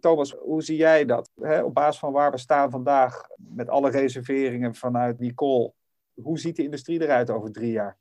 Thomas, 0.00 0.32
hoe 0.32 0.62
zie 0.62 0.76
jij 0.76 1.04
dat? 1.04 1.30
Hè, 1.40 1.62
op 1.62 1.74
basis 1.74 2.00
van 2.00 2.12
waar 2.12 2.30
we 2.30 2.38
staan 2.38 2.70
vandaag, 2.70 3.28
met 3.36 3.68
alle 3.68 3.90
reserveringen 3.90 4.74
vanuit 4.74 5.18
Nicole, 5.18 5.72
hoe 6.14 6.38
ziet 6.38 6.56
de 6.56 6.62
industrie 6.62 7.02
eruit 7.02 7.30
over 7.30 7.52
drie 7.52 7.72
jaar? 7.72 7.98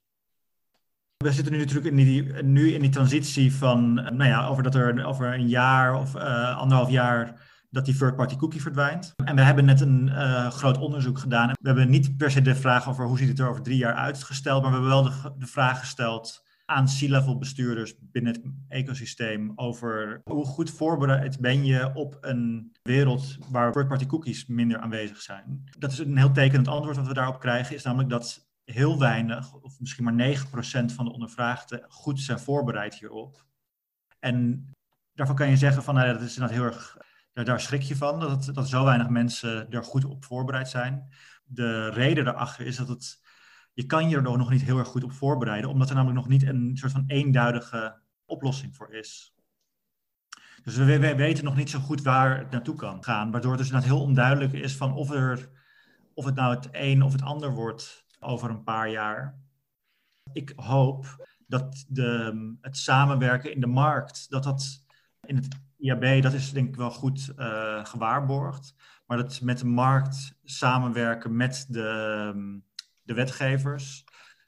We 1.17 1.31
zitten 1.31 1.53
nu 1.53 1.59
natuurlijk 1.59 1.87
in 1.87 1.95
die, 1.95 2.23
nu 2.43 2.73
in 2.73 2.81
die 2.81 2.89
transitie 2.89 3.53
van, 3.53 3.93
nou 3.93 4.23
ja, 4.23 4.47
over 4.47 4.63
dat 4.63 4.75
er 4.75 5.05
over 5.05 5.33
een 5.33 5.47
jaar 5.47 5.99
of 5.99 6.15
uh, 6.15 6.57
anderhalf 6.57 6.89
jaar 6.89 7.53
dat 7.75 7.85
die 7.85 7.97
third-party 7.97 8.35
cookie 8.35 8.61
verdwijnt. 8.61 9.13
En 9.25 9.35
we 9.35 9.41
hebben 9.41 9.65
net 9.65 9.81
een 9.81 10.07
uh, 10.07 10.51
groot 10.51 10.77
onderzoek 10.77 11.19
gedaan. 11.19 11.47
We 11.47 11.67
hebben 11.67 11.89
niet 11.89 12.17
per 12.17 12.31
se 12.31 12.41
de 12.41 12.55
vraag 12.55 12.89
over 12.89 13.05
hoe 13.05 13.17
ziet 13.17 13.27
het 13.27 13.39
er 13.39 13.49
over 13.49 13.61
drie 13.61 13.77
jaar 13.77 13.93
uitgesteld, 13.93 14.61
maar 14.61 14.71
we 14.71 14.77
hebben 14.77 14.95
wel 14.95 15.03
de, 15.03 15.33
de 15.37 15.47
vraag 15.47 15.79
gesteld 15.79 16.43
aan 16.65 16.85
C-level 16.85 17.37
bestuurders 17.37 17.95
binnen 17.99 18.33
het 18.33 18.43
ecosysteem 18.67 19.51
over 19.55 20.21
hoe 20.23 20.45
goed 20.45 20.71
voorbereid 20.71 21.39
ben 21.39 21.65
je 21.65 21.93
op 21.93 22.17
een 22.21 22.71
wereld 22.81 23.37
waar 23.49 23.71
third-party 23.71 24.05
cookies 24.05 24.45
minder 24.45 24.79
aanwezig 24.79 25.21
zijn. 25.21 25.63
Dat 25.77 25.91
is 25.91 25.99
een 25.99 26.17
heel 26.17 26.31
tekenend 26.31 26.67
antwoord 26.67 26.95
wat 26.95 27.07
we 27.07 27.13
daarop 27.13 27.39
krijgen, 27.39 27.75
is 27.75 27.83
namelijk 27.83 28.09
dat 28.09 28.47
heel 28.63 28.99
weinig, 28.99 29.53
of 29.53 29.79
misschien 29.79 30.03
maar 30.03 30.35
9% 30.37 30.45
van 30.85 31.05
de 31.05 31.13
ondervraagden 31.13 31.85
goed 31.87 32.19
zijn 32.19 32.39
voorbereid 32.39 32.95
hierop. 32.95 33.45
En 34.19 34.69
daarvan 35.13 35.35
kan 35.35 35.49
je 35.49 35.57
zeggen 35.57 35.83
van, 35.83 35.95
nou 35.95 36.13
dat 36.13 36.21
is 36.21 36.35
inderdaad 36.35 36.57
heel 36.57 36.65
erg 36.65 36.97
daar, 37.43 37.61
schrik 37.61 37.81
je 37.81 37.95
van, 37.95 38.19
dat, 38.19 38.49
dat 38.53 38.69
zo 38.69 38.83
weinig 38.83 39.09
mensen 39.09 39.71
er 39.71 39.83
goed 39.83 40.05
op 40.05 40.25
voorbereid 40.25 40.69
zijn. 40.69 41.09
De 41.43 41.89
reden 41.89 42.25
daarachter 42.25 42.65
is 42.65 42.75
dat 42.75 42.87
het, 42.87 43.21
je 43.73 43.85
kan 43.85 44.09
je 44.09 44.15
er 44.15 44.21
nog 44.21 44.49
niet 44.49 44.61
heel 44.61 44.77
erg 44.77 44.87
goed 44.87 45.03
op 45.03 45.11
voorbereiden, 45.11 45.69
omdat 45.69 45.89
er 45.89 45.95
namelijk 45.95 46.19
nog 46.19 46.29
niet 46.29 46.43
een 46.43 46.77
soort 46.77 46.91
van 46.91 47.03
eenduidige 47.07 48.01
oplossing 48.25 48.75
voor 48.75 48.93
is. 48.93 49.35
Dus 50.63 50.75
we, 50.75 50.99
we 50.99 51.15
weten 51.15 51.43
nog 51.43 51.55
niet 51.55 51.69
zo 51.69 51.79
goed 51.79 52.01
waar 52.01 52.37
het 52.37 52.51
naartoe 52.51 52.75
kan 52.75 53.03
gaan, 53.03 53.31
waardoor 53.31 53.51
het 53.51 53.59
dus 53.59 53.69
inderdaad 53.69 53.91
heel 53.91 54.05
onduidelijk 54.05 54.53
is 54.53 54.75
van 54.75 54.93
of, 54.93 55.11
er, 55.11 55.49
of 56.13 56.25
het 56.25 56.35
nou 56.35 56.55
het 56.55 56.67
een 56.71 57.01
of 57.03 57.11
het 57.11 57.21
ander 57.21 57.53
wordt 57.53 58.05
over 58.19 58.49
een 58.49 58.63
paar 58.63 58.89
jaar. 58.89 59.39
Ik 60.33 60.53
hoop 60.55 61.27
dat 61.47 61.85
de, 61.87 62.57
het 62.61 62.77
samenwerken 62.77 63.53
in 63.53 63.59
de 63.59 63.67
markt, 63.67 64.29
dat 64.29 64.43
dat 64.43 64.83
in 65.25 65.35
het 65.35 65.47
IAB, 65.77 66.21
dat 66.21 66.33
is 66.33 66.51
denk 66.51 66.67
ik 66.67 66.75
wel 66.75 66.91
goed 66.91 67.33
uh, 67.37 67.85
gewaarborgd. 67.85 68.75
Maar 69.05 69.17
dat 69.17 69.41
met 69.41 69.59
de 69.59 69.65
markt 69.65 70.35
samenwerken 70.43 71.35
met 71.35 71.65
de, 71.69 72.61
de 73.01 73.13
wetgevers. 73.13 74.03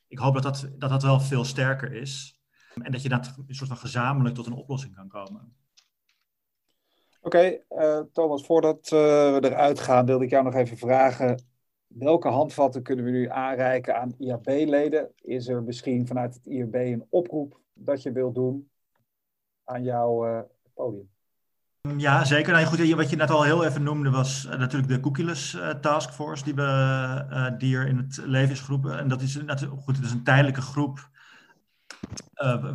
Ik 0.08 0.18
hoop 0.18 0.34
dat 0.34 0.44
dat, 0.44 0.70
dat 0.78 0.90
dat 0.90 1.04
wel 1.04 1.20
veel 1.20 1.44
sterker 1.44 1.94
is. 1.94 2.42
En 2.82 2.92
dat 2.92 3.02
je 3.02 3.10
dat 3.10 3.34
een 3.48 3.56
soort 3.56 3.70
van 3.70 3.78
gezamenlijk 3.78 4.36
tot 4.36 4.46
een 4.46 4.54
oplossing 4.54 4.96
kan 4.96 5.08
komen. 5.08 5.56
Oké, 7.22 7.60
eh, 7.68 8.00
Thomas, 8.13 8.46
voordat 8.46 8.92
uh, 8.94 9.00
we 9.34 9.40
eruit 9.42 9.80
gaan, 9.80 10.06
wilde 10.06 10.24
ik 10.24 10.30
jou 10.30 10.44
nog 10.44 10.54
even 10.54 10.78
vragen. 10.78 11.44
Welke 11.88 12.28
handvatten 12.28 12.84
kunnen 12.84 13.06
we 13.06 13.12
nu 13.12 13.30
aanreiken 13.30 13.98
aan 13.98 14.16
IAB-leden? 14.18 15.12
Is 15.22 15.48
er 15.48 15.63
misschien 15.63 16.08
vanuit 16.08 16.34
het 16.34 16.46
IAB 16.46 16.74
een 16.74 17.06
oproep 17.10 17.60
dat 17.74 18.02
je 18.02 18.12
wilt 18.12 18.36
doen 18.36 18.70
aan 19.63 19.84
jouw 19.84 20.48
podium? 20.74 21.10
Ja, 21.97 22.26
zeker. 22.26 22.54
Nou, 22.54 22.65
goed, 22.65 22.89
wat 22.89 23.10
je 23.10 23.15
net 23.15 23.30
al 23.30 23.43
heel 23.43 23.65
even 23.65 23.84
noemde 23.84 24.10
was 24.10 24.45
uh, 24.45 24.58
natuurlijk 24.58 24.91
de 24.91 25.00
cookieless 25.00 25.56
uh, 25.56 25.69
taskforce 25.69 26.43
die, 26.43 26.56
we, 26.56 26.62
uh, 27.32 27.58
die 27.58 27.86
in 27.86 27.97
het 27.97 28.19
leven 28.26 28.52
is 28.52 28.60
geroepen. 28.60 29.00
En 29.00 29.08
dat 29.08 29.21
is, 29.21 29.36
natuurlijk 29.36 29.82
goed, 29.82 29.95
het 29.95 30.06
is 30.06 30.12
een 30.12 30.23
tijdelijke 30.23 30.62
groep 30.62 31.10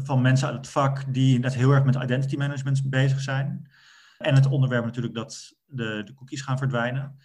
van 0.03 0.21
mensen 0.21 0.47
uit 0.49 0.57
het 0.57 0.69
vak 0.69 1.15
die 1.15 1.39
net 1.39 1.55
heel 1.55 1.71
erg 1.71 1.85
met 1.85 1.95
identity 1.95 2.37
management 2.37 2.91
bezig 2.91 3.21
zijn. 3.21 3.71
En 4.19 4.35
het 4.35 4.47
onderwerp 4.47 4.85
natuurlijk 4.85 5.15
dat 5.15 5.57
de, 5.67 6.03
de 6.05 6.15
cookies 6.15 6.43
gaan 6.43 6.59
verdwijnen. 6.59 7.19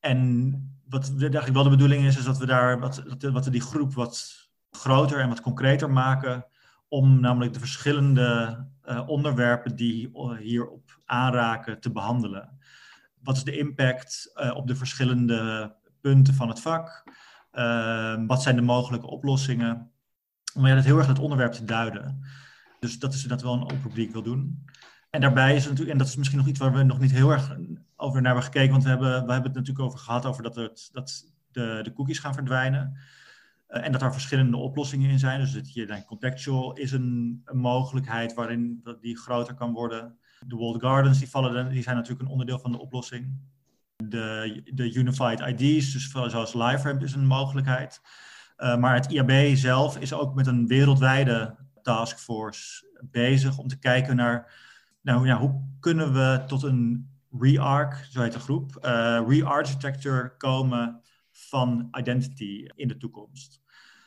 En 0.00 0.52
wat 0.88 1.12
eigenlijk 1.18 1.52
wel 1.52 1.62
de 1.62 1.70
bedoeling 1.70 2.04
is, 2.04 2.18
is 2.18 2.24
dat 2.24 2.38
we 2.38 2.46
daar 2.46 2.80
wat, 2.80 3.02
wat 3.32 3.44
we 3.44 3.50
die 3.50 3.60
groep 3.60 3.94
wat 3.94 4.48
groter 4.70 5.20
en 5.20 5.28
wat 5.28 5.40
concreter 5.40 5.90
maken 5.90 6.46
om 6.88 7.20
namelijk 7.20 7.52
de 7.52 7.58
verschillende 7.58 8.58
onderwerpen 9.06 9.76
die 9.76 10.10
hierop 10.38 10.89
aanraken 11.10 11.80
te 11.80 11.92
behandelen. 11.92 12.58
Wat 13.22 13.36
is 13.36 13.44
de 13.44 13.58
impact 13.58 14.32
uh, 14.34 14.56
op 14.56 14.66
de 14.66 14.76
verschillende 14.76 15.72
punten 16.00 16.34
van 16.34 16.48
het 16.48 16.60
vak? 16.60 17.04
Uh, 17.52 18.26
wat 18.26 18.42
zijn 18.42 18.56
de 18.56 18.62
mogelijke 18.62 19.06
oplossingen? 19.06 19.90
Om 20.54 20.66
ja, 20.66 20.74
dat 20.74 20.84
heel 20.84 20.98
erg 20.98 21.06
het 21.06 21.18
onderwerp 21.18 21.52
te 21.52 21.64
duiden. 21.64 22.26
Dus 22.80 22.98
dat 22.98 23.14
is 23.14 23.22
inderdaad 23.22 23.46
wel 23.46 23.70
een 23.70 23.92
die 23.94 24.06
ik 24.06 24.12
wil 24.12 24.22
doen. 24.22 24.64
En 25.10 25.20
daarbij 25.20 25.56
is 25.56 25.64
natuurlijk, 25.64 25.90
en 25.90 25.98
dat 25.98 26.06
is 26.06 26.16
misschien 26.16 26.38
nog 26.38 26.48
iets 26.48 26.58
waar 26.58 26.72
we 26.72 26.82
nog 26.82 26.98
niet 26.98 27.10
heel 27.10 27.30
erg 27.30 27.56
over 27.96 28.22
naar 28.22 28.32
hebben 28.32 28.52
gekeken, 28.52 28.70
want 28.70 28.82
we 28.82 28.88
hebben, 28.88 29.10
we 29.10 29.32
hebben 29.32 29.50
het 29.50 29.54
natuurlijk 29.54 29.86
over 29.86 29.98
gehad 29.98 30.26
over 30.26 30.42
dat, 30.42 30.54
het, 30.54 30.88
dat 30.92 31.32
de, 31.52 31.80
de 31.82 31.92
cookies 31.92 32.18
gaan 32.18 32.34
verdwijnen. 32.34 32.96
Uh, 33.68 33.84
en 33.86 33.92
dat 33.92 34.02
er 34.02 34.12
verschillende 34.12 34.56
oplossingen 34.56 35.10
in 35.10 35.18
zijn. 35.18 35.40
Dus 35.40 35.52
dat 35.52 35.72
je 35.72 35.86
dan 35.86 36.04
contextual 36.04 36.72
is 36.72 36.92
een, 36.92 37.42
een, 37.44 37.58
mogelijkheid 37.58 38.34
waarin 38.34 38.80
dat 38.82 39.00
die 39.02 39.18
groter 39.18 39.54
kan 39.54 39.72
worden. 39.72 40.18
De 40.46 40.56
walled 40.56 40.80
gardens 40.80 41.18
die 41.18 41.30
vallen, 41.30 41.68
die 41.68 41.82
zijn 41.82 41.96
natuurlijk 41.96 42.22
een 42.22 42.30
onderdeel 42.30 42.58
van 42.58 42.72
de 42.72 42.78
oplossing. 42.78 43.38
De, 43.96 44.60
de 44.74 44.92
unified 44.92 45.40
ID's, 45.40 45.92
dus 45.92 46.10
zoals 46.10 46.54
LiveRamp 46.54 47.02
is 47.02 47.14
een 47.14 47.26
mogelijkheid. 47.26 48.00
Uh, 48.58 48.76
maar 48.76 48.94
het 48.94 49.12
IAB 49.12 49.56
zelf 49.56 49.98
is 49.98 50.12
ook 50.12 50.34
met 50.34 50.46
een 50.46 50.66
wereldwijde 50.66 51.56
taskforce 51.82 52.88
bezig 53.10 53.58
om 53.58 53.68
te 53.68 53.78
kijken 53.78 54.16
naar 54.16 54.52
nou, 55.02 55.26
ja, 55.26 55.38
hoe 55.38 55.62
kunnen 55.80 56.12
we 56.12 56.44
tot 56.46 56.62
een 56.62 57.10
re-arc, 57.38 58.06
zo 58.10 58.22
heet 58.22 58.32
de 58.32 58.38
groep, 58.38 58.78
uh, 58.84 59.20
re-architecture 59.28 60.36
komen 60.36 61.00
van 61.30 61.88
identity 61.98 62.68
in 62.74 62.88
de 62.88 62.96
toekomst. 62.96 63.60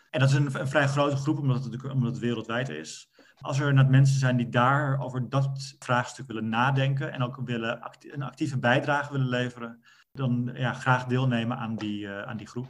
En 0.10 0.20
dat 0.20 0.30
is 0.30 0.36
een, 0.36 0.60
een 0.60 0.68
vrij 0.68 0.88
grote 0.88 1.16
groep, 1.16 1.40
omdat 1.40 1.64
het, 1.64 1.92
omdat 1.92 2.12
het 2.12 2.20
wereldwijd 2.20 2.70
is. 2.70 3.13
Als 3.42 3.60
er 3.60 3.74
net 3.74 3.90
mensen 3.90 4.20
zijn 4.20 4.38
die 4.38 4.50
daar 4.50 5.02
over 5.02 5.30
dat 5.30 5.76
vraagstuk 5.80 6.28
willen 6.28 6.50
nadenken 6.50 7.12
en 7.12 7.22
ook 7.22 7.36
willen 7.46 7.92
een 8.00 8.24
actieve 8.24 8.60
bijdrage 8.60 9.12
willen 9.12 9.30
leveren, 9.30 9.84
dan 10.12 10.52
ja, 10.54 10.74
graag 10.74 11.06
deelnemen 11.06 11.58
aan 11.58 11.76
die, 11.76 12.06
uh, 12.06 12.22
aan 12.22 12.38
die 12.38 12.48
groep. 12.48 12.70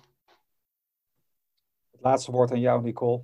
Het 1.91 2.01
laatste 2.01 2.31
woord 2.31 2.51
aan 2.51 2.59
jou, 2.59 2.81
Nicole. 2.81 3.23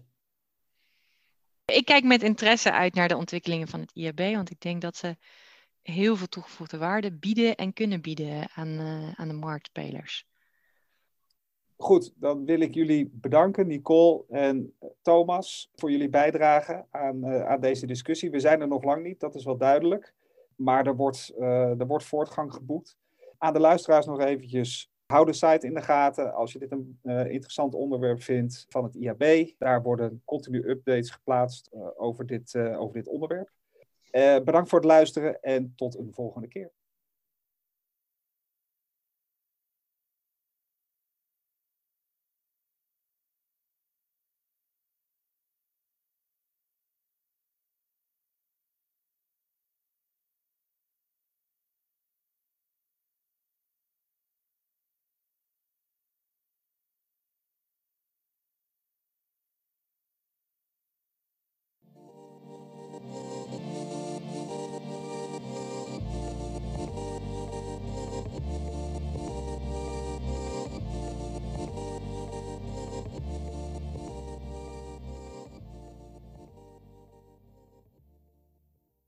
Ik 1.66 1.86
kijk 1.86 2.04
met 2.04 2.24
interesse 2.24 2.72
uit 2.72 2.94
naar 2.94 3.08
de 3.08 3.18
ontwikkelingen 3.18 3.68
van 3.68 3.80
het 3.80 3.92
IAB, 3.94 4.20
want 4.20 4.50
ik 4.50 4.62
denk 4.62 4.82
dat 4.82 4.96
ze 4.96 5.18
heel 5.82 6.16
veel 6.16 6.28
toegevoegde 6.28 6.78
waarde 6.78 7.12
bieden 7.12 7.56
en 7.56 7.74
kunnen 7.74 8.02
bieden 8.02 8.50
aan, 8.54 8.68
uh, 8.68 9.12
aan 9.14 9.28
de 9.28 9.34
marktspelers. 9.34 10.28
Goed, 11.76 12.14
dan 12.16 12.46
wil 12.46 12.60
ik 12.60 12.74
jullie 12.74 13.10
bedanken, 13.14 13.68
Nicole 13.68 14.24
en 14.30 14.74
Thomas, 15.10 15.70
voor 15.76 15.92
jullie 15.92 16.10
bijdrage 16.10 16.86
aan, 16.92 17.26
uh, 17.26 17.46
aan 17.46 17.60
deze 17.60 17.86
discussie. 17.86 18.32
We 18.32 18.40
zijn 18.40 18.62
er 18.62 18.68
nog 18.68 18.84
lang 18.84 19.04
niet, 19.04 19.20
dat 19.20 19.36
is 19.36 19.46
wel 19.46 19.58
duidelijk. 19.58 20.14
Maar 20.56 20.88
er 20.88 20.96
wordt, 20.96 21.34
uh, 21.40 21.80
er 21.80 21.88
wordt 21.88 22.04
voortgang 22.04 22.54
geboekt. 22.54 22.98
Aan 23.38 23.54
de 23.54 23.60
luisteraars 23.60 24.06
nog 24.06 24.22
eventjes 24.22 24.92
Hou 25.06 25.26
de 25.26 25.34
site 25.34 25.68
in 25.68 25.74
de 25.74 25.82
gaten 25.82 26.34
als 26.34 26.52
je 26.52 26.60
dit 26.60 26.72
een 26.72 27.00
interessant 27.30 27.76
onderwerp 27.76 28.22
vindt 28.22 28.66
van 28.70 28.84
het 28.84 28.96
IAB. 28.96 29.54
Daar 29.58 29.82
worden 29.82 30.22
continu 30.26 30.70
updates 30.70 31.10
geplaatst 31.10 31.72
over, 31.96 32.26
dit, 32.26 32.56
over 32.56 32.94
dit 32.94 33.08
onderwerp. 33.08 33.50
bedankt 34.46 34.70
voor 34.70 34.80
het 34.80 34.88
luisteren 34.88 35.42
en 35.42 35.74
tot 35.76 35.98
een 35.98 36.14
volgende 36.14 36.48
keer. 36.48 36.72